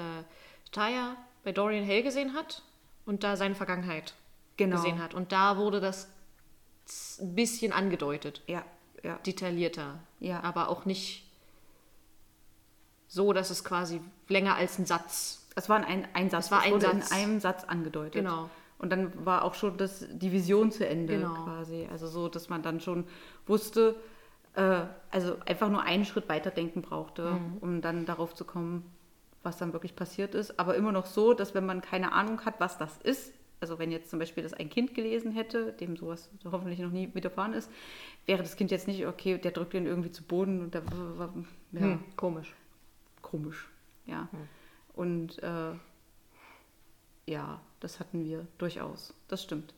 Taya 0.71 1.17
bei 1.43 1.51
Dorian 1.51 1.85
Hale 1.85 2.01
gesehen 2.01 2.33
hat 2.33 2.63
und 3.05 3.25
da 3.25 3.35
seine 3.35 3.53
Vergangenheit 3.53 4.13
Genau. 4.55 4.77
gesehen 4.77 5.03
hat. 5.03 5.13
Und 5.13 5.33
da 5.33 5.57
wurde 5.57 5.81
das 5.81 6.07
ein 7.19 7.35
bisschen 7.35 7.73
angedeutet, 7.73 8.41
ja, 8.47 8.63
ja. 9.03 9.17
detaillierter. 9.25 9.99
Ja. 10.21 10.39
Aber 10.43 10.69
auch 10.69 10.85
nicht 10.85 11.29
so, 13.13 13.31
dass 13.33 13.49
es 13.51 13.63
quasi 13.63 14.01
länger 14.27 14.55
als 14.55 14.79
ein 14.79 14.85
Satz. 14.85 15.47
Es 15.55 15.69
war 15.69 15.85
ein, 15.85 16.07
ein 16.13 16.29
Satz. 16.31 16.45
Es 16.45 16.51
war 16.51 16.61
ein 16.61 16.73
wurde 16.73 16.85
Satz. 16.87 17.11
in 17.11 17.15
einem 17.17 17.39
Satz 17.39 17.63
angedeutet. 17.63 18.13
Genau. 18.13 18.49
Und 18.79 18.89
dann 18.91 19.11
war 19.25 19.43
auch 19.43 19.53
schon 19.53 19.77
das, 19.77 20.05
die 20.11 20.31
Vision 20.31 20.71
zu 20.71 20.87
Ende 20.87 21.17
Genau. 21.17 21.33
quasi. 21.45 21.87
Also 21.91 22.07
so, 22.07 22.27
dass 22.27 22.49
man 22.49 22.63
dann 22.63 22.79
schon 22.81 23.05
wusste, 23.45 23.95
äh, 24.55 24.81
also 25.11 25.37
einfach 25.45 25.69
nur 25.69 25.83
einen 25.83 26.05
Schritt 26.05 26.27
weiterdenken 26.27 26.81
brauchte, 26.81 27.33
Mhm. 27.33 27.57
um 27.61 27.81
dann 27.81 28.05
darauf 28.05 28.33
zu 28.33 28.45
kommen, 28.45 28.83
was 29.43 29.57
dann 29.57 29.73
wirklich 29.73 29.95
passiert 29.95 30.33
ist. 30.33 30.59
Aber 30.59 30.75
immer 30.75 30.91
noch 30.91 31.05
so, 31.05 31.33
dass 31.35 31.53
wenn 31.53 31.65
man 31.67 31.81
keine 31.81 32.13
Ahnung 32.13 32.41
hat, 32.45 32.55
was 32.59 32.77
das 32.79 32.97
ist, 33.03 33.31
also 33.59 33.77
wenn 33.79 33.91
jetzt 33.91 34.09
zum 34.09 34.19
Beispiel 34.19 34.43
das 34.43 34.53
ein 34.53 34.69
Kind 34.69 34.93
gelesen 34.95 35.31
hätte, 35.31 35.71
dem 35.71 35.95
sowas 35.95 36.29
hoffentlich 36.43 36.79
noch 36.79 36.91
nie 36.91 37.09
widerfahren 37.13 37.53
ist, 37.53 37.69
wäre 38.25 38.41
das 38.41 38.55
Kind 38.57 38.71
jetzt 38.71 38.87
nicht, 38.87 39.05
okay, 39.05 39.37
der 39.37 39.51
drückt 39.51 39.73
ihn 39.75 39.85
irgendwie 39.85 40.11
zu 40.11 40.23
Boden 40.23 40.61
und 40.61 40.73
der, 40.73 40.81
ja, 41.73 41.79
Hm, 41.79 41.99
komisch. 42.17 42.53
Komisch. 43.23 43.67
Ja. 44.05 44.27
Und 44.93 45.41
äh, 45.41 45.71
ja, 47.25 47.59
das 47.79 47.99
hatten 47.99 48.23
wir 48.25 48.45
durchaus. 48.59 49.13
Das 49.27 49.41
stimmt. 49.41 49.73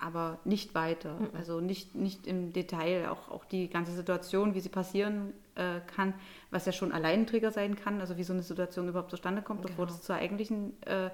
Aber 0.00 0.38
nicht 0.44 0.74
weiter. 0.74 1.16
Also 1.32 1.60
nicht, 1.60 1.94
nicht 1.94 2.26
im 2.26 2.52
Detail, 2.52 3.08
auch, 3.08 3.30
auch 3.30 3.44
die 3.44 3.70
ganze 3.70 3.92
Situation, 3.92 4.54
wie 4.56 4.60
sie 4.60 4.68
passieren 4.68 5.32
äh, 5.54 5.78
kann, 5.94 6.12
was 6.50 6.66
ja 6.66 6.72
schon 6.72 6.90
allein 6.90 7.20
ein 7.20 7.26
Trigger 7.28 7.52
sein 7.52 7.76
kann, 7.76 8.00
also 8.00 8.16
wie 8.16 8.24
so 8.24 8.32
eine 8.32 8.42
Situation 8.42 8.88
überhaupt 8.88 9.10
zustande 9.10 9.42
kommt, 9.42 9.62
bevor 9.62 9.86
Genau. 9.86 9.96
das 9.96 10.02
zur 10.04 10.16
eigentlichen 10.16 10.82
äh, 10.82 11.10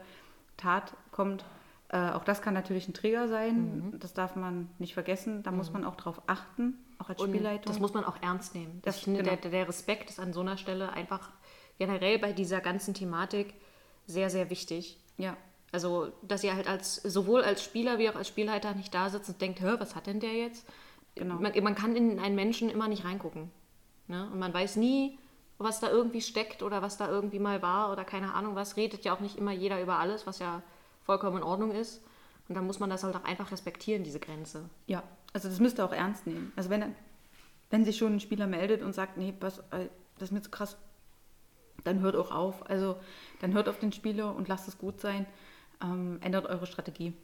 Tat 0.57 0.95
kommt. 1.13 1.45
Äh, 1.89 2.13
auch 2.13 2.25
das 2.25 2.41
kann 2.41 2.55
natürlich 2.55 2.89
ein 2.89 2.95
Trigger 2.95 3.29
sein. 3.29 3.95
Das 4.01 4.15
darf 4.15 4.37
man 4.37 4.71
nicht 4.79 4.95
vergessen. 4.95 5.43
Da 5.43 5.51
muss 5.51 5.71
man 5.71 5.85
auch 5.85 5.97
drauf 5.97 6.23
achten, 6.27 6.79
auch 6.99 7.11
als 7.11 7.21
Und 7.21 7.29
Spielleitung. 7.29 7.71
das 7.71 7.79
muss 7.79 7.93
man 7.93 8.05
auch 8.05 8.23
ernst 8.23 8.55
nehmen. 8.55 8.81
Das- 8.85 9.05
genau. 9.05 9.23
der, 9.23 9.37
der 9.37 9.69
Respekt 9.69 10.09
ist 10.09 10.19
an 10.19 10.33
so 10.33 10.41
einer 10.41 10.57
Stelle 10.57 10.93
einfach 10.95 11.31
generell 11.81 12.19
bei 12.19 12.33
dieser 12.33 12.61
ganzen 12.61 12.93
Thematik 12.93 13.55
sehr, 14.07 14.29
sehr 14.29 14.51
wichtig. 14.51 14.99
ja, 15.17 15.35
Also, 15.73 16.13
dass 16.23 16.45
ihr 16.45 16.55
halt 16.55 16.69
als 16.69 16.97
sowohl 16.97 17.43
als 17.43 17.65
Spieler 17.65 17.99
wie 17.99 18.11
auch 18.11 18.17
als 18.17 18.29
Spielleiter 18.29 18.75
nicht 18.75 18.95
da 18.95 19.09
sitzt 19.09 19.31
und 19.31 19.41
denkt, 19.41 19.61
hör, 19.63 19.81
was 19.81 19.97
hat 19.97 20.07
denn 20.07 20.21
der 20.21 20.35
jetzt? 20.35 20.67
Genau. 21.15 21.37
Man, 21.37 21.53
man 21.63 21.75
kann 21.75 21.97
in 21.97 22.21
einen 22.21 22.35
Menschen 22.35 22.69
immer 22.69 22.87
nicht 22.87 23.05
reingucken. 23.07 23.51
Ne? 24.09 24.29
Und 24.31 24.39
man 24.39 24.53
weiß 24.53 24.77
nie, 24.77 25.19
was 25.57 25.81
da 25.81 25.91
irgendwie 25.91 26.21
steckt 26.21 26.63
oder 26.63 26.83
was 26.83 26.99
da 26.99 27.09
irgendwie 27.09 27.39
mal 27.39 27.63
war 27.63 27.91
oder 27.93 28.05
keine 28.05 28.35
Ahnung 28.35 28.57
was. 28.57 28.77
Redet 28.77 29.05
ja 29.07 29.15
auch 29.15 29.21
nicht 29.21 29.37
immer 29.37 29.53
jeder 29.53 29.81
über 29.81 29.99
alles, 29.99 30.27
was 30.27 30.39
ja 30.39 30.63
vollkommen 31.05 31.39
in 31.39 31.43
Ordnung 31.43 31.71
ist. 31.71 32.03
Und 32.49 32.57
dann 32.57 32.67
muss 32.67 32.79
man 32.79 32.91
das 32.91 33.05
halt 33.05 33.17
auch 33.17 33.25
einfach 33.25 33.53
respektieren, 33.53 34.05
diese 34.05 34.21
Grenze. 34.21 34.69
Ja, 34.87 35.03
also 35.33 35.49
das 35.49 35.61
müsst 35.61 35.79
ihr 35.79 35.85
auch 35.87 35.93
ernst 35.93 36.27
nehmen. 36.27 36.53
Also 36.57 36.69
wenn, 36.69 36.95
wenn 37.71 37.85
sich 37.87 37.97
schon 37.97 38.17
ein 38.17 38.21
Spieler 38.21 38.47
meldet 38.47 38.83
und 38.83 38.93
sagt, 38.93 39.17
nee, 39.17 39.33
was, 39.41 39.61
äh, 39.71 39.89
das 40.19 40.29
ist 40.29 40.33
mir 40.33 40.43
zu 40.43 40.51
krass, 40.51 40.77
dann 41.85 42.01
hört 42.01 42.17
auch 42.17 42.31
auf. 42.31 42.69
Also 42.69 42.97
dann 43.41 43.53
hört 43.53 43.69
auf 43.69 43.79
den 43.79 43.93
Spieler 43.93 44.35
und 44.35 44.49
lasst 44.49 44.69
es 44.69 44.79
gut 44.79 45.01
sein. 45.01 45.27
Ähm, 45.83 46.19
ändert 46.23 46.47
eure 46.47 46.67
Strategie. 46.67 47.15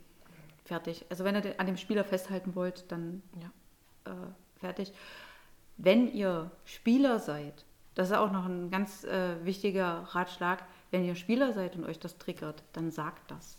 Fertig. 0.65 1.05
Also 1.11 1.25
wenn 1.25 1.35
ihr 1.35 1.55
an 1.59 1.67
dem 1.67 1.77
Spieler 1.77 2.05
festhalten 2.05 2.55
wollt, 2.55 2.91
dann 2.91 3.23
Ja. 3.41 4.13
äh, 4.13 4.27
fertig. 4.61 4.93
Wenn 5.77 6.13
ihr 6.13 6.51
Spieler 6.65 7.19
seid, 7.19 7.65
das 7.95 8.11
ist 8.11 8.17
auch 8.17 8.33
noch 8.33 8.47
ein 8.47 8.71
ganz 8.71 9.05
äh, 9.05 9.45
wichtiger 9.45 10.05
Ratschlag, 10.11 10.65
wenn 10.91 11.05
ihr 11.05 11.15
Spieler 11.15 11.53
seid 11.53 11.77
und 11.77 11.85
euch 11.85 11.99
das 11.99 12.19
triggert, 12.19 12.63
dann 12.73 12.91
sagt 12.91 13.31
das. 13.31 13.59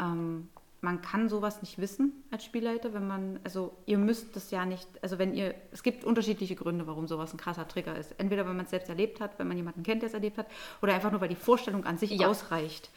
Ähm, 0.00 0.48
man 0.82 1.00
kann 1.00 1.28
sowas 1.28 1.62
nicht 1.62 1.78
wissen 1.78 2.12
als 2.32 2.44
Spielleiter, 2.44 2.92
wenn 2.92 3.06
man, 3.06 3.38
also 3.44 3.72
ihr 3.86 3.98
müsst 3.98 4.34
das 4.34 4.50
ja 4.50 4.66
nicht, 4.66 4.88
also 5.00 5.16
wenn 5.16 5.32
ihr, 5.32 5.54
es 5.70 5.84
gibt 5.84 6.04
unterschiedliche 6.04 6.56
Gründe, 6.56 6.88
warum 6.88 7.06
sowas 7.06 7.32
ein 7.32 7.36
krasser 7.38 7.68
Trigger 7.68 7.96
ist. 7.96 8.12
Entweder 8.18 8.46
wenn 8.48 8.56
man 8.56 8.64
es 8.64 8.70
selbst 8.70 8.88
erlebt 8.88 9.20
hat, 9.20 9.38
wenn 9.38 9.46
man 9.46 9.56
jemanden 9.56 9.84
kennt, 9.84 10.02
der 10.02 10.08
es 10.08 10.14
erlebt 10.14 10.38
hat, 10.38 10.48
oder 10.82 10.92
einfach 10.92 11.12
nur, 11.12 11.20
weil 11.20 11.28
die 11.28 11.36
Vorstellung 11.36 11.84
an 11.86 11.98
sich 11.98 12.10
Ja. 12.10 12.26
ausreicht, 12.28 12.90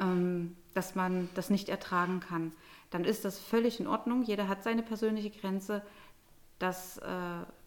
ähm, 0.00 0.56
dass 0.74 0.94
man 0.94 1.28
das 1.34 1.50
nicht 1.50 1.68
ertragen 1.68 2.20
kann. 2.20 2.52
Dann 2.90 3.04
ist 3.04 3.24
das 3.24 3.40
völlig 3.40 3.80
in 3.80 3.88
Ordnung. 3.88 4.22
Jeder 4.22 4.46
hat 4.46 4.62
seine 4.62 4.84
persönliche 4.84 5.30
Grenze. 5.30 5.82
Das 6.60 6.98
äh, 6.98 7.02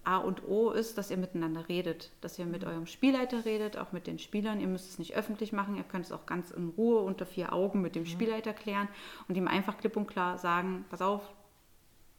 A 0.08 0.16
und 0.16 0.48
O 0.48 0.72
ist, 0.72 0.98
dass 0.98 1.12
ihr 1.12 1.18
miteinander 1.18 1.68
redet, 1.68 2.12
dass 2.22 2.40
ihr 2.40 2.46
mit 2.46 2.64
eurem 2.64 2.86
Spielleiter 2.86 3.44
redet, 3.44 3.78
auch 3.78 3.92
mit 3.92 4.08
den 4.08 4.20
Spielern. 4.20 4.62
Ihr 4.62 4.68
müsst 4.68 4.90
es 4.90 5.00
nicht 5.00 5.18
öffentlich 5.18 5.52
machen, 5.52 5.76
ihr 5.76 5.84
könnt 5.84 6.06
es 6.06 6.14
auch 6.14 6.26
ganz 6.26 6.50
in 6.52 6.70
Ruhe 6.70 7.02
unter 7.02 7.26
vier 7.26 7.52
Augen 7.52 7.82
mit 7.82 7.94
dem 7.94 8.06
Spielleiter 8.06 8.54
klären 8.54 8.88
und 9.28 9.36
ihm 9.36 9.50
einfach 9.50 9.78
klipp 9.78 9.98
und 9.98 10.08
klar 10.08 10.38
sagen, 10.38 10.86
pass 10.90 11.02
auf, 11.02 11.22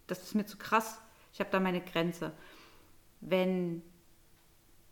das 0.06 0.22
ist 0.22 0.34
mir 0.34 0.44
zu 0.44 0.58
krass, 0.58 1.00
ich 1.32 1.40
habe 1.40 1.48
da 1.50 1.60
meine 1.60 1.80
Grenze. 1.80 2.32
Wenn 3.22 3.82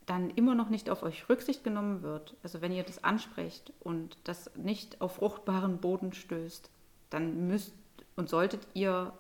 dann 0.07 0.31
immer 0.31 0.55
noch 0.55 0.71
nicht 0.71 0.89
auf 0.89 1.03
euch 1.03 1.29
Rücksicht 1.29 1.65
genommen 1.65 2.01
wird, 2.01 2.35
also 2.43 2.63
wenn 2.63 2.73
ihr 2.73 2.83
das 2.83 3.05
ansprecht 3.05 3.75
und 3.81 4.17
das 4.25 4.51
nicht 4.57 5.03
auf 5.03 5.17
fruchtbaren 5.17 5.83
Boden 5.83 6.15
stößt, 6.15 6.71
dann 7.11 7.47
müsst 7.47 7.75
und 8.15 8.31
solltet 8.31 8.67
ihr 8.73 9.13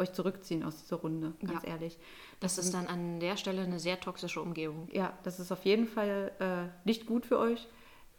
euch 0.00 0.12
zurückziehen 0.12 0.64
aus 0.64 0.76
dieser 0.82 0.96
Runde, 0.96 1.32
ganz 1.46 1.62
Ja. 1.62 1.68
ehrlich. 1.70 1.98
Das 2.40 2.58
ist 2.58 2.74
dann 2.74 2.86
an 2.86 3.20
der 3.20 3.36
Stelle 3.36 3.62
eine 3.62 3.78
sehr 3.78 4.00
toxische 4.00 4.40
Umgebung. 4.40 4.88
Ja, 4.92 5.12
das 5.22 5.38
ist 5.38 5.52
auf 5.52 5.64
jeden 5.64 5.86
Fall 5.86 6.32
äh, 6.40 6.86
nicht 6.86 7.06
gut 7.06 7.26
für 7.26 7.38
euch. 7.38 7.68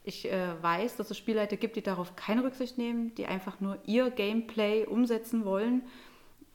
Ich 0.03 0.31
äh, 0.31 0.47
weiß, 0.61 0.95
dass 0.97 1.11
es 1.11 1.17
Spielleiter 1.17 1.57
gibt, 1.57 1.75
die 1.75 1.83
darauf 1.83 2.15
keine 2.15 2.43
Rücksicht 2.43 2.77
nehmen, 2.77 3.13
die 3.15 3.25
einfach 3.27 3.59
nur 3.59 3.77
ihr 3.85 4.09
Gameplay 4.09 4.85
umsetzen 4.85 5.45
wollen. 5.45 5.83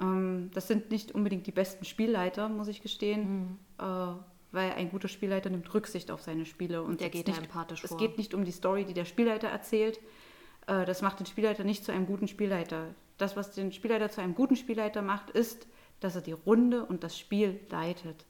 Ähm, 0.01 0.51
das 0.55 0.67
sind 0.69 0.91
nicht 0.91 1.13
unbedingt 1.13 1.47
die 1.47 1.53
besten 1.53 1.85
Spielleiter, 1.85 2.49
muss 2.49 2.69
ich 2.69 2.83
gestehen, 2.83 3.59
äh, 3.79 3.83
weil 4.53 4.73
ein 4.73 4.91
guter 4.91 5.09
Spielleiter 5.09 5.51
nimmt 5.51 5.73
Rücksicht 5.75 6.11
auf 6.11 6.23
seine 6.23 6.45
Spiele. 6.47 6.83
Und 6.83 7.01
Der 7.01 7.09
geht 7.11 7.27
nicht, 7.29 7.39
empathisch 7.41 7.85
Es 7.85 7.91
vor. 7.91 7.99
geht 7.99 8.19
nicht 8.19 8.35
um 8.35 8.45
die 8.45 8.53
Story, 8.53 8.85
die 8.85 8.95
der 8.95 9.05
Spielleiter 9.05 9.49
erzählt. 9.49 9.99
Äh, 10.67 10.85
das 10.85 11.03
macht 11.03 11.21
den 11.21 11.27
Spielleiter 11.27 11.63
nicht 11.65 11.85
zu 11.85 11.93
einem 11.93 12.07
guten 12.07 12.27
Spielleiter. 12.29 12.95
Das, 13.19 13.37
was 13.37 13.53
den 13.53 13.73
Spielleiter 13.73 14.11
zu 14.11 14.21
einem 14.21 14.35
guten 14.35 14.57
Spielleiter 14.57 15.03
macht, 15.03 15.31
ist, 15.31 15.67
dass 16.01 16.15
er 16.15 16.23
die 16.23 16.33
Runde 16.33 16.85
und 16.85 17.03
das 17.03 17.19
Spiel 17.19 17.59
leitet. 17.71 18.27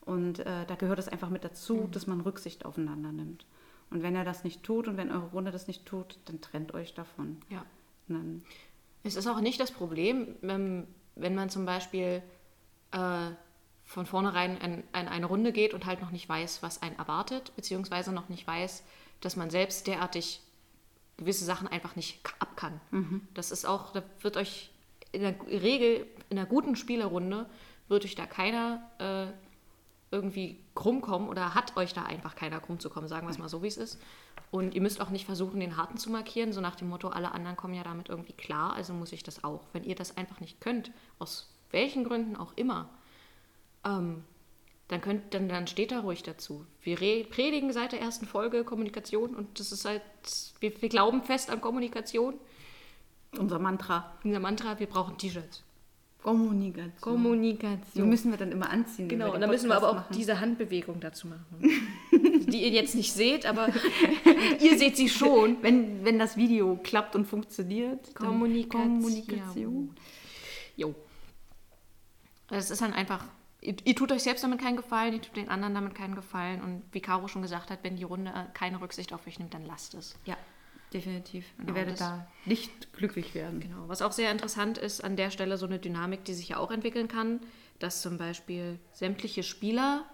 Und 0.00 0.40
äh, 0.40 0.64
da 0.66 0.74
gehört 0.76 0.98
es 0.98 1.08
einfach 1.08 1.28
mit 1.28 1.44
dazu, 1.44 1.74
Mhm. 1.74 1.90
dass 1.92 2.06
man 2.06 2.20
Rücksicht 2.20 2.64
aufeinander 2.64 3.12
nimmt. 3.12 3.44
Und 3.90 4.02
wenn 4.02 4.14
er 4.16 4.24
das 4.24 4.44
nicht 4.44 4.62
tut 4.62 4.88
und 4.88 4.96
wenn 4.96 5.10
eure 5.10 5.26
Runde 5.30 5.50
das 5.50 5.66
nicht 5.66 5.84
tut, 5.84 6.18
dann 6.26 6.40
trennt 6.40 6.72
euch 6.74 6.94
davon. 6.94 7.42
Ja. 7.50 7.64
Dann, 8.08 8.42
Es 9.02 9.16
ist 9.16 9.26
auch 9.26 9.40
nicht 9.40 9.60
das 9.60 9.72
Problem, 9.72 10.36
wenn, 10.40 10.86
wenn 11.16 11.34
man 11.34 11.50
zum 11.50 11.66
Beispiel 11.66 12.22
äh, 12.92 13.30
von 13.84 14.06
vornherein 14.06 14.56
in, 14.58 14.74
in 14.78 14.84
eine 15.08 15.26
Runde 15.26 15.52
geht 15.52 15.74
und 15.74 15.86
halt 15.86 16.00
noch 16.00 16.12
nicht 16.12 16.28
weiß, 16.28 16.62
was 16.62 16.82
einen 16.82 16.96
erwartet, 16.96 17.52
beziehungsweise 17.56 18.12
noch 18.12 18.28
nicht 18.28 18.46
weiß, 18.46 18.84
dass 19.20 19.36
man 19.36 19.50
selbst 19.50 19.86
derartig 19.86 20.40
gewisse 21.20 21.44
Sachen 21.44 21.68
einfach 21.68 21.94
nicht 21.94 22.20
ab 22.40 22.56
kann. 22.56 22.80
Das 23.34 23.52
ist 23.52 23.64
auch, 23.64 23.92
da 23.92 24.02
wird 24.20 24.36
euch 24.36 24.70
in 25.12 25.22
der 25.22 25.34
Regel, 25.46 26.06
in 26.28 26.38
einer 26.38 26.46
guten 26.46 26.74
Spielerrunde, 26.76 27.46
wird 27.88 28.04
euch 28.04 28.14
da 28.14 28.26
keiner 28.26 28.90
äh, 28.98 29.32
irgendwie 30.10 30.58
krumm 30.74 31.00
kommen 31.00 31.28
oder 31.28 31.54
hat 31.54 31.76
euch 31.76 31.92
da 31.92 32.02
einfach 32.02 32.34
keiner 32.34 32.60
krumm 32.60 32.80
zu 32.80 32.90
kommen, 32.90 33.06
sagen 33.06 33.26
wir 33.26 33.30
es 33.30 33.38
mal 33.38 33.48
so, 33.48 33.62
wie 33.62 33.68
es 33.68 33.76
ist. 33.76 34.00
Und 34.50 34.74
ihr 34.74 34.80
müsst 34.80 35.00
auch 35.00 35.10
nicht 35.10 35.26
versuchen, 35.26 35.60
den 35.60 35.76
Harten 35.76 35.98
zu 35.98 36.10
markieren, 36.10 36.52
so 36.52 36.60
nach 36.60 36.74
dem 36.74 36.88
Motto, 36.88 37.08
alle 37.08 37.32
anderen 37.32 37.56
kommen 37.56 37.74
ja 37.74 37.84
damit 37.84 38.08
irgendwie 38.08 38.32
klar, 38.32 38.72
also 38.72 38.92
muss 38.92 39.12
ich 39.12 39.22
das 39.22 39.44
auch. 39.44 39.66
Wenn 39.72 39.84
ihr 39.84 39.94
das 39.94 40.16
einfach 40.16 40.40
nicht 40.40 40.60
könnt, 40.60 40.90
aus 41.18 41.54
welchen 41.70 42.04
Gründen 42.04 42.36
auch 42.36 42.52
immer, 42.56 42.88
ähm, 43.84 44.24
dann, 44.90 45.00
könnt, 45.00 45.32
dann, 45.34 45.48
dann 45.48 45.66
steht 45.66 45.92
da 45.92 46.00
ruhig 46.00 46.22
dazu. 46.22 46.66
Wir 46.82 47.00
re- 47.00 47.24
predigen 47.24 47.72
seit 47.72 47.92
der 47.92 48.00
ersten 48.00 48.26
Folge 48.26 48.64
Kommunikation 48.64 49.34
und 49.34 49.58
das 49.60 49.70
ist 49.72 49.84
halt, 49.84 50.02
wir, 50.60 50.72
wir 50.82 50.88
glauben 50.88 51.22
fest 51.22 51.48
an 51.50 51.60
Kommunikation. 51.60 52.34
unser 53.38 53.58
Mantra, 53.58 54.12
Unser 54.24 54.40
Mantra, 54.40 54.78
wir 54.80 54.86
brauchen 54.86 55.16
T-Shirts. 55.16 55.62
Kommunikation. 56.22 56.92
Die 56.96 57.00
Kommunikation. 57.00 58.08
müssen 58.08 58.30
wir 58.30 58.36
dann 58.38 58.52
immer 58.52 58.68
anziehen. 58.68 59.08
Genau, 59.08 59.32
und 59.32 59.40
dann 59.40 59.48
müssen 59.48 59.68
wir 59.68 59.76
aber 59.76 59.88
auch 59.90 59.94
machen. 59.94 60.14
diese 60.14 60.38
Handbewegung 60.38 61.00
dazu 61.00 61.28
machen. 61.28 61.46
die 62.50 62.62
ihr 62.62 62.68
jetzt 62.70 62.94
nicht 62.94 63.12
seht, 63.14 63.46
aber 63.46 63.68
ihr 64.60 64.76
seht 64.78 64.96
sie 64.98 65.08
schon. 65.08 65.62
Wenn, 65.62 66.04
wenn 66.04 66.18
das 66.18 66.36
Video 66.36 66.78
klappt 66.82 67.14
und 67.16 67.24
funktioniert. 67.26 68.14
Kommunikation. 68.14 69.00
Kommunikation. 69.00 69.94
Jo. 70.76 70.94
Es 72.50 72.70
ist 72.70 72.82
dann 72.82 72.92
einfach, 72.92 73.24
ihr, 73.60 73.76
ihr 73.84 73.94
tut 73.94 74.12
euch 74.12 74.22
selbst 74.22 74.44
damit 74.44 74.60
keinen 74.60 74.76
Gefallen, 74.76 75.14
ihr 75.14 75.22
tut 75.22 75.36
den 75.36 75.48
anderen 75.48 75.74
damit 75.74 75.94
keinen 75.94 76.14
Gefallen. 76.14 76.60
Und 76.60 76.82
wie 76.92 77.00
Caro 77.00 77.28
schon 77.28 77.42
gesagt 77.42 77.70
hat, 77.70 77.80
wenn 77.82 77.96
die 77.96 78.04
Runde 78.04 78.30
äh, 78.30 78.44
keine 78.54 78.80
Rücksicht 78.80 79.12
auf 79.12 79.26
euch 79.26 79.38
nimmt, 79.38 79.54
dann 79.54 79.64
lasst 79.64 79.94
es. 79.94 80.16
Ja, 80.24 80.36
definitiv. 80.92 81.46
Genau, 81.58 81.70
Ihr 81.70 81.74
werdet 81.74 82.00
da 82.00 82.26
nicht 82.44 82.92
glücklich 82.92 83.34
werden. 83.34 83.60
Genau. 83.60 83.88
Was 83.88 84.02
auch 84.02 84.12
sehr 84.12 84.30
interessant 84.30 84.78
ist, 84.78 85.02
an 85.02 85.16
der 85.16 85.30
Stelle 85.30 85.56
so 85.56 85.66
eine 85.66 85.78
Dynamik, 85.78 86.24
die 86.24 86.34
sich 86.34 86.50
ja 86.50 86.56
auch 86.58 86.70
entwickeln 86.70 87.08
kann, 87.08 87.40
dass 87.78 88.02
zum 88.02 88.18
Beispiel 88.18 88.78
sämtliche 88.92 89.42
Spieler 89.42 90.04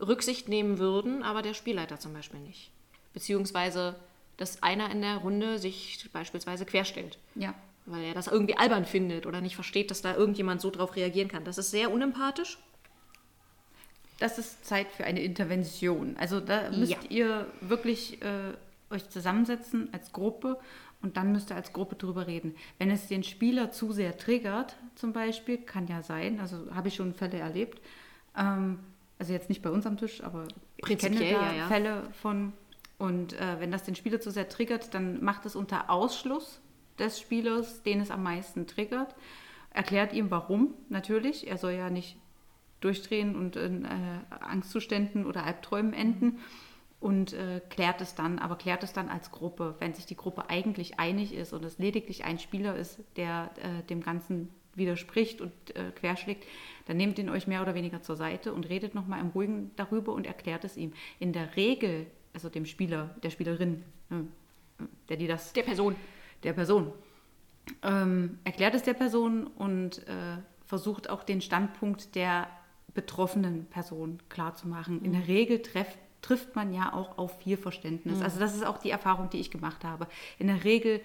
Rücksicht 0.00 0.48
nehmen 0.48 0.78
würden, 0.78 1.22
aber 1.22 1.42
der 1.42 1.54
Spielleiter 1.54 1.98
zum 1.98 2.12
Beispiel 2.12 2.40
nicht. 2.40 2.70
Beziehungsweise, 3.12 3.98
dass 4.36 4.62
einer 4.62 4.90
in 4.90 5.02
der 5.02 5.16
Runde 5.16 5.58
sich 5.58 6.08
beispielsweise 6.12 6.64
querstellt, 6.64 7.18
Ja. 7.34 7.54
Weil 7.90 8.04
er 8.04 8.14
das 8.14 8.26
irgendwie 8.26 8.56
albern 8.56 8.84
findet 8.84 9.26
oder 9.26 9.40
nicht 9.40 9.54
versteht, 9.54 9.90
dass 9.90 10.02
da 10.02 10.14
irgendjemand 10.14 10.60
so 10.60 10.70
drauf 10.70 10.96
reagieren 10.96 11.28
kann. 11.28 11.44
Das 11.44 11.58
ist 11.58 11.70
sehr 11.70 11.90
unempathisch. 11.92 12.58
Das 14.18 14.38
ist 14.38 14.64
Zeit 14.64 14.90
für 14.90 15.04
eine 15.04 15.22
Intervention. 15.22 16.16
Also 16.18 16.40
da 16.40 16.70
müsst 16.70 16.92
Ja. 16.92 16.98
ihr 17.08 17.46
wirklich 17.60 18.20
äh, 18.22 18.54
euch 18.90 19.08
zusammensetzen 19.08 19.88
als 19.92 20.12
Gruppe 20.12 20.58
und 21.02 21.16
dann 21.16 21.30
müsst 21.32 21.50
ihr 21.50 21.56
als 21.56 21.72
Gruppe 21.72 21.94
drüber 21.94 22.26
reden. 22.26 22.56
Wenn 22.78 22.90
es 22.90 23.06
den 23.06 23.22
Spieler 23.22 23.70
zu 23.70 23.92
sehr 23.92 24.16
triggert, 24.16 24.76
zum 24.96 25.12
Beispiel, 25.12 25.58
kann 25.58 25.86
ja 25.86 26.02
sein, 26.02 26.40
also 26.40 26.74
habe 26.74 26.88
ich 26.88 26.96
schon 26.96 27.14
Fälle 27.14 27.38
erlebt, 27.38 27.80
ähm, 28.36 28.80
also 29.18 29.32
jetzt 29.32 29.48
nicht 29.48 29.62
bei 29.62 29.70
uns 29.70 29.86
am 29.86 29.96
Tisch, 29.96 30.22
aber 30.22 30.46
ich 30.76 30.98
kenne 30.98 31.16
da 31.18 31.24
ja, 31.24 31.52
ja. 31.52 31.66
Fälle 31.68 32.02
von. 32.22 32.52
Und 32.98 33.32
äh, 33.34 33.60
wenn 33.60 33.70
das 33.70 33.84
den 33.84 33.94
Spieler 33.94 34.20
zu 34.20 34.30
sehr 34.32 34.48
triggert, 34.48 34.92
dann 34.94 35.22
macht 35.22 35.46
es 35.46 35.54
unter 35.54 35.88
Ausschluss 35.90 36.60
des 36.98 37.20
Spielers, 37.20 37.82
den 37.82 38.00
es 38.00 38.10
am 38.10 38.22
meisten 38.22 38.66
triggert. 38.66 39.14
Erklärt 39.70 40.12
ihm 40.12 40.30
warum, 40.30 40.74
natürlich. 40.88 41.46
Er 41.46 41.58
soll 41.58 41.72
ja 41.72 41.90
nicht 41.90 42.16
durchdrehen 42.80 43.36
und 43.36 43.56
in 43.56 43.84
äh, 43.84 43.88
Angstzuständen 44.30 45.26
oder 45.26 45.44
Albträumen 45.44 45.92
enden. 45.92 46.38
Und 47.00 47.32
äh, 47.32 47.60
klärt 47.70 48.00
es 48.00 48.16
dann, 48.16 48.40
aber 48.40 48.56
klärt 48.56 48.82
es 48.82 48.92
dann 48.92 49.08
als 49.08 49.30
Gruppe. 49.30 49.76
Wenn 49.78 49.94
sich 49.94 50.06
die 50.06 50.16
Gruppe 50.16 50.50
eigentlich 50.50 50.98
einig 50.98 51.32
ist 51.32 51.52
und 51.52 51.64
es 51.64 51.78
lediglich 51.78 52.24
ein 52.24 52.40
Spieler 52.40 52.74
ist, 52.74 52.98
der 53.16 53.50
äh, 53.62 53.84
dem 53.84 54.02
Ganzen 54.02 54.48
widerspricht 54.74 55.40
und 55.40 55.52
äh, 55.76 55.92
querschlägt, 55.94 56.44
dann 56.86 56.96
nehmt 56.96 57.18
ihn 57.18 57.28
euch 57.28 57.46
mehr 57.46 57.62
oder 57.62 57.74
weniger 57.74 58.02
zur 58.02 58.16
Seite 58.16 58.52
und 58.52 58.68
redet 58.68 58.94
nochmal 58.94 59.20
im 59.20 59.28
Ruhigen 59.28 59.70
darüber 59.76 60.12
und 60.12 60.26
erklärt 60.26 60.64
es 60.64 60.76
ihm. 60.76 60.92
In 61.20 61.32
der 61.32 61.54
Regel, 61.54 62.06
also 62.32 62.48
dem 62.48 62.66
Spieler, 62.66 63.14
der 63.22 63.30
Spielerin, 63.30 63.84
äh, 64.10 64.14
der 65.08 65.16
die 65.18 65.26
das 65.28 65.52
Der 65.52 65.62
Person. 65.62 65.94
Der 66.42 66.52
Person. 66.52 66.92
Ähm, 67.82 68.38
erklärt 68.44 68.74
es 68.74 68.82
der 68.82 68.94
Person 68.94 69.46
und 69.46 70.06
äh, 70.08 70.38
versucht 70.64 71.10
auch 71.10 71.22
den 71.22 71.40
Standpunkt 71.40 72.14
der 72.14 72.48
betroffenen 72.94 73.66
Person 73.66 74.18
klarzumachen. 74.28 75.04
In 75.04 75.12
der 75.12 75.28
Regel 75.28 75.62
treff, 75.62 75.96
trifft 76.22 76.56
man 76.56 76.72
ja 76.72 76.92
auch 76.92 77.18
auf 77.18 77.38
viel 77.40 77.56
Verständnis. 77.56 78.22
Also 78.22 78.40
das 78.40 78.54
ist 78.54 78.66
auch 78.66 78.78
die 78.78 78.90
Erfahrung, 78.90 79.30
die 79.30 79.38
ich 79.38 79.50
gemacht 79.50 79.84
habe. 79.84 80.08
In 80.38 80.48
der 80.48 80.64
Regel 80.64 81.00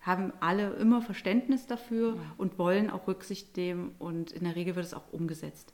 haben 0.00 0.32
alle 0.40 0.70
immer 0.74 1.02
Verständnis 1.02 1.66
dafür 1.66 2.16
und 2.38 2.58
wollen 2.58 2.90
auch 2.90 3.08
Rücksicht 3.08 3.56
nehmen 3.56 3.94
und 3.98 4.30
in 4.30 4.44
der 4.44 4.54
Regel 4.54 4.76
wird 4.76 4.86
es 4.86 4.94
auch 4.94 5.12
umgesetzt. 5.12 5.72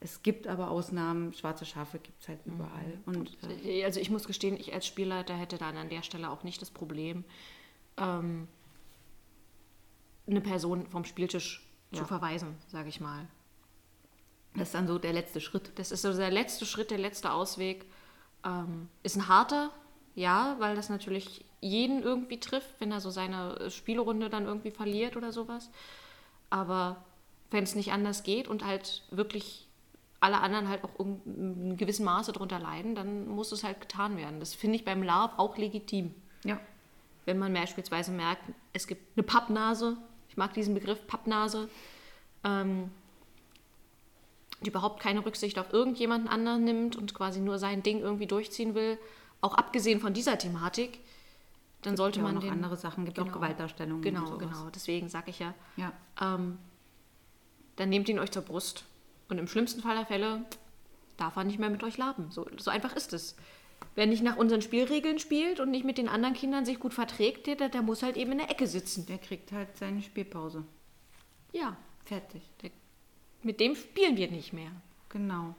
Es 0.00 0.22
gibt 0.22 0.46
aber 0.46 0.70
Ausnahmen, 0.70 1.34
schwarze 1.34 1.66
Schafe 1.66 1.98
gibt 1.98 2.20
es 2.22 2.28
halt 2.28 2.40
überall. 2.46 2.98
Und 3.04 3.36
äh, 3.64 3.84
Also 3.84 4.00
ich 4.00 4.10
muss 4.10 4.26
gestehen, 4.26 4.56
ich 4.58 4.72
als 4.72 4.86
Spielleiter 4.86 5.34
hätte 5.34 5.58
dann 5.58 5.76
an 5.76 5.90
der 5.90 6.02
Stelle 6.02 6.30
auch 6.30 6.42
nicht 6.42 6.62
das 6.62 6.70
Problem, 6.70 7.24
ähm, 8.00 8.48
eine 10.26 10.40
Person 10.40 10.86
vom 10.86 11.04
Spieltisch 11.04 11.66
zu 11.92 12.00
Ja. 12.00 12.04
verweisen, 12.04 12.56
sage 12.68 12.88
ich 12.88 13.00
mal. 13.00 13.26
das 14.54 14.68
ist 14.68 14.74
dann 14.74 14.88
so 14.88 14.98
der 14.98 15.12
letzte 15.12 15.40
Schritt. 15.40 15.70
Das 15.76 15.92
ist 15.92 16.02
so 16.02 16.12
der 16.12 16.30
letzte 16.30 16.66
Schritt, 16.66 16.90
der 16.90 16.98
letzte 16.98 17.32
Ausweg. 17.32 17.86
Ähm, 18.44 18.88
ist 19.04 19.16
ein 19.16 19.28
harter, 19.28 19.70
ja, 20.16 20.56
weil 20.58 20.74
das 20.74 20.88
natürlich 20.88 21.44
jeden 21.60 22.02
irgendwie 22.02 22.40
trifft, 22.40 22.80
wenn 22.80 22.90
er 22.90 23.00
so 23.00 23.10
seine 23.10 23.70
Spielrunde 23.70 24.28
dann 24.30 24.46
irgendwie 24.46 24.70
verliert 24.72 25.16
oder 25.16 25.30
sowas. 25.32 25.70
Aber 26.48 27.04
wenn 27.50 27.62
es 27.64 27.74
nicht 27.76 27.92
anders 27.92 28.22
geht 28.24 28.48
und 28.48 28.64
halt 28.64 29.04
wirklich 29.10 29.68
alle 30.20 30.40
anderen 30.40 30.68
halt 30.68 30.82
auch 30.84 30.98
in 30.98 31.20
einem 31.26 31.76
gewissen 31.76 32.04
Maße 32.04 32.32
darunter 32.32 32.58
leiden, 32.58 32.94
dann 32.94 33.28
muss 33.28 33.52
es 33.52 33.62
halt 33.62 33.80
getan 33.80 34.16
werden. 34.16 34.40
Das 34.40 34.54
finde 34.54 34.76
ich 34.76 34.84
beim 34.84 35.02
LARP 35.02 35.38
auch 35.38 35.56
legitim. 35.58 36.14
Ja. 36.44 36.58
Wenn 37.24 37.38
man 37.38 37.52
beispielsweise 37.52 38.10
merkt, 38.10 38.42
es 38.72 38.86
gibt 38.86 39.16
eine 39.16 39.22
Pappnase, 39.22 39.96
ich 40.28 40.36
mag 40.36 40.54
diesen 40.54 40.74
Begriff 40.74 41.06
Pappnase, 41.06 41.68
ähm, 42.44 42.90
die 44.62 44.68
überhaupt 44.68 45.00
keine 45.00 45.24
Rücksicht 45.24 45.58
auf 45.58 45.72
irgendjemanden 45.72 46.28
anderen 46.28 46.64
nimmt 46.64 46.96
und 46.96 47.14
quasi 47.14 47.40
nur 47.40 47.58
sein 47.58 47.82
Ding 47.82 48.00
irgendwie 48.00 48.26
durchziehen 48.26 48.74
will, 48.74 48.98
auch 49.40 49.54
abgesehen 49.54 50.00
von 50.00 50.12
dieser 50.12 50.38
Thematik, 50.38 51.00
dann 51.82 51.96
sollte 51.96 52.18
ja, 52.18 52.24
man 52.24 52.34
noch 52.34 52.42
den, 52.42 52.52
andere 52.52 52.76
Sachen, 52.76 53.04
gibt 53.06 53.18
auch 53.18 53.24
Genau. 53.24 53.36
Gewaltdarstellungen. 53.36 54.02
Genau, 54.02 54.36
genau. 54.36 54.68
Deswegen 54.74 55.08
sage 55.08 55.30
ich 55.30 55.38
ja, 55.38 55.54
Ja. 55.76 55.92
ähm, 56.20 56.58
dann 57.76 57.88
nehmt 57.88 58.08
ihn 58.08 58.18
euch 58.18 58.30
zur 58.30 58.42
Brust. 58.42 58.84
Und 59.30 59.38
im 59.38 59.46
schlimmsten 59.46 59.80
Fall 59.80 59.96
der 59.96 60.04
Fälle 60.04 60.44
darf 61.16 61.36
er 61.36 61.44
nicht 61.44 61.58
mehr 61.58 61.70
mit 61.70 61.82
euch 61.82 61.96
laben. 61.96 62.30
So, 62.30 62.46
so 62.58 62.70
einfach 62.70 62.94
ist 62.94 63.12
es. 63.14 63.36
Wer 63.94 64.06
nicht 64.06 64.22
nach 64.22 64.36
unseren 64.36 64.62
Spielregeln 64.62 65.18
spielt 65.18 65.60
und 65.60 65.70
nicht 65.70 65.84
mit 65.84 65.98
den 65.98 66.08
anderen 66.08 66.34
Kindern 66.34 66.64
sich 66.64 66.78
gut 66.78 66.94
verträgt, 66.94 67.46
der, 67.46 67.68
der 67.68 67.82
muss 67.82 68.02
halt 68.02 68.16
eben 68.16 68.32
in 68.32 68.38
der 68.38 68.50
Ecke 68.50 68.66
sitzen. 68.66 69.06
Der 69.06 69.18
kriegt 69.18 69.52
halt 69.52 69.76
seine 69.76 70.02
Spielpause. 70.02 70.64
Ja, 71.52 71.76
Fertig. 72.04 72.42
der, 72.62 72.70
mit 73.42 73.60
dem 73.60 73.74
spielen 73.74 74.16
wir 74.16 74.30
nicht 74.30 74.52
mehr. 74.52 74.70
Genau. 75.08 75.54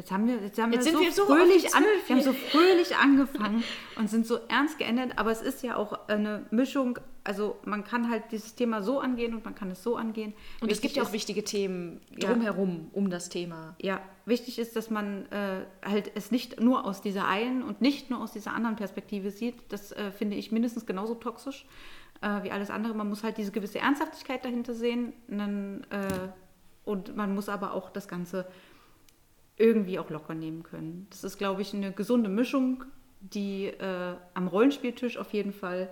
Jetzt 0.00 0.10
haben 0.10 0.26
wir, 0.26 0.36
jetzt 0.40 0.58
haben 0.58 0.72
Jetzt 0.72 0.86
wir 0.86 0.92
sind 0.92 0.98
so 0.98 1.04
wir 1.04 1.12
so 1.12 1.26
fröhlich 1.26 1.74
an, 1.74 1.84
wir 2.06 2.16
haben 2.16 2.22
so 2.22 2.32
fröhlich 2.32 2.96
angefangen 2.96 3.62
und 3.96 4.08
sind 4.08 4.26
so 4.26 4.38
ernst 4.48 4.78
geendet, 4.78 5.12
aber 5.18 5.30
es 5.30 5.42
ist 5.42 5.62
ja 5.62 5.76
auch 5.76 6.08
eine 6.08 6.46
Mischung 6.50 6.98
also 7.22 7.58
man 7.64 7.84
kann 7.84 8.10
halt 8.10 8.32
dieses 8.32 8.54
Thema 8.54 8.82
so 8.82 8.98
angehen 9.00 9.34
und 9.34 9.44
man 9.44 9.54
kann 9.54 9.70
es 9.70 9.82
so 9.82 9.96
angehen. 9.96 10.32
Und 10.60 10.70
es 10.70 10.78
Wichtig 10.78 10.82
gibt 10.82 10.96
ja 10.96 11.02
auch 11.02 11.12
wichtige 11.12 11.44
Themen 11.44 12.00
Ja. 12.16 12.30
drumherum 12.30 12.88
um 12.92 13.10
das 13.10 13.28
Thema. 13.28 13.76
Ja, 13.80 14.00
wichtig 14.24 14.58
ist, 14.58 14.74
dass 14.74 14.90
man 14.90 15.26
äh, 15.30 15.64
halt 15.84 16.10
es 16.14 16.30
nicht 16.30 16.60
nur 16.60 16.84
aus 16.84 17.02
dieser 17.02 17.26
einen 17.26 17.62
und 17.62 17.80
nicht 17.80 18.10
nur 18.10 18.20
aus 18.20 18.32
dieser 18.32 18.52
anderen 18.54 18.76
Perspektive 18.76 19.30
sieht. 19.30 19.54
Das 19.68 19.92
äh, 19.92 20.10
finde 20.12 20.36
ich 20.36 20.50
mindestens 20.50 20.86
genauso 20.86 21.14
toxisch 21.14 21.66
äh, 22.22 22.42
wie 22.42 22.50
alles 22.50 22.70
andere. 22.70 22.94
Man 22.94 23.08
muss 23.08 23.22
halt 23.22 23.36
diese 23.36 23.52
gewisse 23.52 23.78
Ernsthaftigkeit 23.78 24.44
dahinter 24.44 24.74
sehen. 24.74 25.12
Dann, 25.28 25.86
äh, 25.90 26.28
und 26.84 27.16
man 27.16 27.34
muss 27.34 27.48
aber 27.48 27.74
auch 27.74 27.90
das 27.90 28.08
Ganze 28.08 28.46
irgendwie 29.60 29.98
auch 29.98 30.10
locker 30.10 30.34
nehmen 30.34 30.62
können. 30.62 31.06
Das 31.10 31.22
ist, 31.24 31.38
glaube 31.38 31.62
ich, 31.62 31.72
eine 31.74 31.92
gesunde 31.92 32.28
Mischung, 32.28 32.84
die 33.20 33.66
äh, 33.66 34.14
am 34.34 34.48
Rollenspieltisch 34.48 35.18
auf 35.18 35.32
jeden 35.32 35.52
Fall 35.52 35.90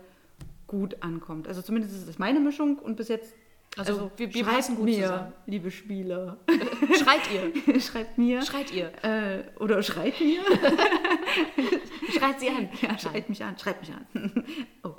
gut 0.67 1.03
ankommt. 1.03 1.47
Also 1.49 1.63
zumindest 1.63 1.95
ist 1.95 2.09
es 2.09 2.19
meine 2.19 2.41
Mischung 2.41 2.79
und 2.79 2.97
bis 2.97 3.09
jetzt. 3.09 3.35
Also 3.77 4.11
wir- 4.17 4.33
wir 4.35 4.45
schreibt 4.45 4.69
gut 4.69 4.85
mir, 4.87 5.03
zusammen. 5.03 5.33
liebe 5.47 5.71
Spieler. 5.71 6.39
Schreit 6.99 7.21
ihr. 7.67 7.81
schreibt 7.81 8.19
mir. 8.19 8.43
Schreit 8.43 8.73
ihr. 8.73 8.91
Äh, 9.05 9.45
oder 9.61 9.83
schreit 9.83 10.15
mir. 10.21 10.41
Schreit 12.19 12.41
sie 12.41 12.49
an. 12.49 12.69
Ja, 12.81 12.99
schreit 12.99 13.29
mich 13.29 13.43
an, 13.45 13.57
schreit 13.59 13.81
mich 13.81 13.93
an. 13.93 14.45
Oh. 14.83 14.95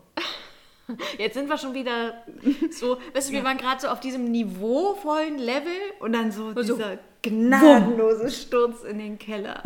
Jetzt 1.18 1.34
sind 1.36 1.50
wir 1.50 1.58
schon 1.58 1.74
wieder 1.74 2.24
so, 2.72 2.98
weißt 3.14 3.30
du, 3.30 3.34
wir 3.34 3.44
waren 3.44 3.58
gerade 3.58 3.80
so 3.82 3.88
auf 3.90 4.00
diesem 4.00 4.26
niveauvollen 4.32 5.38
Level. 5.38 5.72
Und 6.00 6.14
dann 6.14 6.32
so 6.32 6.54
so, 6.54 6.62
dieser 6.76 6.98
gnadenlose 7.22 8.30
Sturz 8.32 8.84
in 8.84 9.00
den 9.00 9.18
Keller. 9.20 9.62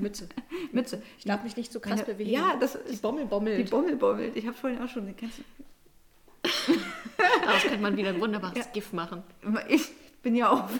Mütze. 0.00 0.28
Mütze. 0.72 1.02
Ich 1.18 1.24
darf 1.24 1.42
mich 1.42 1.56
nicht 1.56 1.72
so 1.72 1.80
krass 1.80 2.04
bewegen. 2.04 2.30
Ja, 2.30 2.56
das 2.60 2.78
die 2.86 2.92
ist 2.92 3.02
Bommel 3.02 3.24
die 3.24 3.28
bommelt. 3.30 3.70
Bommel 3.70 3.96
bommelt. 3.96 4.36
Ich 4.36 4.46
habe 4.46 4.56
vorhin 4.56 4.80
auch 4.80 4.88
schon, 4.88 5.14
kennst 5.16 5.40
Daraus 7.44 7.62
könnte 7.62 7.78
man 7.78 7.96
wieder 7.96 8.10
ein 8.10 8.20
wunderbares 8.20 8.58
Ja. 8.58 8.64
GIF 8.72 8.92
machen. 8.92 9.22
ich 9.68 9.88
bin 10.22 10.34
ja 10.36 10.50
auf 10.50 10.70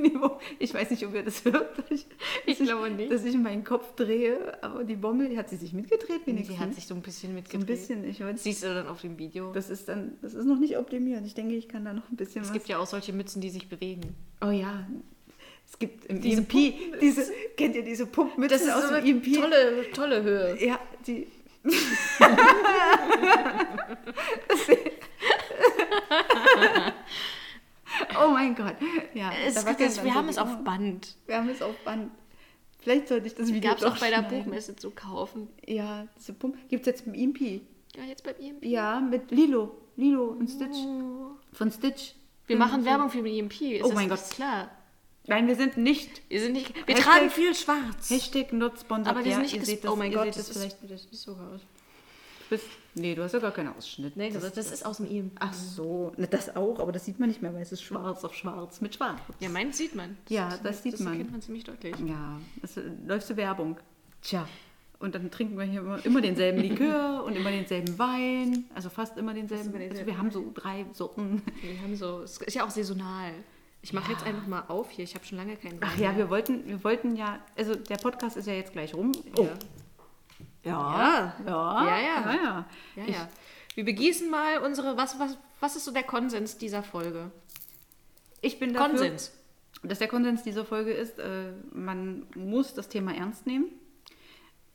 Niveau. 0.00 0.38
Ich 0.58 0.72
weiß 0.74 0.90
nicht, 0.90 1.06
ob 1.06 1.14
ihr 1.14 1.22
das 1.22 1.44
hört. 1.44 1.70
Ich, 1.90 2.06
Ich 2.46 2.58
glaube 2.58 2.90
nicht. 2.90 3.10
Dass 3.12 3.24
ich 3.24 3.36
meinen 3.36 3.64
Kopf 3.64 3.94
drehe, 3.96 4.62
aber 4.62 4.84
die 4.84 4.96
Bommel, 4.96 5.28
die 5.28 5.38
hat 5.38 5.48
sie 5.48 5.56
sich 5.56 5.72
mitgedreht 5.72 6.26
wenigstens. 6.26 6.56
Sie 6.56 6.62
hat 6.62 6.74
sich 6.74 6.86
so 6.86 6.94
ein 6.94 7.00
bisschen 7.02 7.30
so 7.30 7.34
mitgedreht. 7.36 7.62
ein 7.62 7.66
bisschen. 7.66 8.04
Ich 8.04 8.20
weiß, 8.20 8.42
Siehst 8.42 8.62
du 8.62 8.74
dann 8.74 8.86
auf 8.86 9.00
dem 9.00 9.18
Video. 9.18 9.52
das 9.52 9.70
ist 9.70 9.88
dann, 9.88 10.12
das 10.22 10.34
ist 10.34 10.44
noch 10.46 10.58
nicht 10.58 10.76
optimiert. 10.78 11.24
Ich 11.26 11.34
denke, 11.34 11.54
ich 11.54 11.68
kann 11.68 11.84
da 11.84 11.92
noch 11.94 12.08
ein 12.10 12.16
bisschen 12.16 12.42
es 12.42 12.48
was. 12.48 12.52
gibt 12.52 12.68
ja 12.68 12.78
auch 12.78 12.86
solche 12.86 13.12
Mützen, 13.12 13.40
die 13.40 13.50
sich 13.50 13.68
bewegen. 13.68 14.14
Oh 14.42 14.50
ja. 14.50 14.86
Es 15.74 15.78
gibt 15.80 16.04
im 16.06 16.20
Diese 16.20 16.40
EMP, 16.42 17.00
diese, 17.00 17.32
kennt 17.56 17.74
ihr 17.74 17.82
diese 17.82 18.06
Pumpmützen 18.06 18.70
aus 18.70 18.90
dem 18.90 19.04
EMP? 19.04 19.34
tolle, 19.34 19.90
tolle 19.92 20.22
Höhe. 20.22 20.64
Ja, 20.64 20.78
die. 21.04 21.26
oh 28.22 28.28
mein 28.30 28.54
Gott. 28.54 28.76
Ja, 29.14 29.32
Es, 29.44 29.54
da 29.54 29.72
das, 29.72 29.78
wir 30.04 30.12
so 30.12 30.14
haben 30.14 30.28
es 30.28 30.38
auf. 30.38 30.62
Band. 30.62 31.16
Wir 31.26 31.36
haben 31.38 31.48
es 31.48 31.60
auf 31.60 31.76
Band. 31.84 32.12
Vielleicht 32.80 33.08
sollte 33.08 33.26
ich 33.26 33.34
das 33.34 33.48
Video 33.52 33.70
Gab 33.70 33.78
es 33.78 33.84
auch 33.84 33.98
bei 33.98 34.10
der. 34.10 34.22
Buchmesse 34.22 34.76
zu 34.76 34.92
kaufen. 34.92 35.48
Ja, 35.66 36.06
diese 36.16 36.34
Pump. 36.34 36.56
Gibt 36.68 36.82
es 36.82 36.86
jetzt 36.86 37.06
im 37.08 37.14
EMP? 37.14 37.40
Ja, 37.96 38.04
jetzt 38.08 38.22
beim 38.22 38.34
EMP. 38.40 38.64
Ja, 38.64 39.00
mit 39.00 39.32
Lilo. 39.32 39.74
Lilo 39.96 40.26
und 40.26 40.48
Stitch. 40.48 40.76
Oh. 40.86 41.30
Von 41.52 41.72
Stitch. 41.72 42.12
Wir 42.46 42.56
machen 42.56 42.84
Werbung 42.84 43.10
für 43.10 43.22
den 43.22 43.34
EMP. 43.34 43.60
Ist 43.60 43.82
Oh 43.84 43.88
das 43.88 43.94
mein 43.94 44.08
Gott. 44.08 44.30
klar. 44.30 44.70
Nein, 45.26 45.46
wir 45.48 45.56
sind 45.56 45.76
nicht. 45.76 46.22
Wir 46.28 46.40
sind 46.40 46.52
nicht. 46.52 46.74
Wir 46.86 46.94
Hashtag- 46.96 47.02
tragen 47.04 47.30
viel 47.30 47.54
schwarz. 47.54 48.10
Hashtag 48.10 48.52
not 48.52 48.78
sponsored. 48.78 49.08
Aber 49.16 49.24
wir 49.24 49.32
sind 49.32 49.42
nicht 49.42 49.54
ihr 49.56 49.64
seht 49.64 49.84
das, 49.84 49.90
Oh 49.90 49.96
mein 49.96 50.12
Gott, 50.12 50.28
das 50.28 50.36
das 50.36 50.48
ist- 50.50 50.76
vielleicht. 50.80 51.10
Das 51.12 51.22
so 51.22 51.32
aus. 51.32 51.60
Du 51.60 52.50
bist, 52.50 52.66
nee, 52.94 53.14
du 53.14 53.22
hast 53.22 53.32
ja 53.32 53.38
gar 53.38 53.52
keinen 53.52 53.74
Ausschnitt. 53.74 54.16
Nee, 54.18 54.30
das, 54.30 54.52
das 54.52 54.70
ist 54.70 54.84
aus 54.84 54.98
dem 54.98 55.06
EMP. 55.10 55.32
Ach 55.40 55.52
so, 55.54 56.12
das 56.30 56.54
auch, 56.54 56.78
aber 56.78 56.92
das 56.92 57.06
sieht 57.06 57.18
man 57.18 57.30
nicht 57.30 57.40
mehr, 57.40 57.54
weil 57.54 57.62
es 57.62 57.72
ist 57.72 57.82
schwarz 57.82 58.22
auf 58.22 58.34
schwarz 58.34 58.82
mit 58.82 58.94
schwarz. 58.94 59.18
Ja, 59.40 59.48
meins 59.48 59.78
sieht 59.78 59.94
man. 59.94 60.18
Ja, 60.28 60.58
das 60.62 60.82
sieht 60.82 60.92
das 60.92 61.00
man. 61.00 61.14
erkennt 61.14 61.32
man 61.32 61.40
ziemlich 61.40 61.64
deutlich. 61.64 61.94
Ja, 62.06 62.38
das 62.60 62.76
äh, 62.76 62.82
läuft 63.06 63.26
zur 63.28 63.38
Werbung. 63.38 63.78
Tja. 64.20 64.46
Und 64.98 65.14
dann 65.14 65.30
trinken 65.30 65.56
wir 65.58 65.64
hier 65.64 65.80
immer, 65.80 66.04
immer 66.04 66.20
denselben 66.20 66.58
Likör 66.60 67.24
und 67.26 67.34
immer 67.34 67.50
denselben 67.50 67.98
Wein. 67.98 68.64
Also 68.74 68.90
fast 68.90 69.16
immer 69.16 69.32
denselben. 69.32 69.70
immer 69.70 69.78
denselben 69.78 69.96
Also 70.00 70.06
wir 70.06 70.18
haben 70.18 70.30
so 70.30 70.50
drei 70.54 70.84
Sorten. 70.92 71.42
Wir 71.62 71.80
haben 71.80 71.96
so, 71.96 72.20
es 72.22 72.36
ist 72.36 72.54
ja 72.54 72.64
auch 72.66 72.70
saisonal. 72.70 73.32
Ich 73.84 73.92
mache 73.92 74.10
Ja. 74.10 74.16
jetzt 74.16 74.26
einfach 74.26 74.46
mal 74.46 74.62
auf 74.68 74.88
hier. 74.90 75.04
Ich 75.04 75.14
habe 75.14 75.26
schon 75.26 75.36
lange 75.36 75.56
keinen 75.56 75.78
Ach 75.82 75.92
Wein 75.92 76.02
ja, 76.02 76.08
mehr. 76.12 76.18
wir 76.20 76.30
wollten, 76.30 76.66
wir 76.66 76.82
wollten 76.84 77.16
ja, 77.16 77.38
also 77.54 77.74
der 77.74 77.96
Podcast 77.96 78.34
ist 78.38 78.46
ja 78.46 78.54
jetzt 78.54 78.72
gleich 78.72 78.94
rum. 78.94 79.12
Ja. 79.36 79.44
Ja, 80.64 81.34
ja, 81.44 81.44
Ja, 81.46 81.84
ja. 81.84 82.00
ja. 82.00 82.32
ja. 82.34 82.66
Ja, 82.96 83.04
Ich- 83.06 83.14
ja. 83.14 83.28
Wir 83.74 83.84
begießen 83.84 84.30
mal 84.30 84.58
unsere. 84.58 84.96
Was, 84.96 85.18
was, 85.18 85.36
was 85.60 85.76
ist 85.76 85.84
so 85.84 85.90
der 85.92 86.04
Konsens 86.04 86.56
dieser 86.56 86.82
Folge? 86.82 87.30
Ich 88.40 88.58
bin 88.58 88.72
dafür, 88.72 88.88
Konsens. 88.88 89.32
dass 89.82 89.98
der 89.98 90.08
Konsens 90.08 90.42
dieser 90.44 90.64
Folge 90.64 90.92
ist, 90.92 91.18
äh, 91.18 91.52
man 91.72 92.26
muss 92.36 92.72
das 92.72 92.88
Thema 92.88 93.14
ernst 93.14 93.46
nehmen. 93.46 93.66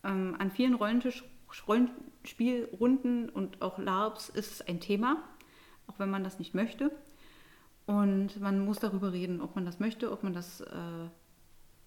Ähm, 0.03 0.35
an 0.37 0.51
vielen 0.51 0.75
Rollentisch, 0.75 1.23
Rollenspielrunden 1.67 3.29
und 3.29 3.61
auch 3.61 3.79
LARPs 3.79 4.29
ist 4.29 4.51
es 4.51 4.61
ein 4.67 4.79
Thema, 4.79 5.23
auch 5.87 5.97
wenn 5.97 6.09
man 6.11 6.23
das 6.23 6.37
nicht 6.37 6.53
möchte. 6.53 6.91
Und 7.89 8.39
man 8.39 8.63
muss 8.63 8.77
darüber 8.77 9.13
reden, 9.13 9.41
ob 9.41 9.55
man 9.55 9.65
das 9.65 9.79
möchte, 9.79 10.11
ob 10.11 10.21
man 10.21 10.31
das, 10.31 10.61
äh, 10.61 10.67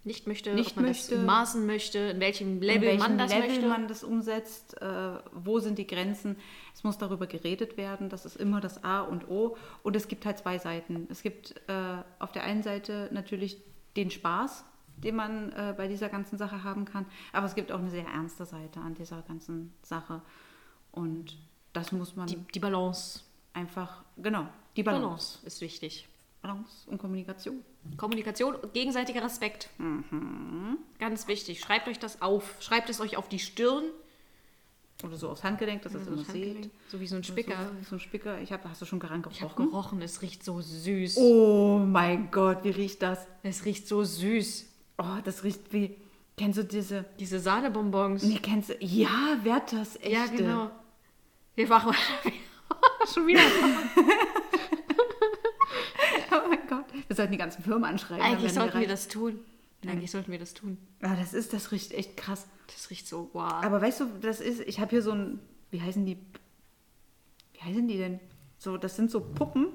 Nicht 0.03 0.27
möchte, 0.27 0.53
Nicht 0.53 0.71
ob 0.71 0.77
man 0.79 0.87
möchte. 0.87 1.15
das 1.15 1.25
maßen 1.25 1.65
möchte, 1.65 1.99
in 2.01 2.19
welchem 2.19 2.61
Level 2.61 2.75
in 2.75 2.83
welchem 2.83 2.99
man 2.99 3.19
das 3.19 3.33
Level 3.33 3.49
möchte. 3.49 3.69
man 3.69 3.87
das 3.87 4.03
umsetzt, 4.03 4.83
äh, 4.83 5.13
wo 5.33 5.61
sind 5.61 5.79
die 5.79 5.87
Grenzen. 5.87 6.35
Es 6.75 6.83
muss 6.83 6.99
darüber 6.99 7.29
geredet 7.29 7.77
werden, 7.77 8.09
das 8.09 8.27
ist 8.27 8.35
immer 8.35 8.61
das 8.61 8.83
A 8.83 9.03
und 9.03 9.29
O. 9.29 9.57
Und 9.85 9.95
es 9.95 10.09
gibt 10.09 10.27
halt 10.27 10.39
zwei 10.39 10.59
Seiten. 10.59 11.07
Es 11.09 11.23
gibt 11.23 11.55
äh, 11.69 12.03
auf 12.19 12.33
der 12.33 12.43
einen 12.43 12.65
Seite 12.65 13.09
natürlich 13.13 13.59
den 13.95 14.11
Spaß, 14.11 14.65
den 14.97 15.15
man 15.15 15.53
äh, 15.53 15.73
bei 15.77 15.87
dieser 15.87 16.09
ganzen 16.09 16.37
Sache 16.37 16.65
haben 16.65 16.85
kann, 16.85 17.07
aber 17.33 17.47
es 17.47 17.55
gibt 17.55 17.71
auch 17.71 17.79
eine 17.79 17.91
sehr 17.91 18.07
ernste 18.09 18.45
Seite 18.45 18.81
an 18.81 18.95
dieser 18.95 19.23
ganzen 19.23 19.73
Sache. 19.83 20.21
Und 20.91 21.39
das 21.73 21.93
muss 21.93 22.17
man 22.17 22.27
die, 22.27 22.39
die 22.53 22.59
Balance. 22.59 23.21
einfach, 23.53 24.03
genau, 24.17 24.49
die 24.77 24.83
Balance. 24.83 25.39
Balance 25.39 25.47
ist 25.47 25.61
wichtig. 25.61 26.09
Balance 26.41 26.73
und 26.87 26.99
Kommunikation. 26.99 27.63
Kommunikation, 27.97 28.57
gegenseitiger 28.73 29.23
Respekt. 29.23 29.69
Mhm. 29.79 30.79
Ganz 30.99 31.29
wichtig. 31.29 31.61
Schreibt 31.61 31.89
euch 31.89 31.99
das 31.99 32.21
auf. 32.23 32.57
Schreibt 32.61 32.91
es 32.91 33.01
euch 33.01 33.17
auf 33.17 33.29
die 33.29 33.39
Stirn. 33.39 33.85
Oder 35.05 35.17
so 35.17 35.31
aufs 35.31 35.43
Handgelenk, 35.43 35.83
dass 35.83 35.95
ihr 35.95 36.01
es 36.01 36.07
immer 36.07 36.25
seht. 36.25 36.71
So 36.89 37.01
wie 37.01 37.07
so 37.09 37.17
ein 37.17 37.25
Spicker. 37.25 37.57
So, 37.83 37.91
so 37.91 37.97
ein 37.97 38.01
Spicker. 38.01 38.41
Ich 38.41 38.53
hab, 38.53 38.65
hast 38.65 38.81
du 38.83 38.87
schon 38.87 39.01
daran 39.01 39.25
Ich 39.31 39.43
habe 39.43 39.53
gerochen? 39.55 39.71
gerochen, 39.71 40.03
es 40.03 40.23
riecht 40.23 40.45
so 40.45 40.61
süß. 40.61 41.17
Oh 41.17 41.79
mein 41.79 42.31
Gott, 42.31 42.63
wie 42.63 42.71
riecht 42.71 43.03
das? 43.03 43.27
Es 43.43 43.65
riecht 43.65 43.89
so 43.89 44.05
süß. 44.05 44.67
Oh, 44.99 45.05
das 45.25 45.43
riecht 45.45 45.73
wie. 45.73 45.97
Kennst 46.37 46.59
du 46.59 46.65
diese. 46.65 47.05
Diese 47.19 47.41
Sahnebonbons. 47.41 48.23
Nee, 48.23 48.39
kennst 48.41 48.71
du. 48.71 48.75
Ja, 48.81 49.39
Werthers 49.43 49.97
echte. 49.97 50.11
Ja, 50.11 50.27
genau. 50.27 50.71
Wir 51.57 51.67
machen 51.69 51.95
schon 53.13 53.27
wieder. 53.27 53.41
Wir 57.07 57.17
sollten 57.17 57.33
die 57.33 57.39
ganzen 57.39 57.63
Firmen 57.63 57.85
anschreiben. 57.85 58.23
Eigentlich 58.23 58.53
sollten 58.53 58.81
wir 58.81 58.89
das 58.89 59.09
tun. 59.09 59.41
Eigentlich 59.87 60.11
sollten 60.11 60.31
wir 60.31 60.39
das 60.39 60.55
tun. 60.55 60.79
Ja, 61.03 61.17
das 61.17 61.35
ist, 61.35 61.53
das 61.53 61.73
riecht 61.73 61.93
echt 61.93 62.17
krass. 62.17 62.47
Das 62.69 62.91
riecht 62.91 63.09
so, 63.09 63.31
wow. 63.33 63.53
Aber 63.65 63.83
weißt 63.83 64.01
du, 64.01 64.07
das 64.21 64.41
ist. 64.41 64.61
Ich 64.61 64.81
habe 64.81 64.91
hier 64.91 65.03
so 65.03 65.13
ein. 65.13 65.41
Wie 65.71 65.81
heißen 65.81 66.07
die? 66.07 66.19
Wie 67.55 67.61
heißen 67.61 67.89
die 67.89 67.97
denn? 67.97 68.21
So, 68.59 68.77
das 68.77 68.97
sind 68.97 69.11
so 69.11 69.21
Puppen. 69.21 69.69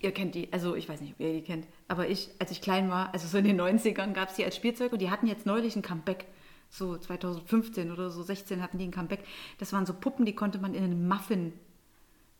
Ihr 0.00 0.12
kennt 0.12 0.34
die, 0.34 0.52
also 0.52 0.74
ich 0.74 0.88
weiß 0.88 1.00
nicht, 1.00 1.12
ob 1.12 1.20
ihr 1.20 1.32
die 1.32 1.42
kennt, 1.42 1.68
aber 1.86 2.08
ich, 2.08 2.30
als 2.40 2.50
ich 2.50 2.60
klein 2.60 2.90
war, 2.90 3.14
also 3.14 3.28
so 3.28 3.38
in 3.38 3.44
den 3.44 3.60
90ern, 3.60 4.12
gab 4.14 4.30
es 4.30 4.34
die 4.34 4.44
als 4.44 4.56
Spielzeug 4.56 4.92
und 4.92 5.00
die 5.00 5.10
hatten 5.10 5.28
jetzt 5.28 5.46
neulich 5.46 5.76
ein 5.76 5.82
Comeback. 5.82 6.26
So 6.70 6.96
2015 6.96 7.92
oder 7.92 8.10
so 8.10 8.22
16 8.22 8.62
hatten 8.62 8.78
die 8.78 8.86
ein 8.86 8.90
Comeback. 8.90 9.20
Das 9.58 9.72
waren 9.72 9.86
so 9.86 9.94
Puppen, 9.94 10.24
die 10.24 10.34
konnte 10.34 10.58
man 10.58 10.74
in 10.74 10.82
einen 10.82 11.06
Muffin 11.06 11.52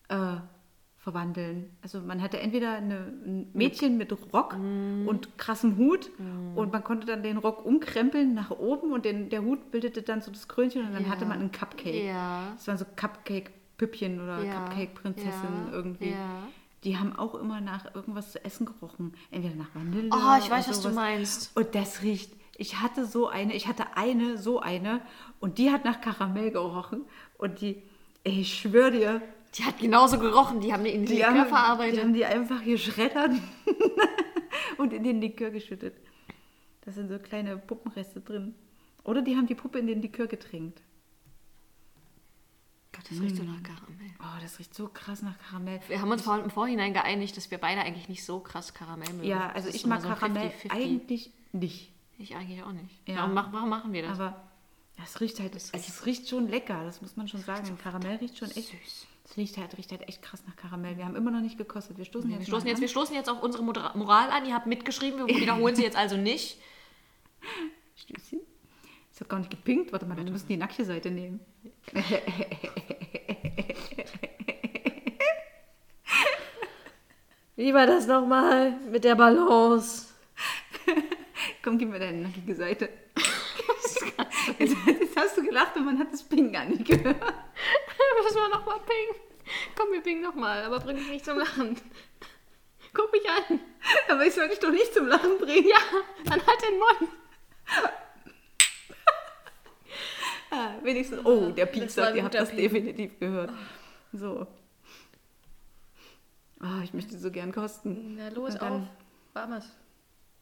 äh, 0.08 0.36
verwandeln. 1.02 1.68
Also 1.82 2.00
man 2.00 2.22
hatte 2.22 2.38
entweder 2.38 2.76
eine, 2.76 3.12
ein 3.26 3.50
Mädchen 3.54 3.98
mit 3.98 4.12
Rock 4.32 4.54
und 4.54 5.36
krassem 5.36 5.76
Hut 5.76 6.10
und 6.54 6.72
man 6.72 6.84
konnte 6.84 7.06
dann 7.08 7.24
den 7.24 7.38
Rock 7.38 7.66
umkrempeln 7.66 8.34
nach 8.34 8.50
oben 8.50 8.92
und 8.92 9.04
den, 9.04 9.28
der 9.28 9.42
Hut 9.42 9.72
bildete 9.72 10.02
dann 10.02 10.22
so 10.22 10.30
das 10.30 10.46
Krönchen 10.46 10.86
und 10.86 10.92
dann 10.94 11.04
Ja. 11.04 11.10
hatte 11.10 11.26
man 11.26 11.40
einen 11.40 11.50
Cupcake. 11.50 12.06
Ja. 12.06 12.52
Das 12.54 12.68
waren 12.68 12.78
so 12.78 12.84
Cupcake-Püppchen 12.96 14.20
oder 14.20 14.44
Ja. 14.44 14.54
Cupcake-Prinzessinnen 14.64 15.72
irgendwie. 15.72 16.14
Die 16.84 16.96
haben 16.96 17.16
auch 17.16 17.34
immer 17.34 17.60
nach 17.60 17.94
irgendwas 17.96 18.32
zu 18.32 18.44
essen 18.44 18.66
gerochen. 18.66 19.14
Entweder 19.32 19.56
nach 19.56 19.74
Vanille. 19.74 20.08
Oh, 20.12 20.38
ich 20.38 20.50
weiß, 20.50 20.66
oder 20.68 20.76
was 20.76 20.80
du 20.82 20.90
meinst. 20.90 21.56
Und 21.56 21.74
das 21.74 22.02
riecht. 22.02 22.32
Ich 22.56 22.80
hatte 22.80 23.06
so 23.06 23.28
eine, 23.28 23.54
ich 23.54 23.66
hatte 23.66 23.96
eine, 23.96 24.38
so 24.38 24.60
eine, 24.60 25.00
und 25.40 25.58
die 25.58 25.70
hat 25.72 25.84
nach 25.84 26.00
Karamell 26.00 26.52
gerochen. 26.52 27.02
Und 27.38 27.60
die, 27.60 27.82
ey, 28.24 28.40
ich 28.40 28.54
schwöre 28.60 28.90
dir, 28.92 29.22
Die 29.54 29.64
hat 29.64 29.78
genauso 29.78 30.18
gerochen. 30.18 30.60
Die 30.60 30.72
haben 30.72 30.84
die 30.84 30.90
in 30.90 31.04
die 31.04 31.14
Likör 31.16 31.34
haben, 31.34 31.48
verarbeitet. 31.48 31.96
die 31.96 32.00
haben 32.02 32.14
die 32.14 32.24
einfach 32.24 32.64
geschreddert 32.64 33.32
und 34.78 34.92
in 34.92 35.02
den 35.04 35.20
Likör 35.20 35.50
geschüttet. 35.50 35.94
Da 36.84 36.90
sind 36.92 37.08
so 37.08 37.18
kleine 37.18 37.56
Puppenreste 37.58 38.20
drin. 38.20 38.54
Oder 39.04 39.22
die 39.22 39.36
haben 39.36 39.46
die 39.46 39.54
Puppe 39.54 39.78
in 39.78 39.86
den 39.86 40.00
Likör 40.00 40.26
getränkt. 40.26 40.80
Gott, 42.92 43.04
Das 43.10 43.20
riecht 43.20 43.36
so 43.36 43.42
nach 43.42 43.62
Karamell. 43.62 44.10
Oh, 44.20 44.40
das 44.42 44.58
riecht 44.58 44.74
so 44.74 44.88
krass 44.88 45.22
nach 45.22 45.38
Karamell. 45.38 45.80
Wir 45.88 46.00
haben 46.00 46.10
uns 46.10 46.22
vor, 46.22 46.38
im 46.38 46.50
Vorhinein 46.50 46.92
geeinigt, 46.92 47.36
dass 47.36 47.50
wir 47.50 47.58
beide 47.58 47.80
eigentlich 47.82 48.08
nicht 48.08 48.24
so 48.24 48.40
krass 48.40 48.74
Karamell 48.74 49.12
mögen. 49.14 49.26
Ja, 49.28 49.48
also 49.50 49.68
Das 49.68 49.76
ich 49.76 49.86
mag 49.86 50.02
so 50.02 50.08
Karamell 50.08 50.48
50-50. 50.48 50.70
eigentlich 50.70 51.32
nicht. 51.52 51.92
Ich 52.18 52.36
eigentlich 52.36 52.62
auch 52.62 52.72
nicht. 52.72 53.08
Ja. 53.08 53.16
Warum, 53.34 53.52
warum 53.52 53.68
machen 53.70 53.92
wir 53.92 54.02
das? 54.02 54.18
Aber 54.20 54.42
es 55.02 55.20
riecht 55.20 55.40
halt, 55.40 55.54
es, 55.56 55.70
es 55.72 56.04
riecht 56.06 56.28
schon 56.28 56.48
lecker, 56.48 56.84
das 56.84 57.00
muss 57.02 57.16
man 57.16 57.26
schon 57.28 57.40
sagen. 57.40 57.76
Karamell 57.82 58.16
riecht 58.16 58.38
schon 58.38 58.50
echt. 58.50 58.68
süß. 58.68 59.06
Es 59.32 59.38
riecht 59.38 59.56
halt, 59.56 59.78
riecht 59.78 59.90
halt 59.90 60.06
echt 60.08 60.20
krass 60.20 60.42
nach 60.46 60.56
Karamell. 60.56 60.98
Wir 60.98 61.06
haben 61.06 61.16
immer 61.16 61.30
noch 61.30 61.40
nicht 61.40 61.56
gekostet. 61.56 61.96
Wir 61.96 62.04
stoßen 62.04 62.28
wir, 62.28 62.36
jetzt 62.36 62.48
stoßen 62.48 62.64
mal 62.64 62.68
jetzt, 62.68 62.80
an. 62.80 62.82
wir 62.82 62.88
stoßen 62.88 63.14
jetzt 63.14 63.30
auf 63.30 63.42
unsere 63.42 63.64
Moral 63.64 64.28
an. 64.28 64.44
Ihr 64.44 64.52
habt 64.52 64.66
mitgeschrieben, 64.66 65.26
wir 65.26 65.34
wiederholen 65.40 65.74
sie 65.74 65.82
jetzt 65.82 65.96
also 65.96 66.18
nicht. 66.18 66.58
Stößchen. 67.96 68.40
Es 69.10 69.22
hat 69.22 69.30
gar 69.30 69.38
nicht 69.38 69.50
gepinkt. 69.50 69.90
Warte 69.90 70.04
mal, 70.04 70.18
wir 70.18 70.24
müssen 70.30 70.48
die 70.48 70.58
nackte 70.58 70.84
Seite 70.84 71.10
nehmen. 71.10 71.40
Wie 77.56 77.72
war 77.72 77.86
das 77.86 78.06
nochmal 78.06 78.72
mit 78.90 79.04
der 79.04 79.14
Balance? 79.14 80.08
Komm, 81.62 81.78
gib 81.78 81.88
mir 81.88 81.98
deine 81.98 82.20
nackige 82.20 82.54
Seite. 82.54 82.90
Jetzt, 84.58 84.76
jetzt 84.86 85.16
hast 85.16 85.38
du 85.38 85.42
gelacht 85.42 85.74
und 85.76 85.86
man 85.86 85.98
hat 85.98 86.12
das 86.12 86.22
Ping 86.22 86.52
gar 86.52 86.66
nicht 86.66 86.84
gehört. 86.84 87.16
Müssen 88.22 88.36
wir 88.36 88.48
nochmal 88.48 88.80
pingen. 88.80 89.20
Komm, 89.76 89.92
wir 89.92 90.00
pingen 90.02 90.22
nochmal, 90.22 90.64
aber 90.64 90.80
bring 90.80 90.96
mich 90.96 91.08
nicht 91.08 91.24
zum 91.24 91.38
Lachen. 91.38 91.76
Guck 92.94 93.10
mich 93.12 93.28
an. 93.28 93.60
Aber 94.08 94.26
ich 94.26 94.34
soll 94.34 94.48
dich 94.48 94.58
doch 94.58 94.70
nicht 94.70 94.92
zum 94.92 95.06
Lachen 95.06 95.38
bringen. 95.38 95.68
Ja, 95.68 95.78
dann 96.24 96.46
halt 96.46 96.62
den 96.62 96.78
Mund. 96.78 97.12
Ah, 100.50 100.72
wenigstens. 100.82 101.24
Oh, 101.24 101.50
der 101.50 101.66
Piepser, 101.66 102.02
war 102.02 102.08
ein 102.08 102.16
ihr 102.16 102.24
habt 102.24 102.34
das 102.34 102.50
Piep. 102.50 102.58
definitiv 102.58 103.18
gehört. 103.18 103.50
So. 104.12 104.46
Ah, 106.60 106.82
ich 106.84 106.92
möchte 106.92 107.16
so 107.18 107.30
gern 107.30 107.52
kosten. 107.52 108.16
Na 108.16 108.28
los, 108.28 108.56
auf. 108.56 108.82
Warmes. 109.32 109.64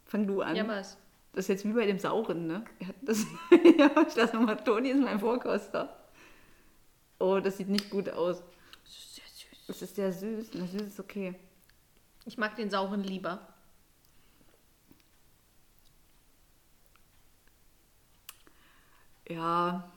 Fang 0.07 0.27
du 0.27 0.43
an. 0.43 0.57
Jammers. 0.57 0.99
Das 1.33 1.45
ist 1.45 1.49
jetzt 1.49 1.65
wie 1.65 1.73
bei 1.73 1.87
dem 1.87 2.01
Sauren, 2.01 2.49
ne? 2.49 2.65
Ja, 2.81 2.89
das, 3.03 3.25
ja, 3.79 3.91
ich 4.07 4.17
lasse 4.17 4.35
nochmal, 4.35 4.57
Toni 4.57 4.91
ist 4.91 5.01
mein 5.01 5.21
Vorkoster. 5.21 6.00
Oh, 7.21 7.39
das 7.39 7.59
sieht 7.59 7.69
nicht 7.69 7.91
gut 7.91 8.09
aus. 8.09 8.43
Das 8.87 8.93
ist 8.97 9.15
sehr 9.15 9.23
süß. 9.33 9.67
Das 9.69 9.83
ist 9.83 9.95
sehr 9.97 10.13
süß. 10.13 10.51
Na, 10.55 10.67
süß 10.67 10.83
ist 10.83 10.99
okay. 11.01 11.35
Ich 12.25 12.37
mag 12.39 12.57
den 12.57 12.71
sauren 12.71 13.05
lieber. 13.05 13.47
Ja, 19.29 19.89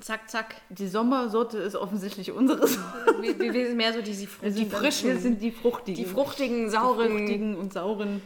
Zack, 0.00 0.30
zack. 0.30 0.54
die 0.68 0.86
Sommersorte 0.86 1.58
ist 1.58 1.74
offensichtlich 1.74 2.30
unseres. 2.30 2.78
Wir, 3.20 3.36
wir 3.36 3.52
wir 3.52 3.66
sind 3.66 3.76
mehr 3.76 3.92
so 3.92 4.00
die, 4.00 4.12
die, 4.14 4.68
dann- 4.68 4.80
frischen, 4.80 5.08
Wir 5.08 5.18
sind 5.18 5.42
die 5.42 5.50
fruchtigen. 5.50 5.96
die 6.04 6.08
fruchtigen, 6.08 6.64
Die 6.66 6.70
sauren. 6.70 7.08
fruchtigen 7.18 7.56
und 7.56 7.72
sauren. 7.72 8.22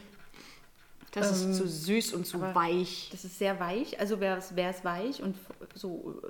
Das 1.13 1.43
Ähm, 1.43 1.51
ist 1.51 1.59
zu 1.59 1.69
süß 1.69 2.15
und 2.15 2.27
zu 2.27 2.41
weich. 2.41 3.09
Das 3.13 3.25
ist 3.25 3.39
sehr 3.39 3.61
weich, 3.61 4.01
also 4.01 4.19
wäre 4.19 4.39
es 4.39 4.85
weich 4.85 5.23
und 5.23 5.37
so 5.75 6.21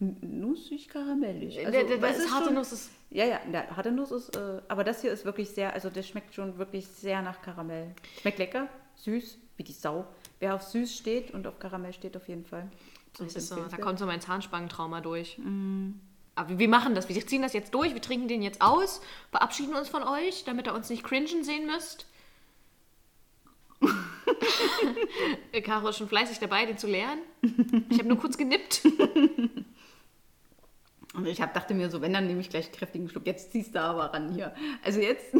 äh, 0.00 0.04
nussig 0.24 0.88
karamellig. 0.88 1.58
Also, 1.66 1.96
das 2.00 2.18
ist 2.18 2.30
harte 2.32 2.46
schon- 2.46 2.54
Nuss 2.54 2.72
ist. 2.72 2.90
Ja, 3.10 3.24
ja, 3.24 3.40
der 3.52 3.76
harte 3.76 3.90
Nuss 3.90 4.12
ist, 4.12 4.36
äh, 4.36 4.62
aber 4.68 4.84
das 4.84 5.00
hier 5.00 5.10
ist 5.12 5.24
wirklich 5.24 5.50
sehr, 5.50 5.72
also 5.74 5.90
das 5.90 6.06
schmeckt 6.06 6.34
schon 6.34 6.56
wirklich 6.56 6.86
sehr 6.86 7.20
nach 7.20 7.42
Karamell. 7.42 7.94
Schmeckt 8.20 8.38
lecker, 8.38 8.68
süß, 8.96 9.38
wie 9.56 9.64
die 9.64 9.72
Sau. 9.72 10.06
Wer 10.38 10.54
auf 10.54 10.62
süß 10.62 10.96
steht 10.96 11.32
und 11.32 11.46
auf 11.48 11.58
Karamell 11.58 11.92
steht 11.92 12.16
auf 12.16 12.28
jeden 12.28 12.44
Fall. 12.44 12.70
So, 13.18 13.56
da 13.68 13.76
kommt 13.78 13.98
so 13.98 14.06
mein 14.06 14.20
Zahnspangentrauma 14.20 15.00
durch. 15.00 15.38
Mhm. 15.38 15.98
Aber 16.36 16.56
wir 16.60 16.68
machen 16.68 16.94
das. 16.94 17.08
Wir 17.08 17.26
ziehen 17.26 17.42
das 17.42 17.52
jetzt 17.54 17.74
durch. 17.74 17.92
Wir 17.94 18.00
trinken 18.00 18.28
den 18.28 18.42
jetzt 18.42 18.62
aus, 18.62 19.00
verabschieden 19.32 19.74
uns 19.74 19.88
von 19.88 20.04
euch, 20.04 20.44
damit 20.44 20.68
ihr 20.68 20.74
uns 20.74 20.88
nicht 20.88 21.02
cringen 21.02 21.42
sehen 21.42 21.66
müsst. 21.66 22.06
Caro 25.64 25.88
ist 25.88 25.98
schon 25.98 26.08
fleißig 26.08 26.38
dabei, 26.38 26.66
den 26.66 26.78
zu 26.78 26.86
lernen. 26.86 27.20
Ich 27.90 27.98
habe 27.98 28.08
nur 28.08 28.18
kurz 28.18 28.36
genippt. 28.38 28.82
Und 31.14 31.26
ich 31.26 31.40
hab, 31.40 31.54
dachte 31.54 31.74
mir 31.74 31.90
so, 31.90 32.00
wenn, 32.00 32.12
dann 32.12 32.26
nehme 32.26 32.40
ich 32.40 32.50
gleich 32.50 32.66
einen 32.66 32.74
kräftigen 32.74 33.08
Schluck. 33.08 33.26
Jetzt 33.26 33.50
ziehst 33.52 33.74
du 33.74 33.80
aber 33.80 34.12
ran 34.12 34.32
hier. 34.32 34.54
Also 34.84 35.00
jetzt 35.00 35.34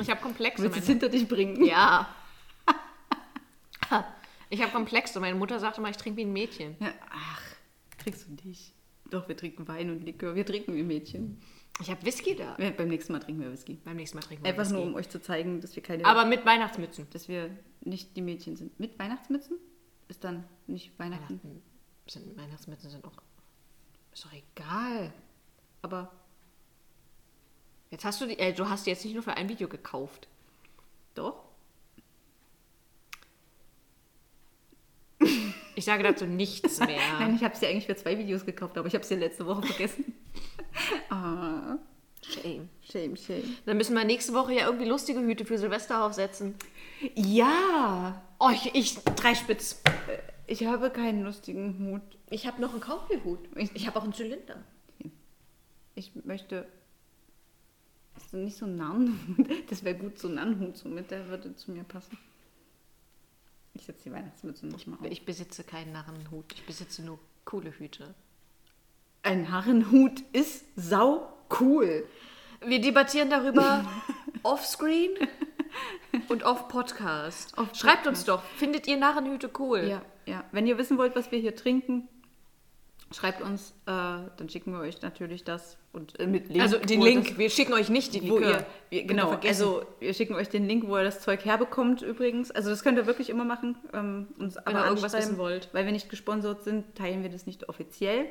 Ich 0.00 0.10
habe 0.10 0.20
Komplexe. 0.20 0.62
willst 0.62 0.76
du 0.76 0.80
es 0.80 0.86
hinter 0.86 1.08
dich 1.08 1.26
bringen. 1.28 1.64
ja. 1.64 2.08
Ich 4.50 4.62
habe 4.62 4.72
Komplexe. 4.72 5.20
Meine 5.20 5.36
Mutter 5.36 5.58
sagte 5.58 5.80
mal, 5.80 5.90
ich 5.90 5.96
trinke 5.96 6.18
wie 6.18 6.24
ein 6.24 6.32
Mädchen. 6.32 6.76
Ja, 6.80 6.92
Ach, 7.10 7.42
kriegst 7.98 8.26
du 8.28 8.32
dich. 8.34 8.72
Doch, 9.10 9.28
wir 9.28 9.36
trinken 9.36 9.66
Wein 9.68 9.90
und 9.90 10.04
Likör. 10.04 10.34
Wir 10.34 10.44
trinken 10.46 10.74
wie 10.74 10.82
Mädchen. 10.82 11.40
Ich 11.80 11.90
habe 11.90 12.04
Whisky 12.04 12.34
da. 12.34 12.56
Ja, 12.58 12.70
beim 12.70 12.88
nächsten 12.88 13.12
Mal 13.12 13.20
trinken 13.20 13.40
wir 13.42 13.52
Whisky. 13.52 13.74
Beim 13.84 13.96
nächsten 13.96 14.16
Mal 14.18 14.22
trinken 14.22 14.42
wir 14.44 14.50
Einfach 14.50 14.62
Whisky. 14.64 14.74
nur, 14.74 14.84
um 14.84 14.94
euch 14.94 15.08
zu 15.08 15.20
zeigen, 15.22 15.60
dass 15.60 15.76
wir 15.76 15.82
keine, 15.82 16.04
Aber 16.04 16.24
mit 16.24 16.44
Weihnachtsmützen. 16.44 17.06
dass 17.10 17.28
wir 17.28 17.50
nicht 17.82 18.16
die 18.16 18.22
Mädchen 18.22 18.56
sind. 18.56 18.78
Mit 18.80 18.98
Weihnachtsmützen? 18.98 19.58
Ist 20.08 20.24
dann 20.24 20.44
nicht 20.66 20.98
Weihnachten. 20.98 21.40
Weihnachten 21.42 21.62
sind, 22.08 22.36
Weihnachtsmützen 22.36 22.90
sind 22.90 23.04
auch. 23.04 23.12
Ist 24.12 24.24
doch 24.24 24.32
egal. 24.32 25.12
Aber 25.82 26.10
Jetzt 27.90 28.04
hast 28.04 28.20
du 28.20 28.26
die. 28.26 28.38
Äh, 28.38 28.52
du 28.52 28.68
hast 28.68 28.84
die 28.86 28.90
jetzt 28.90 29.04
nicht 29.04 29.14
nur 29.14 29.22
für 29.22 29.34
ein 29.34 29.48
Video 29.48 29.68
gekauft. 29.68 30.28
doch. 31.14 31.47
Ich 35.78 35.84
sage 35.84 36.02
dazu 36.02 36.26
nichts 36.26 36.80
mehr. 36.86 36.98
Nein, 37.20 37.36
ich 37.36 37.44
habe 37.44 37.54
sie 37.56 37.66
eigentlich 37.68 37.86
für 37.86 37.94
zwei 37.94 38.18
Videos 38.18 38.44
gekauft, 38.44 38.76
aber 38.76 38.88
ich 38.88 38.94
habe 38.94 39.04
sie 39.04 39.14
letzte 39.14 39.46
Woche 39.46 39.62
vergessen. 39.64 40.12
ah, 41.10 41.76
Shame. 42.20 42.68
shame, 42.82 43.16
shame. 43.16 43.44
Dann 43.64 43.76
müssen 43.76 43.94
wir 43.94 44.02
nächste 44.04 44.34
Woche 44.34 44.54
ja 44.54 44.66
irgendwie 44.66 44.88
lustige 44.88 45.20
Hüte 45.20 45.44
für 45.44 45.56
Silvester 45.56 46.04
aufsetzen. 46.04 46.56
Ja, 47.14 48.20
Oh, 48.40 48.50
ich, 48.52 48.74
ich 48.74 48.96
drei 49.16 49.36
Spitz. 49.36 49.80
ich 50.48 50.64
habe 50.66 50.90
keinen 50.90 51.22
lustigen 51.22 51.78
Hut. 51.78 52.02
Ich 52.28 52.46
habe 52.48 52.60
noch 52.60 52.72
einen 52.72 52.80
Cowboy-Hut. 52.80 53.48
Ich- 53.56 53.70
Ich 53.74 53.86
habe 53.86 54.00
auch 54.00 54.04
einen 54.04 54.12
Zylinder. 54.12 54.56
Ich 55.94 56.12
möchte. 56.24 56.66
Ist 58.16 58.32
nicht 58.34 58.56
so 58.56 58.66
ein 58.66 58.74
Narrenhut? 58.76 59.16
Das 59.70 59.84
wäre 59.84 59.96
gut, 59.96 60.18
so 60.18 60.26
ein 60.26 60.34
Narrenhut, 60.34 60.76
so 60.76 60.88
mit, 60.88 61.12
der 61.12 61.28
würde 61.28 61.54
zu 61.54 61.70
mir 61.70 61.84
passen. 61.84 62.18
Ich 63.78 63.86
setze 63.86 64.04
die 64.04 64.12
Weihnachtsmütze 64.12 64.66
noch 64.66 64.84
mal 64.86 64.96
auf. 64.96 65.06
Ich 65.06 65.24
besitze 65.24 65.62
keinen 65.64 65.92
Narrenhut. 65.92 66.52
Ich 66.52 66.66
besitze 66.66 67.02
nur 67.02 67.18
coole 67.44 67.70
Hüte. 67.70 68.14
Ein 69.22 69.44
Narrenhut 69.44 70.20
ist 70.32 70.64
sau 70.76 71.32
cool. 71.60 72.04
Wir 72.64 72.80
debattieren 72.80 73.30
darüber 73.30 73.84
offscreen 74.42 75.10
und 76.28 76.42
off 76.42 76.68
Podcast. 76.68 77.56
Off 77.56 77.74
Schreibt 77.74 78.02
Podcast. 78.02 78.06
uns 78.06 78.24
doch, 78.24 78.42
findet 78.56 78.86
ihr 78.88 78.96
Narrenhüte 78.96 79.50
cool? 79.58 79.84
Ja, 79.84 80.02
ja. 80.26 80.44
Wenn 80.50 80.66
ihr 80.66 80.76
wissen 80.76 80.98
wollt, 80.98 81.14
was 81.14 81.30
wir 81.30 81.38
hier 81.38 81.54
trinken, 81.54 82.08
schreibt 83.12 83.40
uns, 83.42 83.70
äh, 83.86 83.90
dann 83.92 84.48
schicken 84.48 84.72
wir 84.72 84.80
euch 84.80 85.00
natürlich 85.02 85.44
das 85.44 85.76
und 85.92 86.18
äh, 86.20 86.26
mit 86.26 86.48
Link. 86.48 86.60
Also 86.62 86.78
den 86.78 87.00
Link, 87.00 87.38
wir 87.38 87.48
schicken 87.50 87.72
euch 87.72 87.88
nicht 87.88 88.14
die 88.14 88.20
Das, 88.20 88.28
wo 88.30 88.38
ihr, 88.38 88.66
wir, 88.90 89.04
genau, 89.04 89.28
vergessen. 89.28 89.48
also 89.64 89.86
wir 89.98 90.12
schicken 90.14 90.34
euch 90.34 90.48
den 90.48 90.66
Link, 90.66 90.86
wo 90.86 90.96
ihr 90.98 91.04
das 91.04 91.20
Zeug 91.20 91.44
herbekommt 91.44 92.02
übrigens. 92.02 92.50
Also 92.50 92.70
das 92.70 92.82
könnt 92.82 92.98
ihr 92.98 93.06
wirklich 93.06 93.30
immer 93.30 93.44
machen. 93.44 93.76
Ähm, 93.92 94.28
uns 94.38 94.56
aber 94.58 94.80
ihr 94.80 94.84
irgendwas 94.86 95.12
wissen 95.14 95.38
wollt. 95.38 95.68
Weil 95.72 95.84
wir 95.86 95.92
nicht 95.92 96.10
gesponsert 96.10 96.64
sind, 96.64 96.94
teilen 96.94 97.22
wir 97.22 97.30
das 97.30 97.46
nicht 97.46 97.68
offiziell, 97.68 98.26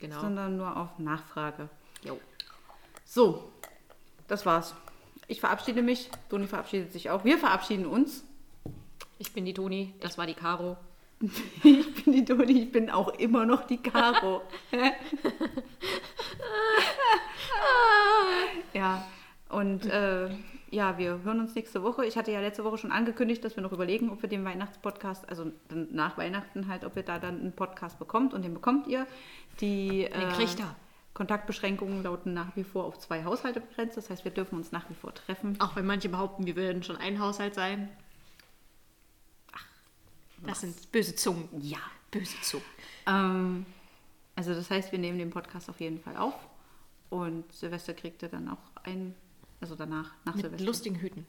Genau. 0.00 0.20
sondern 0.20 0.56
nur 0.56 0.76
auf 0.76 0.98
Nachfrage. 0.98 1.68
Jo. 2.04 2.18
So, 3.04 3.50
das 4.28 4.46
war's. 4.46 4.74
Ich 5.26 5.40
verabschiede 5.40 5.82
mich, 5.82 6.08
Toni 6.28 6.46
verabschiedet 6.46 6.92
sich 6.92 7.10
auch. 7.10 7.24
Wir 7.24 7.38
verabschieden 7.38 7.86
uns. 7.86 8.24
Ich 9.18 9.32
bin 9.32 9.44
die 9.44 9.54
Toni, 9.54 9.92
das 10.00 10.16
war 10.18 10.26
die 10.26 10.34
Caro. 10.34 10.76
Ich 11.62 12.04
bin 12.04 12.12
die 12.14 12.24
Toni, 12.24 12.62
ich 12.62 12.72
bin 12.72 12.88
auch 12.90 13.08
immer 13.18 13.44
noch 13.44 13.66
die 13.66 13.76
Caro. 13.76 14.42
ja, 18.72 19.04
und 19.50 19.84
äh, 19.86 20.30
ja, 20.70 20.96
wir 20.98 21.22
hören 21.22 21.40
uns 21.40 21.54
nächste 21.54 21.82
Woche. 21.82 22.06
Ich 22.06 22.16
hatte 22.16 22.30
ja 22.30 22.40
letzte 22.40 22.64
Woche 22.64 22.78
schon 22.78 22.92
angekündigt, 22.92 23.44
dass 23.44 23.56
wir 23.56 23.62
noch 23.62 23.72
überlegen, 23.72 24.08
ob 24.10 24.22
wir 24.22 24.28
den 24.28 24.44
Weihnachtspodcast, 24.44 25.28
also 25.28 25.50
nach 25.90 26.16
Weihnachten 26.16 26.68
halt, 26.68 26.84
ob 26.84 26.96
ihr 26.96 27.02
da 27.02 27.18
dann 27.18 27.40
einen 27.40 27.52
Podcast 27.52 27.98
bekommt. 27.98 28.32
Und 28.32 28.42
den 28.44 28.54
bekommt 28.54 28.86
ihr. 28.86 29.06
Die 29.60 30.08
Den 30.10 30.28
äh, 30.28 30.32
kriegt 30.32 30.60
er. 30.60 30.76
Kontaktbeschränkungen 31.12 32.04
lauten 32.04 32.32
nach 32.32 32.54
wie 32.54 32.62
vor 32.62 32.84
auf 32.84 32.98
zwei 32.98 33.24
Haushalte 33.24 33.60
begrenzt. 33.60 33.96
Das 33.96 34.08
heißt, 34.10 34.24
wir 34.24 34.30
dürfen 34.30 34.56
uns 34.56 34.70
nach 34.70 34.88
wie 34.88 34.94
vor 34.94 35.12
treffen. 35.12 35.56
Auch 35.60 35.74
wenn 35.74 35.84
manche 35.84 36.08
behaupten, 36.08 36.46
wir 36.46 36.54
würden 36.54 36.84
schon 36.84 36.96
ein 36.96 37.18
Haushalt 37.18 37.54
sein. 37.54 37.90
Das 40.46 40.60
sind 40.60 40.90
böse 40.92 41.14
Zungen. 41.14 41.48
Ja. 41.60 41.78
Böse 42.10 42.36
Zungen. 42.42 42.64
Ähm, 43.06 43.66
also 44.36 44.54
das 44.54 44.70
heißt, 44.70 44.90
wir 44.92 44.98
nehmen 44.98 45.18
den 45.18 45.30
Podcast 45.30 45.68
auf 45.70 45.80
jeden 45.80 46.00
Fall 46.00 46.16
auf. 46.16 46.34
Und 47.10 47.52
Silvester 47.52 47.92
kriegt 47.94 48.22
er 48.22 48.28
dann 48.28 48.48
auch 48.48 48.58
ein, 48.84 49.14
also 49.60 49.74
danach, 49.74 50.12
nach 50.24 50.34
Mit 50.34 50.44
Silvester. 50.44 50.66
lustigen 50.66 50.96
Hüten. 50.96 51.26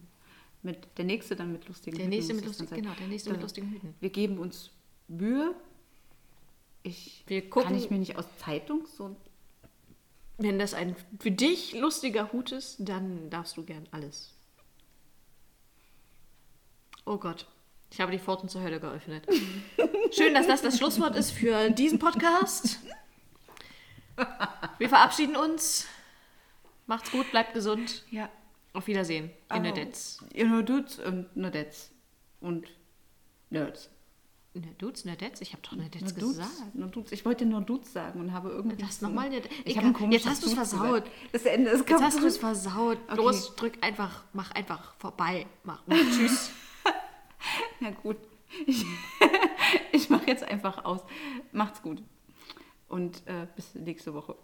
Mit, 0.64 0.98
der 0.98 1.06
nächste 1.06 1.36
dann 1.36 1.52
mit 1.52 1.68
lustigen 1.68 1.98
Der 1.98 2.06
Hüten 2.06 2.16
nächste 2.16 2.34
muss 2.36 2.44
mit 2.44 2.52
es 2.52 2.58
dann 2.58 2.66
lustigen, 2.68 2.84
genau, 2.86 2.96
der 3.00 3.08
nächste 3.08 3.30
mit 3.32 3.40
Äh, 3.40 3.42
lustigen 3.42 3.70
Hüten. 3.72 3.96
Wir 4.00 4.10
geben 4.12 4.38
uns 4.38 4.70
Mühe. 5.08 5.56
Ich 6.84 7.24
Wir 7.28 7.50
gucken- 7.50 7.64
kann 7.70 7.76
ich 7.78 7.90
mir 7.90 7.98
nicht 8.00 8.16
aus 8.16 8.26
Zeitung 8.38 8.86
so. 8.96 9.16
Wenn 10.38 10.58
das 10.60 10.74
ein 10.74 10.96
für 11.20 11.32
dich 11.32 11.74
lustiger 11.80 12.32
Hut 12.32 12.52
ist, 12.52 12.78
dann 12.80 13.30
darfst 13.30 13.58
du 13.58 13.64
gern 13.64 13.88
alles. 13.92 14.34
Oh 17.06 17.18
Gott, 17.18 17.48
ich 17.92 18.00
habe 18.02 18.12
die 18.12 18.20
Pforten 18.20 18.50
zur 18.50 18.62
Hölle 18.62 18.80
geöffnet. 18.80 19.26
Schön, 20.12 20.34
dass 20.34 20.48
das 20.48 20.62
das 20.62 20.78
Schlusswort 20.78 21.16
ist 21.16 21.32
für 21.32 21.70
diesen 21.70 22.00
Podcast. 22.00 22.80
Wir 24.78 24.90
verabschieden 24.90 25.36
uns. 25.36 25.86
Macht's 26.88 27.12
gut, 27.12 27.30
bleibt 27.32 27.54
gesund. 27.54 28.04
Ja. 28.12 28.30
Auf 28.74 28.88
Wiedersehen 28.88 29.32
in 29.54 29.64
der. 29.64 29.74
Detz. 29.74 30.20
Nur 30.36 30.64
Dudes 30.64 31.00
und 31.00 31.36
Nerdettes. 31.36 31.92
Und 32.40 32.68
Nerds. 33.50 33.90
Ne 34.54 34.74
Dudes, 34.78 35.06
ne 35.06 35.16
Detz? 35.16 35.40
Ich 35.42 35.54
habe 35.54 35.62
doch 35.62 35.74
ne 35.74 35.90
Dudes, 35.90 36.14
gesagt. 36.16 36.76
nur 36.76 36.88
Dudes. 36.90 37.12
Ich 37.14 37.24
wollte 37.26 37.46
nur 37.46 37.62
Dudes 37.62 37.94
sagen 37.94 38.20
und 38.20 38.34
habe 38.34 38.50
irgendwie. 38.50 38.76
Das 38.82 39.00
so- 39.00 39.08
nochmal 39.08 39.30
ne 39.30 39.42
Ich 39.66 39.78
habe 39.78 39.94
komisches 39.94 40.24
Jetzt 40.26 40.32
hast 40.32 40.44
du 40.44 40.48
es 40.48 40.54
versaut. 40.54 41.04
Das 41.32 41.46
Ende 41.46 41.70
ist 41.72 41.80
Jetzt 41.80 41.88
kaputt. 41.88 42.04
hast 42.06 42.20
du 42.22 42.26
es 42.28 42.38
versaut. 42.38 42.98
Los, 43.16 43.56
drück 43.56 43.78
einfach, 43.82 44.24
mach 44.34 44.52
einfach 44.52 44.94
vorbei. 44.98 45.46
Mach 45.64 45.82
tschüss. 45.88 46.52
Ja, 47.82 47.90
gut. 47.90 48.18
Ich, 48.68 48.86
ich 49.92 50.10
mache 50.10 50.28
jetzt 50.28 50.44
einfach 50.44 50.86
aus. 50.86 51.02
Macht's 51.52 51.82
gut. 51.82 52.04
Und 52.88 53.26
äh, 53.26 53.48
bis 53.56 53.74
nächste 53.76 54.14
Woche. 54.14 54.36